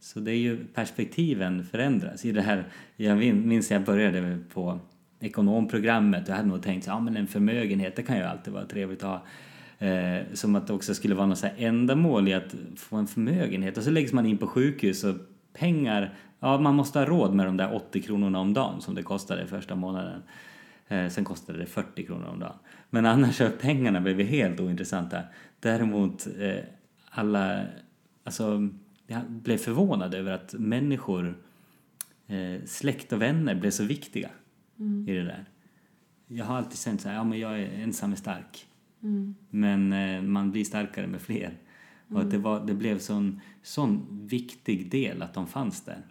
Så 0.00 0.20
det 0.20 0.32
är 0.32 0.38
ju 0.38 0.64
perspektiven 0.64 1.64
förändras. 1.64 2.24
I 2.24 2.32
det 2.32 2.42
här, 2.42 2.68
jag 2.96 3.18
minns 3.34 3.70
jag 3.70 3.84
började 3.84 4.38
på 4.52 4.80
ekonomprogrammet 5.20 6.22
och 6.22 6.28
jag 6.28 6.36
hade 6.36 6.48
nog 6.48 6.62
tänkt 6.62 6.86
ja 6.86 7.00
men 7.00 7.16
en 7.16 7.26
förmögenhet 7.26 7.96
det 7.96 8.02
kan 8.02 8.16
ju 8.16 8.22
alltid 8.22 8.52
vara 8.52 8.64
trevligt 8.64 9.02
att 9.02 9.08
ha. 9.08 9.22
Eh, 9.86 10.22
som 10.34 10.56
att 10.56 10.66
det 10.66 10.72
också 10.72 10.94
skulle 10.94 11.14
vara 11.14 11.26
något 11.26 11.38
så 11.38 11.48
ändamål 11.56 12.28
i 12.28 12.34
att 12.34 12.54
få 12.76 12.96
en 12.96 13.06
förmögenhet 13.06 13.76
och 13.76 13.82
så 13.82 13.90
läggs 13.90 14.12
man 14.12 14.26
in 14.26 14.38
på 14.38 14.46
sjukhus 14.46 15.04
och 15.04 15.14
pengar, 15.52 16.14
ja 16.40 16.60
man 16.60 16.74
måste 16.74 16.98
ha 16.98 17.06
råd 17.06 17.34
med 17.34 17.46
de 17.46 17.56
där 17.56 17.74
80 17.74 18.02
kronorna 18.02 18.40
om 18.40 18.54
dagen 18.54 18.80
som 18.80 18.94
det 18.94 19.02
kostade 19.02 19.46
första 19.46 19.74
månaden. 19.74 20.22
Eh, 20.88 21.08
sen 21.08 21.24
kostade 21.24 21.58
det 21.58 21.66
40 21.66 22.06
kronor 22.06 22.26
om 22.26 22.38
dagen. 22.38 22.56
Men 22.90 23.06
annars 23.06 23.40
har 23.40 23.50
pengarna 23.50 24.00
blivit 24.00 24.28
helt 24.28 24.60
ointressanta. 24.60 25.22
Däremot 25.60 26.26
eh, 26.38 26.64
alla 27.10 27.62
alltså, 28.24 28.68
jag 29.06 29.30
blev 29.30 29.58
förvånad 29.58 30.14
över 30.14 30.32
att 30.32 30.54
människor, 30.54 31.38
eh, 32.26 32.64
släkt 32.66 33.12
och 33.12 33.22
vänner 33.22 33.54
blev 33.54 33.70
så 33.70 33.84
viktiga 33.84 34.28
i 35.06 35.12
det 35.12 35.24
där. 35.24 35.44
Jag 36.26 36.44
har 36.44 36.56
alltid 36.56 36.78
känt 36.78 37.00
så 37.00 37.08
här, 37.08 37.16
ja 37.16 37.24
men 37.24 37.38
jag 37.38 37.60
är 37.60 37.82
ensam 37.82 38.12
är 38.12 38.16
stark. 38.16 38.66
Men 39.50 39.92
eh, 39.92 40.22
man 40.22 40.50
blir 40.50 40.64
starkare 40.64 41.06
med 41.06 41.20
fler. 41.20 41.58
Och 42.10 42.20
att 42.20 42.30
det, 42.30 42.38
var, 42.38 42.66
det 42.66 42.74
blev 42.74 42.98
sån, 42.98 43.40
sån 43.62 44.06
viktig 44.26 44.90
del 44.90 45.22
att 45.22 45.34
de 45.34 45.46
fanns 45.46 45.80
där. 45.80 46.02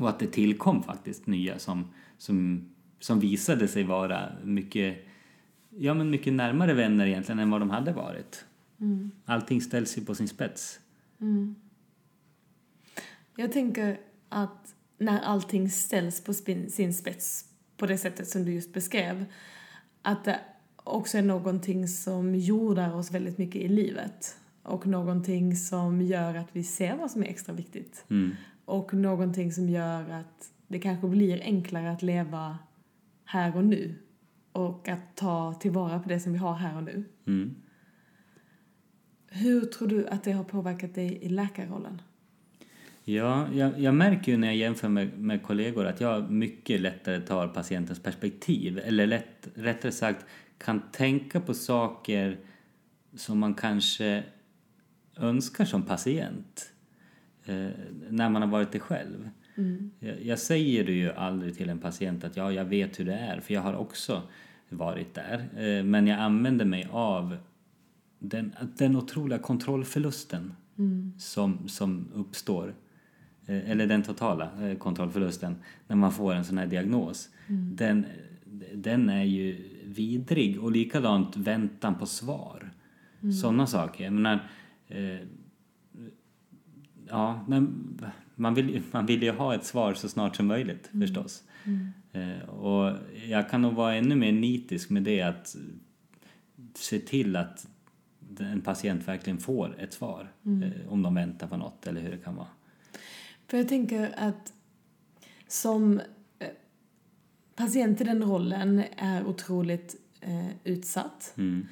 Och 0.00 0.08
att 0.08 0.18
det 0.18 0.26
tillkom 0.26 0.82
faktiskt 0.82 1.26
nya 1.26 1.58
som, 1.58 1.84
som, 2.18 2.68
som 3.00 3.20
visade 3.20 3.68
sig 3.68 3.84
vara 3.84 4.32
mycket, 4.44 5.06
ja, 5.70 5.94
men 5.94 6.10
mycket 6.10 6.32
närmare 6.32 6.74
vänner 6.74 7.06
egentligen 7.06 7.38
än 7.38 7.50
vad 7.50 7.60
de 7.60 7.70
hade 7.70 7.92
varit. 7.92 8.44
Allting 9.24 9.60
ställs 9.60 9.98
ju 9.98 10.04
på 10.04 10.14
sin 10.14 10.28
spets. 10.28 10.80
Jag 13.36 13.52
tänker 13.52 14.00
att 14.28 14.74
när 14.98 15.20
allting 15.20 15.70
ställs 15.70 16.24
på 16.24 16.34
sin 16.68 16.94
spets 16.94 17.49
på 17.80 17.86
det 17.86 17.98
sättet 17.98 18.28
som 18.28 18.44
du 18.44 18.52
just 18.52 18.72
beskrev, 18.72 19.24
att 20.02 20.24
det 20.24 20.40
också 20.76 21.18
är 21.18 21.22
någonting 21.22 21.88
som 21.88 22.34
jordar 22.34 22.94
oss 22.94 23.10
väldigt 23.10 23.38
mycket 23.38 23.62
i 23.62 23.68
livet. 23.68 24.36
Och 24.62 24.86
någonting 24.86 25.56
som 25.56 26.02
gör 26.02 26.34
att 26.34 26.48
vi 26.52 26.64
ser 26.64 26.96
vad 26.96 27.10
som 27.10 27.22
är 27.22 27.26
extra 27.26 27.54
viktigt. 27.54 28.04
Mm. 28.10 28.36
Och 28.64 28.94
någonting 28.94 29.52
som 29.52 29.68
gör 29.68 30.10
att 30.10 30.52
det 30.68 30.78
kanske 30.78 31.08
blir 31.08 31.40
enklare 31.42 31.90
att 31.90 32.02
leva 32.02 32.58
här 33.24 33.56
och 33.56 33.64
nu. 33.64 33.94
Och 34.52 34.88
att 34.88 35.16
ta 35.16 35.54
tillvara 35.54 36.00
på 36.00 36.08
det 36.08 36.20
som 36.20 36.32
vi 36.32 36.38
har 36.38 36.54
här 36.54 36.76
och 36.76 36.82
nu. 36.82 37.04
Mm. 37.26 37.54
Hur 39.28 39.60
tror 39.60 39.88
du 39.88 40.06
att 40.06 40.24
det 40.24 40.32
har 40.32 40.44
påverkat 40.44 40.94
dig 40.94 41.18
i 41.22 41.28
läkarrollen? 41.28 42.02
Ja, 43.14 43.48
jag, 43.52 43.80
jag 43.80 43.94
märker 43.94 44.32
ju 44.32 44.38
när 44.38 44.46
jag 44.46 44.56
jämför 44.56 44.88
med, 44.88 45.18
med 45.18 45.42
kollegor 45.42 45.86
att 45.86 46.00
jag 46.00 46.30
mycket 46.30 46.80
lättare 46.80 47.20
tar 47.20 47.48
patientens 47.48 48.02
perspektiv. 48.02 48.78
Eller 48.78 49.06
lätt, 49.06 49.48
rättare 49.54 49.92
sagt 49.92 50.26
kan 50.58 50.82
tänka 50.92 51.40
på 51.40 51.54
saker 51.54 52.38
som 53.14 53.38
man 53.38 53.54
kanske 53.54 54.24
önskar 55.16 55.64
som 55.64 55.82
patient 55.82 56.72
eh, 57.44 57.68
när 58.10 58.28
man 58.28 58.42
har 58.42 58.48
varit 58.48 58.72
det 58.72 58.80
själv. 58.80 59.30
Jag, 59.98 60.22
jag 60.22 60.38
säger 60.38 60.84
det 60.84 60.92
ju 60.92 61.12
aldrig 61.12 61.56
till 61.56 61.68
en 61.68 61.78
patient 61.78 62.24
att 62.24 62.36
ja, 62.36 62.52
jag 62.52 62.64
vet 62.64 63.00
hur 63.00 63.04
det 63.04 63.14
är, 63.14 63.40
för 63.40 63.54
jag 63.54 63.60
har 63.60 63.74
också 63.74 64.22
varit 64.68 65.14
där. 65.14 65.48
Eh, 65.56 65.84
men 65.84 66.06
jag 66.06 66.18
använder 66.18 66.64
mig 66.64 66.88
av 66.90 67.36
den, 68.18 68.54
den 68.76 68.96
otroliga 68.96 69.38
kontrollförlusten 69.38 70.54
som, 71.18 71.68
som 71.68 72.08
uppstår. 72.14 72.74
Eh, 73.50 73.70
Eller 73.70 73.86
den 73.86 74.02
totala 74.02 74.68
eh, 74.68 74.76
kontrollförlusten 74.78 75.56
när 75.86 75.96
man 75.96 76.12
får 76.12 76.34
en 76.34 76.44
sån 76.44 76.58
här 76.58 76.66
diagnos. 76.66 77.28
Den, 77.76 78.06
den 78.74 79.08
är 79.08 79.24
ju 79.24 79.68
vidrig 79.84 80.60
och 80.62 80.72
likadant 80.72 81.36
väntan 81.36 81.94
på 81.94 82.06
svar. 82.06 82.70
Sådana 83.42 83.66
saker. 83.66 84.04
Jag 84.04 84.12
menar, 84.12 84.48
eh, 84.88 85.18
ja, 87.08 87.44
man, 88.36 88.54
vill, 88.54 88.82
man 88.90 89.06
vill 89.06 89.22
ju 89.22 89.30
ha 89.30 89.54
ett 89.54 89.64
svar 89.64 89.94
så 89.94 90.08
snart 90.08 90.36
som 90.36 90.46
möjligt 90.46 90.90
förstås. 91.00 91.44
Eh, 92.12 92.48
och 92.48 92.96
jag 93.28 93.50
kan 93.50 93.62
nog 93.62 93.74
vara 93.74 93.94
ännu 93.94 94.16
mer 94.16 94.32
nitisk 94.32 94.90
med 94.90 95.02
det 95.02 95.22
att 95.22 95.56
se 96.74 96.98
till 96.98 97.36
att 97.36 97.68
en 98.38 98.60
patient 98.60 99.08
verkligen 99.08 99.38
får 99.38 99.76
ett 99.78 99.92
svar 99.92 100.32
eh, 100.64 100.92
om 100.92 101.02
de 101.02 101.14
väntar 101.14 101.46
på 101.46 101.56
något 101.56 101.86
eller 101.86 102.00
hur 102.00 102.10
det 102.10 102.16
kan 102.24 102.36
vara. 102.36 102.46
För 103.50 103.56
jag 103.56 103.68
tänker 103.68 104.14
att 104.16 104.52
som 105.48 106.00
eh, 106.38 106.48
patient 107.56 108.00
i 108.00 108.04
den 108.04 108.22
rollen 108.22 108.84
är 108.96 109.26
otroligt 109.26 109.96
eh, 110.20 110.48
utsatt. 110.64 111.34
Mm. 111.36 111.66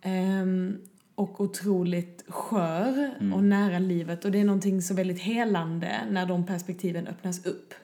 Ehm, 0.00 0.78
och 1.14 1.40
otroligt 1.40 2.24
skör 2.28 3.14
och 3.34 3.44
nära 3.44 3.78
livet. 3.78 4.24
Och 4.24 4.30
det 4.30 4.40
är 4.40 4.44
någonting 4.44 4.82
så 4.82 4.94
väldigt 4.94 5.20
helande 5.20 6.00
när 6.10 6.26
de 6.26 6.46
perspektiven 6.46 7.06
öppnas 7.06 7.46
upp. 7.46 7.74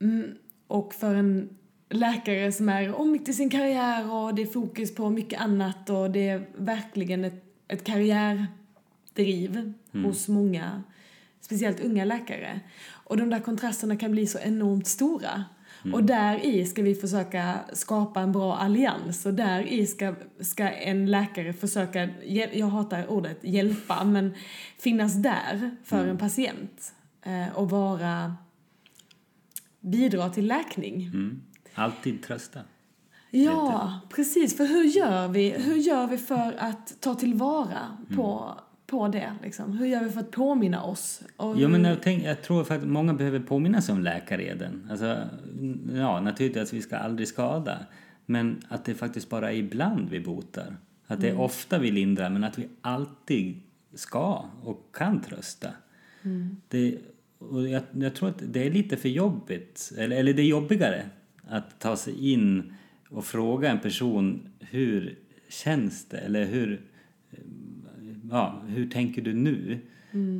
Mm, 0.00 0.34
och 0.66 0.94
för 0.94 1.14
en 1.14 1.56
läkare 1.90 2.52
som 2.52 2.68
är 2.68 2.92
oh, 2.92 3.06
mitt 3.06 3.28
i 3.28 3.32
sin 3.32 3.50
karriär 3.50 4.12
och 4.12 4.34
det 4.34 4.42
är 4.42 4.46
fokus 4.46 4.94
på 4.94 5.10
mycket 5.10 5.40
annat 5.40 5.90
och 5.90 6.10
det 6.10 6.28
är 6.28 6.46
verkligen 6.56 7.24
ett, 7.24 7.44
ett 7.68 7.84
karriärdriv 7.84 9.72
hos 9.92 10.28
många, 10.28 10.82
speciellt 11.44 11.80
unga 11.80 12.04
läkare. 12.04 12.60
Och 12.90 13.16
de 13.16 13.30
där 13.30 13.40
kontrasterna 13.40 13.96
kan 13.96 14.12
bli 14.12 14.26
så 14.26 14.38
enormt 14.38 14.86
stora. 14.86 15.44
Och 15.92 16.04
där 16.04 16.46
i 16.46 16.66
ska 16.66 16.82
vi 16.82 16.94
försöka 16.94 17.58
skapa 17.72 18.20
en 18.20 18.32
bra 18.32 18.56
allians 18.56 19.26
och 19.26 19.34
där 19.34 19.60
i 19.60 19.86
ska, 19.86 20.14
ska 20.40 20.70
en 20.70 21.10
läkare 21.10 21.52
försöka, 21.52 22.08
jag 22.52 22.66
hatar 22.66 23.06
ordet 23.06 23.38
hjälpa, 23.42 24.04
men 24.04 24.34
finnas 24.78 25.14
där 25.14 25.76
för 25.84 26.06
en 26.06 26.18
patient 26.18 26.92
eh, 27.22 27.56
och 27.56 27.70
vara, 27.70 28.36
bidra 29.80 30.30
till 30.30 30.46
läkning. 30.46 31.04
Mm. 31.04 31.42
Alltid 31.74 32.22
trösta. 32.22 32.60
Ja, 33.30 34.00
precis. 34.08 34.56
För 34.56 34.66
hur 34.66 34.84
gör 34.84 35.28
vi, 35.28 35.50
hur 35.50 35.76
gör 35.76 36.06
vi 36.06 36.18
för 36.18 36.54
att 36.58 37.00
ta 37.00 37.14
tillvara 37.14 37.96
på, 38.16 38.54
på 38.86 39.08
det? 39.08 39.32
Liksom? 39.42 39.72
Hur 39.72 39.86
gör 39.86 40.04
vi 40.04 40.10
för 40.10 40.20
att 40.20 40.30
påminna 40.30 40.82
oss? 40.84 41.22
Och 41.36 41.54
Jo, 41.58 41.68
men 41.68 41.84
jag, 41.84 42.02
tänk, 42.02 42.24
jag 42.24 42.42
tror 42.42 42.72
att 42.72 42.84
många 42.84 43.14
behöver 43.14 43.40
påminna 43.40 43.82
sig 43.82 43.92
om 43.92 44.00
läkareden. 44.02 44.88
Alltså, 44.90 45.28
ja, 45.94 46.20
naturligtvis 46.20 46.62
att 46.62 46.72
vi 46.72 46.82
ska 46.82 46.96
aldrig 46.96 47.28
skada. 47.28 47.78
Men 48.26 48.62
att 48.68 48.84
det 48.84 48.94
faktiskt 48.94 49.28
bara 49.28 49.52
är 49.52 49.56
ibland 49.56 50.10
vi 50.10 50.20
botar. 50.20 50.76
Att 51.06 51.20
det 51.20 51.28
är 51.28 51.40
ofta 51.40 51.78
vi 51.78 51.90
lindrar, 51.90 52.30
men 52.30 52.44
att 52.44 52.58
vi 52.58 52.68
alltid 52.80 53.60
ska 53.94 54.44
och 54.62 54.88
kan 54.92 55.20
trösta. 55.20 55.68
Det, 56.68 56.98
och 57.38 57.68
jag, 57.68 57.82
jag 57.92 58.14
tror 58.14 58.28
att 58.28 58.42
det 58.46 58.66
är 58.66 58.70
lite 58.70 58.96
för 58.96 59.08
jobbigt, 59.08 59.92
eller, 59.98 60.16
eller 60.16 60.32
det 60.32 60.42
är 60.42 60.46
jobbigare 60.46 61.04
att 61.48 61.80
ta 61.80 61.96
sig 61.96 62.32
in 62.32 62.74
och 63.08 63.24
fråga 63.24 63.70
en 63.70 63.78
person 63.78 64.48
hur 64.60 65.18
känns 65.48 66.08
det? 66.08 66.18
Eller 66.18 66.44
hur, 66.44 66.80
ja, 68.30 68.62
hur 68.66 68.90
tänker 68.90 69.22
du 69.22 69.34
nu? 69.34 69.80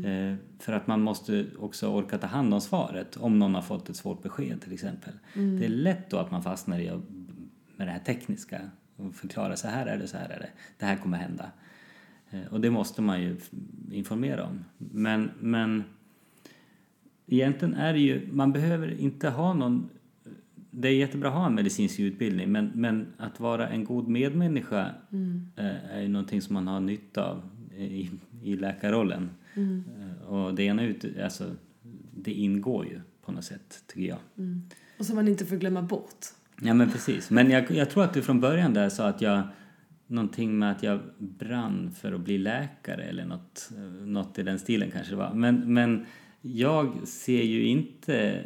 Eh, 0.04 0.34
för 0.58 0.72
att 0.72 0.86
man 0.86 1.00
måste 1.00 1.46
också 1.58 1.88
orka 1.88 2.18
ta 2.18 2.26
hand 2.26 2.54
om 2.54 2.60
svaret 2.60 3.16
om 3.16 3.38
någon 3.38 3.54
har 3.54 3.62
fått 3.62 3.88
ett 3.88 3.96
svårt 3.96 4.22
besked 4.22 4.60
till 4.60 4.72
exempel. 4.72 5.12
Det 5.34 5.64
är 5.64 5.68
lätt 5.68 6.10
då 6.10 6.16
att 6.16 6.30
man 6.30 6.42
fastnar 6.42 6.80
i 6.80 6.90
med 7.76 7.86
det 7.86 7.90
här 7.90 7.98
tekniska 7.98 8.60
och 8.96 9.14
förklara 9.14 9.56
så 9.56 9.68
här 9.68 9.86
är 9.86 9.98
det, 9.98 10.06
så 10.06 10.16
här 10.16 10.28
är 10.28 10.38
det, 10.38 10.48
det 10.78 10.86
här 10.86 10.96
kommer 10.96 11.18
hända. 11.18 11.50
Eh, 12.30 12.52
och 12.52 12.60
det 12.60 12.70
måste 12.70 13.02
man 13.02 13.22
ju 13.22 13.36
informera 13.90 14.44
om. 14.44 14.64
Men, 14.78 15.30
men 15.40 15.84
egentligen 17.26 17.74
är 17.74 17.92
det 17.92 18.00
ju, 18.00 18.28
man 18.32 18.52
behöver 18.52 19.00
inte 19.00 19.30
ha 19.30 19.54
någon 19.54 19.88
det 20.76 20.88
är 20.88 20.92
jättebra 20.92 21.28
att 21.28 21.34
ha 21.34 21.46
en 21.46 21.54
medicinsk 21.54 22.00
utbildning 22.00 22.52
men, 22.52 22.70
men 22.74 23.06
att 23.16 23.40
vara 23.40 23.68
en 23.68 23.84
god 23.84 24.08
medmänniska 24.08 24.90
eh, 25.56 25.96
är 25.96 26.00
ju 26.00 26.08
någonting 26.08 26.42
som 26.42 26.54
man 26.54 26.66
har 26.66 26.80
nytta 26.80 27.30
av 27.30 27.42
i, 27.76 28.10
i 28.42 28.56
läkarrollen. 28.56 29.30
Eh, 29.56 30.28
Och 30.28 30.54
det 30.54 30.62
ena 30.62 30.82
ut, 30.84 31.04
alltså, 31.22 31.50
det 32.16 32.32
ingår 32.32 32.86
ju 32.86 33.00
på 33.24 33.32
något 33.32 33.44
sätt, 33.44 33.84
tycker 33.86 34.08
jag. 34.08 34.18
Och 34.98 35.06
som 35.06 35.16
man 35.16 35.28
inte 35.28 35.46
får 35.46 35.56
glömma 35.56 35.82
bort. 35.82 36.26
Ja 36.62 36.74
men 36.74 36.90
precis. 36.90 37.30
Men 37.30 37.50
jag, 37.50 37.70
jag 37.70 37.90
tror 37.90 38.04
att 38.04 38.14
du 38.14 38.22
från 38.22 38.40
början 38.40 38.74
där 38.74 38.88
sa 38.88 39.08
att 39.08 39.20
jag 39.22 39.42
någonting 40.06 40.58
med 40.58 40.70
att 40.70 40.82
jag 40.82 41.00
brann 41.18 41.90
för 41.90 42.12
att 42.12 42.20
bli 42.20 42.38
läkare 42.38 43.02
eller 43.02 43.24
något, 43.24 43.70
eh, 43.76 44.06
något 44.06 44.38
i 44.38 44.42
den 44.42 44.58
stilen 44.58 44.90
kanske 44.90 45.12
det 45.12 45.16
var. 45.16 45.34
Men, 45.34 45.74
men 45.74 46.06
jag 46.42 47.08
ser 47.08 47.42
ju 47.42 47.66
inte... 47.66 48.42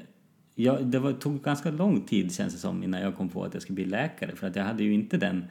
Jag, 0.55 0.87
det 0.87 0.99
var, 0.99 1.13
tog 1.13 1.43
ganska 1.43 1.71
lång 1.71 2.01
tid 2.01 2.35
känns 2.35 2.53
det 2.55 2.59
som 2.61 2.83
innan 2.83 3.01
jag 3.01 3.17
kom 3.17 3.29
på 3.29 3.45
att 3.45 3.55
jag 3.55 3.63
skulle 3.63 3.75
bli 3.75 3.85
läkare 3.85 4.37
för 4.37 4.47
att 4.47 4.57
jag 4.57 4.65
hade 4.65 4.85
ju 4.85 4.95
inte 4.95 5.17
den, 5.17 5.45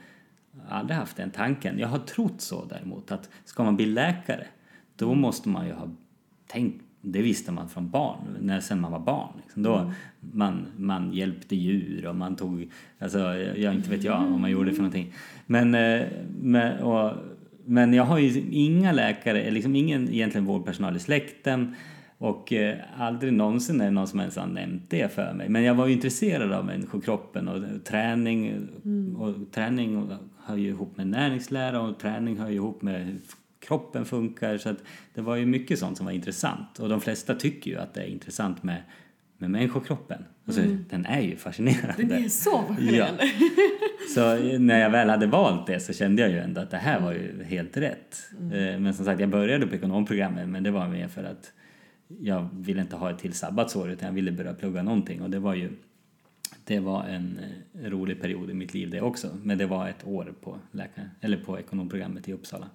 aldrig 0.69 0.97
haft 0.97 1.17
den 1.17 1.31
tanken. 1.31 1.79
Jag 1.79 1.87
har 1.87 1.99
trott 1.99 2.41
så 2.41 2.65
däremot 2.65 3.11
att 3.11 3.29
ska 3.45 3.63
man 3.63 3.75
bli 3.75 3.85
läkare 3.85 4.47
då 4.95 5.15
måste 5.15 5.49
man 5.49 5.67
ju 5.67 5.73
ha 5.73 5.89
tänkt 6.47 6.83
det 7.01 7.21
visste 7.21 7.51
man 7.51 7.69
från 7.69 7.89
barn, 7.89 8.37
när 8.41 8.59
sen 8.59 8.81
man 8.81 8.91
var 8.91 8.99
barn. 8.99 9.33
Liksom. 9.43 9.63
Då 9.63 9.91
man, 10.19 10.65
man 10.77 11.13
hjälpte 11.13 11.55
djur 11.55 12.07
och 12.07 12.15
man 12.15 12.35
tog, 12.35 12.71
alltså 12.99 13.19
jag 13.35 13.73
inte 13.73 13.89
vet 13.89 14.03
jag 14.03 14.19
vad 14.29 14.39
man 14.39 14.51
gjorde 14.51 14.71
för 14.71 14.77
någonting. 14.77 15.13
Men, 15.45 15.75
eh, 15.75 16.07
men, 16.41 16.79
och, 16.79 17.13
men 17.65 17.93
jag 17.93 18.03
har 18.03 18.19
ju 18.19 18.41
inga 18.51 18.91
läkare, 18.91 19.51
liksom 19.51 19.75
ingen 19.75 20.09
egentligen 20.09 20.45
vårdpersonal 20.45 20.95
i 20.95 20.99
släkten 20.99 21.75
och 22.17 22.53
eh, 22.53 22.77
aldrig 22.97 23.33
någonsin 23.33 23.81
är 23.81 23.85
det 23.85 23.91
någon 23.91 24.07
som 24.07 24.19
ens 24.19 24.35
har 24.35 24.47
nämnt 24.47 24.83
det 24.89 25.13
för 25.13 25.33
mig. 25.33 25.49
Men 25.49 25.63
jag 25.63 25.75
var 25.75 25.87
ju 25.87 25.93
intresserad 25.93 26.51
av 26.51 26.65
människokroppen 26.65 27.47
och, 27.47 27.55
och 27.55 27.83
träning 27.85 28.67
och 29.17 29.51
träning 29.51 30.09
hör 30.45 30.55
ju 30.57 30.67
ihop 30.69 30.97
med 30.97 31.07
näringslära 31.07 31.81
och 31.81 31.99
träning 31.99 32.37
hör 32.37 32.49
ju 32.49 32.55
ihop 32.55 32.81
med 32.81 33.17
kroppen 33.59 34.05
funkar. 34.05 34.57
Så 34.57 34.69
att 34.69 34.77
det 35.13 35.21
var 35.21 35.35
ju 35.35 35.45
mycket 35.45 35.79
sånt 35.79 35.97
som 35.97 36.05
var 36.05 36.13
intressant. 36.13 36.79
Och 36.79 36.89
de 36.89 37.01
flesta 37.01 37.35
tycker 37.35 37.71
ju 37.71 37.77
att 37.77 37.93
det 37.93 38.01
är 38.01 38.07
intressant 38.07 38.63
med, 38.63 38.81
med 39.37 39.49
människokroppen. 39.49 40.25
Alltså, 40.45 40.61
Den 40.89 41.05
är 41.05 41.21
ju 41.21 41.35
fascinerande. 41.35 42.03
Det 42.03 42.15
är 42.15 42.29
så 42.29 42.63
fascinerande. 42.67 43.23
Ja. 43.23 43.47
Så 44.15 44.35
när 44.59 44.79
jag 44.79 44.89
väl 44.89 45.09
hade 45.09 45.27
valt 45.27 45.67
det 45.67 45.79
så 45.79 45.93
kände 45.93 46.21
jag 46.21 46.31
ju 46.31 46.37
ändå 46.37 46.61
att 46.61 46.71
det 46.71 46.77
här 46.77 46.99
var 46.99 47.13
ju 47.13 47.43
helt 47.43 47.77
rätt. 47.77 48.29
Eh, 48.39 48.79
Men 48.79 48.93
som 48.93 49.05
sagt, 49.05 49.19
jag 49.19 49.29
började 49.29 49.67
på 49.67 49.75
ekonomprogrammet 49.75 50.49
men 50.49 50.63
det 50.63 50.71
var 50.71 50.87
mer 50.87 51.07
för 51.07 51.23
att 51.23 51.51
jag 52.07 52.49
ville 52.53 52.81
inte 52.81 52.95
ha 52.95 53.11
ett 53.11 53.19
till 53.19 53.33
sabbatsår 53.33 53.91
utan 53.91 54.07
jag 54.07 54.13
ville 54.13 54.31
börja 54.31 54.53
plugga 54.53 54.83
någonting 54.83 55.21
och 55.21 55.29
det 55.29 55.39
var 55.39 55.55
ju 55.55 55.69
det 56.63 56.79
var 56.79 57.03
en 57.03 57.39
eh, 57.39 57.89
rolig 57.89 58.21
period 58.21 58.49
i 58.49 58.53
mitt 58.53 58.73
liv 58.73 58.89
det 58.89 59.01
också. 59.01 59.37
Men 59.43 59.57
det 59.57 59.65
var 59.65 59.89
ett 59.89 60.07
år 60.07 60.33
på, 60.41 60.59
läkare, 60.71 61.09
eller 61.21 61.37
på 61.37 61.59
ekonomprogrammet 61.59 62.29
i 62.29 62.33
Uppsala. 62.33 62.69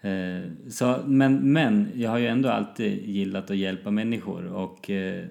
Eh, 0.00 0.50
Så, 0.68 1.02
men, 1.06 1.52
men 1.52 1.88
jag 1.94 2.10
har 2.10 2.18
ju 2.18 2.26
ändå 2.26 2.48
alltid 2.48 3.04
gillat 3.04 3.50
att 3.50 3.56
hjälpa 3.56 3.90
människor 3.90 4.46
och 4.46 4.90
eh, 4.90 5.26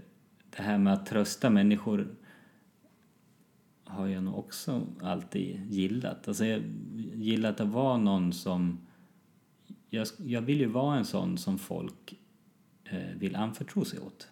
det 0.56 0.64
här 0.64 0.78
med 0.78 0.94
att 0.94 1.06
trösta 1.06 1.50
människor 1.50 2.08
har 3.84 4.08
jag 4.08 4.24
nog 4.24 4.38
också 4.38 4.88
alltid 5.02 5.62
gillat. 5.70 6.28
Alltså 6.28 6.46
jag 6.46 6.62
gillat 7.14 7.60
att 7.60 7.68
vara 7.68 7.98
någon 7.98 8.34
som... 8.34 8.80
Jag, 9.90 10.08
jag 10.18 10.42
vill 10.42 10.60
ju 10.60 10.66
vara 10.66 10.98
en 10.98 11.06
sån 11.06 11.38
som 11.38 11.58
folk 11.58 12.20
vill 13.26 13.36
anförtro 13.36 13.86
sig 13.86 14.00
åt. 14.00 14.28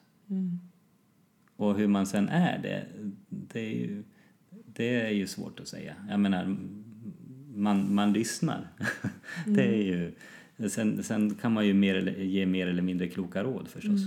Och 1.57 1.75
hur 1.77 1.87
man 1.87 2.05
sen 2.05 2.29
är 2.29 2.57
det, 2.59 2.85
det 3.29 3.59
är 3.59 3.75
ju, 3.75 4.03
det 4.65 5.01
är 5.01 5.09
ju 5.09 5.27
svårt 5.27 5.59
att 5.59 5.67
säga. 5.67 5.93
Jag 6.09 6.19
menar, 6.19 6.57
man, 7.55 7.95
man 7.95 8.13
lyssnar. 8.13 8.67
det 9.47 9.63
är 9.67 9.83
ju... 9.83 10.13
Sen, 10.69 11.03
sen 11.03 11.35
kan 11.35 11.53
man 11.53 11.65
ju 11.67 11.73
mer 11.73 12.15
ge 12.19 12.45
mer 12.45 12.67
eller 12.67 12.81
mindre 12.81 13.07
kloka 13.07 13.43
råd 13.43 13.67
förstås. 13.67 13.99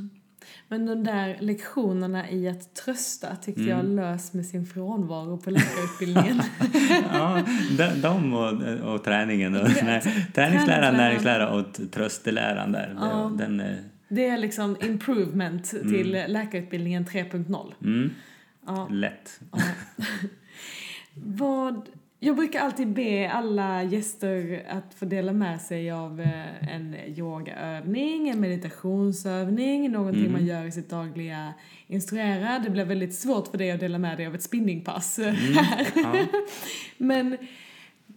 Men 0.69 0.87
de 0.87 1.05
där 1.05 1.37
lektionerna 1.41 2.31
i 2.31 2.49
att 2.49 2.75
trösta 2.75 3.37
tyckte 3.37 3.63
Mm. 3.63 3.77
jag 3.77 3.85
lös 3.87 4.33
med 4.35 4.47
sin 4.47 4.67
frånvaro 4.67 5.39
på 5.39 5.51
läkarutbildningen. 5.51 6.43
Ja, 7.13 7.45
de, 7.79 8.01
de 8.03 8.35
och, 8.35 8.53
och 8.95 9.05
träningen. 9.05 9.55
Och, 9.57 9.69
vet, 9.69 9.85
nej, 9.85 10.01
träningslära, 10.03 10.33
träningsläran. 10.35 10.95
näringslära 10.97 11.51
och 11.51 11.75
t- 11.75 11.87
trösteläran 11.87 12.73
där. 12.73 12.97
Ja. 13.01 13.33
Den, 13.39 13.63
det 14.09 14.27
är 14.27 14.39
liksom 14.39 14.77
improvement 14.81 15.71
till 15.71 16.11
läkarutbildningen 16.29 17.05
3.0. 17.05 17.75
mm, 17.83 18.11
Ja. 18.67 18.89
lätt. 18.91 19.41
Ja. 19.53 19.59
Vad, 21.15 21.89
jag 22.21 22.37
brukar 22.37 22.61
alltid 22.61 22.89
be 22.89 23.31
alla 23.31 23.83
gäster 23.83 24.67
att 24.69 24.95
få 24.95 25.05
dela 25.05 25.33
med 25.33 25.61
sig 25.61 25.91
av 25.91 26.21
eh, 26.21 26.75
en 26.75 26.95
yogaövning, 27.07 28.29
en 28.29 28.41
meditationsövning, 28.41 29.91
någonting 29.93 30.33
man 30.33 30.47
gör 30.47 30.65
i 30.65 30.73
sitt 30.73 30.91
dagliga 30.91 31.55
instruera. 31.87 32.59
Det 32.59 32.71
blev 32.71 32.87
väldigt 32.87 33.15
svårt 33.15 33.49
för 33.49 33.59
dig 33.59 33.71
att 33.71 33.81
dela 33.81 33.99
med 33.99 34.17
dig 34.17 34.27
av 34.27 34.35
ett 34.35 34.43
spinningpass 34.43 35.19
eh, 35.19 35.33
här. 35.35 35.87
Ja. 35.95 36.15
Men 36.99 37.37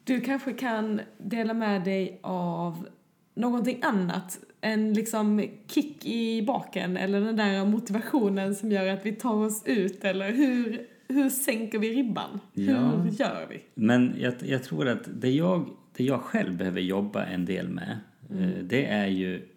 du 0.04 0.22
kanske 0.22 0.54
kan 0.54 1.02
dela 1.18 1.54
med 1.54 1.84
dig 1.84 2.20
av 2.24 2.88
någonting 3.36 3.80
annat. 3.84 4.40
En 4.62 4.94
liksom 4.94 5.48
kick 5.68 6.06
i 6.06 6.42
baken 6.42 6.98
eller 6.98 7.22
den 7.22 7.36
där 7.36 7.66
motivationen 7.66 8.56
som 8.56 8.72
gör 8.72 8.88
att 8.88 9.06
vi 9.06 9.12
tar 9.12 9.34
oss 9.34 9.64
ut 9.66 10.04
eller 10.04 10.32
hur, 10.32 10.82
hur 11.08 11.30
sänker 11.30 11.80
vi 11.80 11.94
ribban? 11.94 12.40
Ja. 12.54 12.90
Hur 12.90 13.12
gör 13.12 13.48
vi? 13.50 13.62
Men 13.76 14.16
jag, 14.20 14.34
jag 14.46 14.64
tror 14.64 14.88
att 14.88 15.10
det 15.22 15.30
jag, 15.30 15.70
det 15.98 16.04
jag 16.04 16.22
själv 16.22 16.58
behöver 16.58 16.82
jobba 16.82 17.26
en 17.26 17.46
del 17.46 17.70
med, 17.70 17.98
eh, 18.30 18.64
det 18.64 18.86
är 18.86 19.08
ju... 19.08 19.48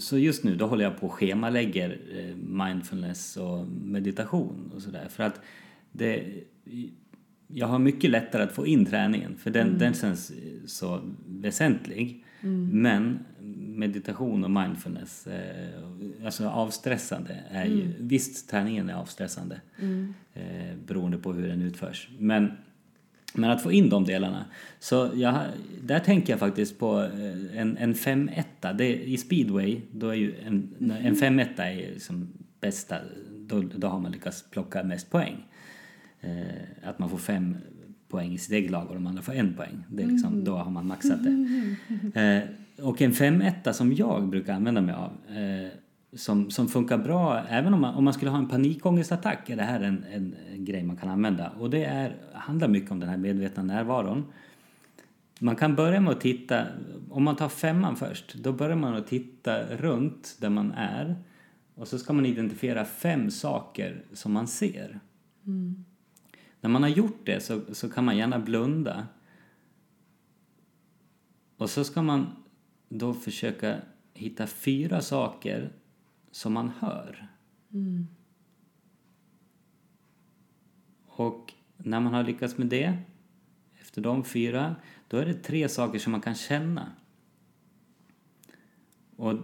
Så 0.00 0.18
just 0.18 0.44
nu 0.44 0.54
då 0.54 0.66
håller 0.66 0.84
jag 0.84 1.00
på 1.00 1.06
och 1.06 1.12
schemalägger 1.12 2.00
eh, 2.16 2.36
mindfulness 2.36 3.36
och 3.36 3.66
meditation 3.66 4.72
och 4.74 4.82
sådär. 4.82 5.08
För 5.08 5.22
att 5.22 5.40
det... 5.92 6.24
Jag 7.54 7.66
har 7.66 7.78
mycket 7.78 8.10
lättare 8.10 8.42
att 8.42 8.52
få 8.52 8.66
in 8.66 8.86
träningen, 8.86 9.36
för 9.36 9.50
den, 9.50 9.78
den 9.78 9.94
känns 9.94 10.32
så 10.66 11.00
väsentlig. 11.26 12.24
Men 12.72 13.18
meditation 13.76 14.44
och 14.44 14.50
mindfulness, 14.50 15.26
eh, 15.26 16.24
alltså 16.24 16.48
avstressande, 16.48 17.38
är 17.50 17.64
ju... 17.64 17.92
Visst, 17.98 18.50
träningen 18.50 18.90
är 18.90 18.94
avstressande 18.94 19.60
eh, 20.34 20.76
beroende 20.86 21.18
på 21.18 21.32
hur 21.32 21.48
den 21.48 21.62
utförs. 21.62 22.08
Men 22.18 22.52
men 23.34 23.50
att 23.50 23.62
få 23.62 23.72
in 23.72 23.88
de 23.88 24.04
delarna. 24.04 24.44
Så 24.78 25.10
jag, 25.14 25.34
där 25.82 25.98
tänker 25.98 26.32
jag 26.32 26.40
faktiskt 26.40 26.78
på 26.78 27.02
eh, 27.02 27.60
en, 27.60 27.76
en 27.76 27.94
5 27.94 28.30
det 28.60 28.84
är, 28.84 28.96
I 28.96 29.16
speedway, 29.16 29.80
då 29.92 30.08
är 30.08 30.14
ju 30.14 30.34
en, 30.46 30.74
en 31.02 31.16
5 31.16 31.38
är 31.38 31.92
liksom 31.92 32.28
bästa, 32.60 32.98
då, 33.30 33.62
då 33.76 33.86
har 33.86 34.00
man 34.00 34.12
lyckats 34.12 34.44
plocka 34.50 34.82
mest 34.82 35.10
poäng. 35.10 35.46
Att 36.82 36.98
man 36.98 37.10
får 37.10 37.18
fem 37.18 37.56
poäng 38.08 38.32
i 38.32 38.38
sitt 38.38 38.52
eget 38.52 38.70
lag 38.70 38.88
och 38.88 38.94
de 38.94 39.06
andra 39.06 39.22
får 39.22 39.32
en 39.32 39.54
poäng. 39.54 39.84
Det 39.88 40.02
är 40.02 40.06
liksom, 40.06 40.44
Då 40.44 40.56
har 40.56 40.70
man 40.70 40.86
maxat 40.86 41.20
det. 41.24 42.48
Och 42.82 43.02
en 43.02 43.12
5 43.12 43.42
som 43.72 43.92
jag 43.92 44.28
brukar 44.28 44.54
använda 44.54 44.80
mig 44.80 44.94
av 44.94 45.12
eh, 45.36 45.70
som, 46.16 46.50
som 46.50 46.68
funkar 46.68 46.98
bra 46.98 47.44
även 47.48 47.74
om 47.74 47.80
man, 47.80 47.94
om 47.94 48.04
man 48.04 48.14
skulle 48.14 48.30
ha 48.30 48.38
en 48.38 48.48
panikångestattack 48.48 49.50
är 49.50 49.56
det 49.56 49.62
här 49.62 49.80
en, 49.80 50.04
en, 50.12 50.36
en 50.52 50.64
grej 50.64 50.82
man 50.82 50.96
kan 50.96 51.08
använda. 51.08 51.50
Och 51.50 51.70
det 51.70 51.84
är, 51.84 52.16
handlar 52.32 52.68
mycket 52.68 52.90
om 52.90 53.00
den 53.00 53.08
här 53.08 53.16
medvetna 53.16 53.62
närvaron. 53.62 54.24
Man 55.38 55.56
kan 55.56 55.74
börja 55.74 56.00
med 56.00 56.12
att 56.12 56.20
titta, 56.20 56.66
om 57.10 57.24
man 57.24 57.36
tar 57.36 57.48
femman 57.48 57.96
först, 57.96 58.34
då 58.34 58.52
börjar 58.52 58.76
man 58.76 58.94
att 58.94 59.06
titta 59.06 59.62
runt 59.62 60.36
där 60.40 60.50
man 60.50 60.72
är 60.72 61.16
och 61.74 61.88
så 61.88 61.98
ska 61.98 62.12
man 62.12 62.26
identifiera 62.26 62.84
fem 62.84 63.30
saker 63.30 64.04
som 64.12 64.32
man 64.32 64.48
ser. 64.48 65.00
När 66.60 66.70
man 66.70 66.82
har 66.82 66.90
gjort 66.90 67.20
det 67.24 67.42
så, 67.42 67.60
så 67.72 67.88
kan 67.88 68.04
man 68.04 68.16
gärna 68.16 68.38
blunda 68.38 69.06
och 71.56 71.70
så 71.70 71.84
ska 71.84 72.02
man 72.02 72.26
då 72.98 73.14
försöka 73.14 73.80
hitta 74.14 74.46
fyra 74.46 75.00
saker 75.00 75.72
som 76.30 76.52
man 76.52 76.68
hör. 76.78 77.28
Och 81.06 81.52
när 81.76 82.00
man 82.00 82.14
har 82.14 82.24
lyckats 82.24 82.58
med 82.58 82.66
det, 82.66 82.98
efter 83.80 84.02
de 84.02 84.24
fyra, 84.24 84.76
då 85.08 85.16
är 85.16 85.26
det 85.26 85.34
tre 85.34 85.68
saker 85.68 85.98
som 85.98 86.12
man 86.12 86.20
kan 86.20 86.34
känna. 86.34 86.92
Och 89.16 89.34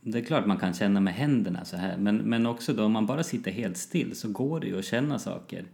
det 0.00 0.18
är 0.18 0.24
klart 0.24 0.46
man 0.46 0.58
kan 0.58 0.74
känna 0.74 1.00
med 1.00 1.14
händerna 1.14 1.64
så 1.64 1.76
här, 1.76 1.96
men, 1.96 2.16
men 2.16 2.46
också 2.46 2.74
då 2.74 2.84
om 2.84 2.92
man 2.92 3.06
bara 3.06 3.22
sitter 3.22 3.50
helt 3.50 3.76
still 3.76 4.16
så 4.16 4.32
går 4.32 4.60
det 4.60 4.66
ju 4.66 4.78
att 4.78 4.84
känna 4.84 5.18
saker 5.18 5.64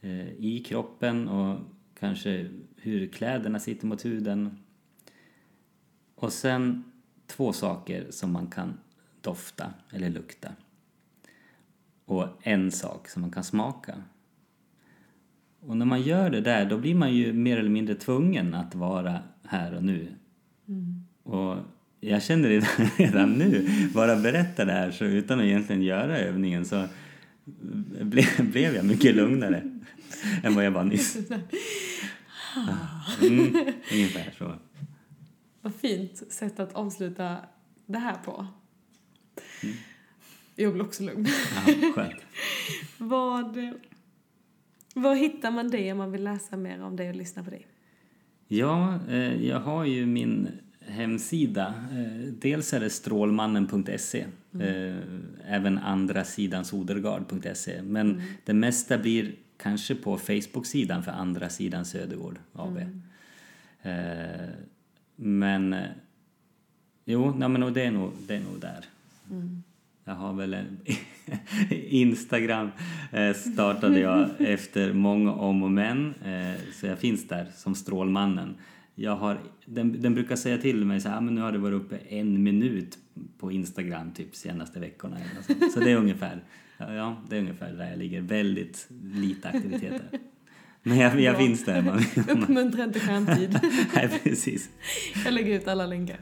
eh, 0.00 0.28
i 0.28 0.64
kroppen 0.66 1.28
och 1.28 1.58
kanske 1.98 2.50
hur 2.76 3.06
kläderna 3.06 3.58
sitter 3.58 3.86
mot 3.86 4.04
huden. 4.04 4.58
Och 6.20 6.32
sen 6.32 6.84
två 7.26 7.52
saker 7.52 8.06
som 8.10 8.32
man 8.32 8.46
kan 8.46 8.78
dofta 9.20 9.72
eller 9.90 10.10
lukta. 10.10 10.48
Och 12.04 12.26
en 12.42 12.70
sak 12.70 13.08
som 13.08 13.22
man 13.22 13.30
kan 13.30 13.44
smaka. 13.44 13.94
Och 15.60 15.76
när 15.76 15.86
man 15.86 16.02
gör 16.02 16.30
det 16.30 16.40
där 16.40 16.66
då 16.66 16.78
blir 16.78 16.94
man 16.94 17.14
ju 17.14 17.32
mer 17.32 17.56
eller 17.56 17.70
mindre 17.70 17.94
tvungen 17.94 18.54
att 18.54 18.74
vara 18.74 19.18
här 19.44 19.74
och 19.74 19.84
nu. 19.84 20.08
Och 21.22 21.56
jag 22.00 22.22
känner 22.22 22.48
redan, 22.48 22.86
redan 22.96 23.32
nu, 23.32 23.68
bara 23.94 24.16
berätta 24.16 24.64
det 24.64 24.72
här 24.72 24.90
så 24.90 25.04
utan 25.04 25.38
att 25.38 25.44
egentligen 25.44 25.82
göra 25.82 26.18
övningen 26.18 26.64
så 26.64 26.86
blev, 28.00 28.50
blev 28.50 28.74
jag 28.74 28.84
mycket 28.84 29.16
lugnare 29.16 29.62
än 30.42 30.54
vad 30.54 30.66
jag 30.66 30.70
var 30.70 30.84
nyss. 30.84 31.16
Mm, 33.22 33.54
ungefär 33.92 34.34
så. 34.38 34.54
Vad 35.62 35.74
fint 35.74 36.32
sätt 36.32 36.60
att 36.60 36.72
avsluta 36.72 37.36
det 37.86 37.98
här 37.98 38.16
på. 38.24 38.46
Mm. 39.62 39.76
Jag 40.54 40.72
blir 40.72 40.84
också 40.84 41.02
lugn. 41.02 41.26
Ja, 41.66 41.92
skönt. 41.94 42.14
Vad, 42.98 43.56
var 44.94 45.14
hittar 45.14 45.50
man 45.50 45.68
dig 45.68 45.92
om 45.92 45.98
man 45.98 46.12
vill 46.12 46.24
läsa 46.24 46.56
mer 46.56 46.82
om 46.82 46.96
dig 46.96 47.08
och 47.08 47.14
lyssna 47.14 47.44
på 47.44 47.50
dig? 47.50 47.66
Ja, 48.48 48.98
eh, 49.08 49.46
jag 49.46 49.60
har 49.60 49.84
ju 49.84 50.06
min 50.06 50.48
hemsida. 50.80 51.74
Eh, 51.92 52.32
dels 52.32 52.72
är 52.72 52.80
det 52.80 52.90
strålmannen.se. 52.90 54.26
Eh, 54.60 54.96
även 55.46 55.78
andra 55.78 56.24
sidan 56.24 56.64
sodergard.se. 56.64 57.82
Men 57.82 58.22
det 58.44 58.54
mesta 58.54 58.98
blir 58.98 59.34
kanske 59.56 59.94
på 59.94 60.18
Facebook-sidan 60.18 61.02
för 61.02 61.12
andra 61.12 61.48
sidan 61.48 61.84
Södergård 61.84 62.38
AB. 62.52 62.78
Eh, 63.82 64.48
men 65.20 65.72
eh, 65.72 65.84
jo, 67.04 67.34
nej, 67.38 67.48
men 67.48 67.72
det, 67.72 67.82
är 67.82 67.90
nog, 67.90 68.12
det 68.26 68.34
är 68.34 68.40
nog 68.40 68.60
där. 68.60 68.84
Jag 70.04 70.14
har 70.14 70.32
väl 70.32 70.54
en 70.54 70.78
Instagram 71.88 72.70
eh, 73.12 73.32
startade 73.34 74.00
jag 74.00 74.28
efter 74.38 74.92
många 74.92 75.32
om 75.32 75.62
och 75.62 75.70
men. 75.70 76.14
Eh, 76.24 76.60
så 76.72 76.86
jag 76.86 76.98
finns 76.98 77.28
där 77.28 77.46
som 77.56 77.74
Strålmannen. 77.74 78.54
jag 78.94 79.16
har, 79.16 79.38
den, 79.66 80.02
den 80.02 80.14
brukar 80.14 80.36
säga 80.36 80.58
till 80.58 80.84
mig 80.84 81.00
så 81.00 81.08
här, 81.08 81.16
"Ah, 81.16 81.20
men 81.20 81.34
nu 81.34 81.40
har 81.40 81.52
det 81.52 81.58
varit 81.58 81.82
uppe 81.82 81.96
en 81.96 82.42
minut 82.42 82.98
på 83.38 83.52
Instagram 83.52 84.12
typ 84.12 84.36
senaste 84.36 84.80
veckorna. 84.80 85.16
sånt. 85.46 85.72
Så 85.72 85.80
det 85.80 85.90
är 85.90 85.96
ungefär, 85.96 86.42
ja, 86.78 87.16
det 87.28 87.36
är 87.36 87.40
ungefär 87.40 87.72
där 87.72 87.90
jag 87.90 87.98
ligger. 87.98 88.20
Väldigt 88.20 88.86
lite 89.14 89.48
aktiviteter. 89.48 90.08
Men 90.82 90.98
jag, 90.98 91.20
jag 91.20 91.36
finns 91.36 91.64
där. 91.64 91.82
Man, 91.82 92.04
Uppmuntra 92.42 92.84
inte 92.84 93.00
skärmtid. 93.00 93.60
nej, 93.94 94.20
precis. 94.22 94.68
Jag 95.24 95.34
lägger 95.34 95.54
ut 95.54 95.68
alla 95.68 95.86
länkar. 95.86 96.18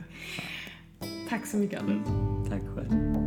Tack 1.29 1.47
så 1.47 1.57
mycket 1.57 1.81
Anders. 1.81 2.09
Tack 2.51 2.63
själv. 2.75 3.18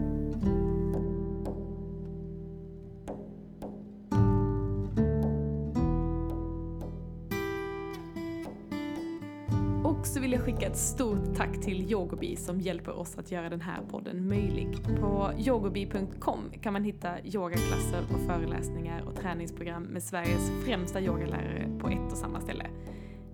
Vill 10.31 10.39
jag 10.39 10.45
skicka 10.45 10.67
ett 10.67 10.77
stort 10.77 11.35
tack 11.35 11.61
till 11.61 11.91
Yogobi 11.91 12.35
som 12.35 12.61
hjälper 12.61 12.91
oss 12.91 13.17
att 13.17 13.31
göra 13.31 13.49
den 13.49 13.61
här 13.61 13.81
podden 13.89 14.27
möjlig. 14.27 14.77
På 14.99 15.31
yogobi.com 15.37 16.51
kan 16.61 16.73
man 16.73 16.83
hitta 16.83 17.25
yogaklasser 17.25 18.03
och 18.13 18.19
föreläsningar 18.27 19.01
och 19.01 19.15
träningsprogram 19.15 19.83
med 19.83 20.03
Sveriges 20.03 20.51
främsta 20.65 21.01
yogalärare 21.01 21.79
på 21.79 21.87
ett 21.87 22.11
och 22.11 22.17
samma 22.17 22.41
ställe. 22.41 22.67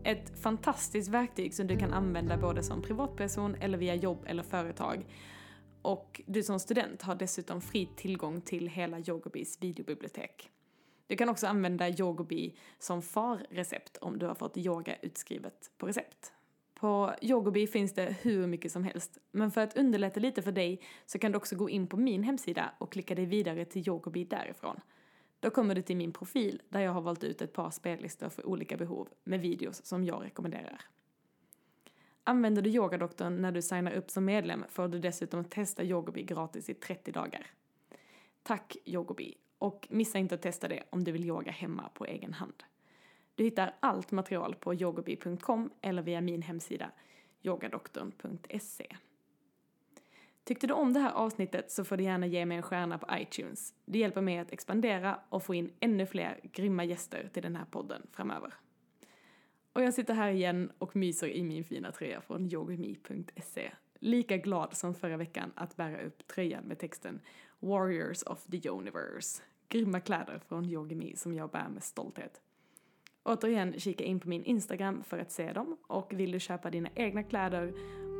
Ett 0.03 0.39
fantastiskt 0.39 1.09
verktyg 1.09 1.53
som 1.53 1.67
du 1.67 1.77
kan 1.77 1.93
använda 1.93 2.37
både 2.37 2.63
som 2.63 2.81
privatperson 2.81 3.55
eller 3.55 3.77
via 3.77 3.95
jobb 3.95 4.23
eller 4.27 4.43
företag. 4.43 5.05
Och 5.81 6.21
du 6.25 6.43
som 6.43 6.59
student 6.59 7.01
har 7.01 7.15
dessutom 7.15 7.61
fri 7.61 7.89
tillgång 7.95 8.41
till 8.41 8.67
hela 8.67 8.99
Yogobis 8.99 9.57
videobibliotek. 9.61 10.49
Du 11.07 11.15
kan 11.15 11.29
också 11.29 11.47
använda 11.47 11.89
Yogobi 11.89 12.57
som 12.79 13.01
farrecept 13.01 13.97
om 13.97 14.19
du 14.19 14.25
har 14.25 14.35
fått 14.35 14.57
yoga 14.57 14.95
utskrivet 15.01 15.71
på 15.77 15.87
recept. 15.87 16.33
På 16.79 17.15
Yogobi 17.21 17.67
finns 17.67 17.93
det 17.93 18.15
hur 18.21 18.47
mycket 18.47 18.71
som 18.71 18.83
helst, 18.83 19.17
men 19.31 19.51
för 19.51 19.61
att 19.61 19.77
underlätta 19.77 20.19
lite 20.19 20.41
för 20.41 20.51
dig 20.51 20.81
så 21.05 21.19
kan 21.19 21.31
du 21.31 21.37
också 21.37 21.55
gå 21.55 21.69
in 21.69 21.87
på 21.87 21.97
min 21.97 22.23
hemsida 22.23 22.71
och 22.77 22.91
klicka 22.91 23.15
dig 23.15 23.25
vidare 23.25 23.65
till 23.65 23.87
Yogobi 23.87 24.23
därifrån. 24.23 24.79
Då 25.39 25.49
kommer 25.49 25.75
du 25.75 25.81
till 25.81 25.97
min 25.97 26.11
profil 26.11 26.61
där 26.69 26.79
jag 26.79 26.91
har 26.91 27.01
valt 27.01 27.23
ut 27.23 27.41
ett 27.41 27.53
par 27.53 27.69
spellistor 27.69 28.29
för 28.29 28.45
olika 28.47 28.77
behov 28.77 29.09
med 29.23 29.41
videos 29.41 29.85
som 29.85 30.05
jag 30.05 30.23
rekommenderar. 30.23 30.81
Använder 32.23 32.61
du 32.61 32.69
Yogadoktorn 32.69 33.41
när 33.41 33.51
du 33.51 33.61
signar 33.61 33.91
upp 33.91 34.11
som 34.11 34.25
medlem 34.25 34.65
får 34.69 34.87
du 34.87 34.99
dessutom 34.99 35.45
testa 35.45 35.83
Yogobi 35.83 36.23
gratis 36.23 36.69
i 36.69 36.73
30 36.73 37.11
dagar. 37.11 37.47
Tack 38.43 38.77
Yogobi! 38.85 39.37
Och 39.57 39.87
missa 39.89 40.17
inte 40.17 40.35
att 40.35 40.41
testa 40.41 40.67
det 40.67 40.83
om 40.89 41.03
du 41.03 41.11
vill 41.11 41.25
yoga 41.25 41.51
hemma 41.51 41.89
på 41.93 42.05
egen 42.05 42.33
hand. 42.33 42.63
Du 43.37 43.43
hittar 43.43 43.75
allt 43.79 44.11
material 44.11 44.55
på 44.55 44.73
yogobi.com 44.73 45.69
eller 45.81 46.01
via 46.01 46.21
min 46.21 46.41
hemsida 46.41 46.91
yogadoktorn.se. 47.41 48.95
Tyckte 50.43 50.67
du 50.67 50.73
om 50.73 50.93
det 50.93 50.99
här 50.99 51.11
avsnittet 51.11 51.71
så 51.71 51.83
får 51.83 51.97
du 51.97 52.03
gärna 52.03 52.27
ge 52.27 52.45
mig 52.45 52.57
en 52.57 52.63
stjärna 52.63 52.97
på 52.97 53.07
iTunes. 53.17 53.73
Det 53.85 53.99
hjälper 53.99 54.21
mig 54.21 54.37
att 54.37 54.51
expandera 54.51 55.19
och 55.29 55.43
få 55.43 55.53
in 55.53 55.71
ännu 55.79 56.05
fler 56.05 56.39
grymma 56.43 56.83
gäster 56.83 57.29
till 57.33 57.43
den 57.43 57.55
här 57.55 57.65
podden 57.65 58.07
framöver. 58.11 58.53
Och 59.73 59.81
jag 59.81 59.93
sitter 59.93 60.13
här 60.13 60.31
igen 60.31 60.71
och 60.77 60.95
myser 60.95 61.27
i 61.27 61.43
min 61.43 61.63
fina 61.63 61.91
tröja 61.91 62.21
från 62.21 62.53
yogami.se. 62.53 63.71
Lika 63.99 64.37
glad 64.37 64.77
som 64.77 64.95
förra 64.95 65.17
veckan 65.17 65.51
att 65.55 65.75
bära 65.75 66.01
upp 66.01 66.27
tröjan 66.27 66.63
med 66.63 66.79
texten 66.79 67.21
Warriors 67.59 68.23
of 68.23 68.45
the 68.45 68.69
Universe. 68.69 69.43
Grymma 69.69 69.99
kläder 69.99 70.39
från 70.47 70.65
Yogami 70.65 71.15
som 71.15 71.33
jag 71.33 71.49
bär 71.49 71.69
med 71.69 71.83
stolthet. 71.83 72.41
Återigen, 73.27 73.73
kika 73.79 74.03
in 74.03 74.19
på 74.19 74.29
min 74.29 74.43
Instagram 74.43 75.03
för 75.03 75.19
att 75.19 75.31
se 75.31 75.53
dem 75.53 75.77
och 75.87 76.13
vill 76.13 76.31
du 76.31 76.39
köpa 76.39 76.69
dina 76.69 76.89
egna 76.95 77.23
kläder 77.23 77.73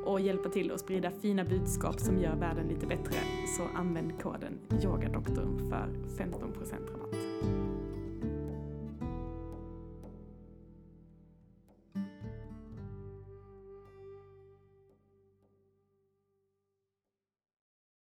och 0.05 0.21
hjälpa 0.21 0.49
till 0.49 0.71
att 0.71 0.79
sprida 0.79 1.11
fina 1.11 1.43
budskap 1.43 1.99
som 1.99 2.17
gör 2.17 2.35
världen 2.35 2.67
lite 2.67 2.87
bättre 2.87 3.15
så 3.57 3.79
använd 3.79 4.21
koden 4.21 4.59
YOGADoktorn 4.83 5.69
för 5.69 5.89
15% 6.23 6.91
rabatt. 6.91 7.76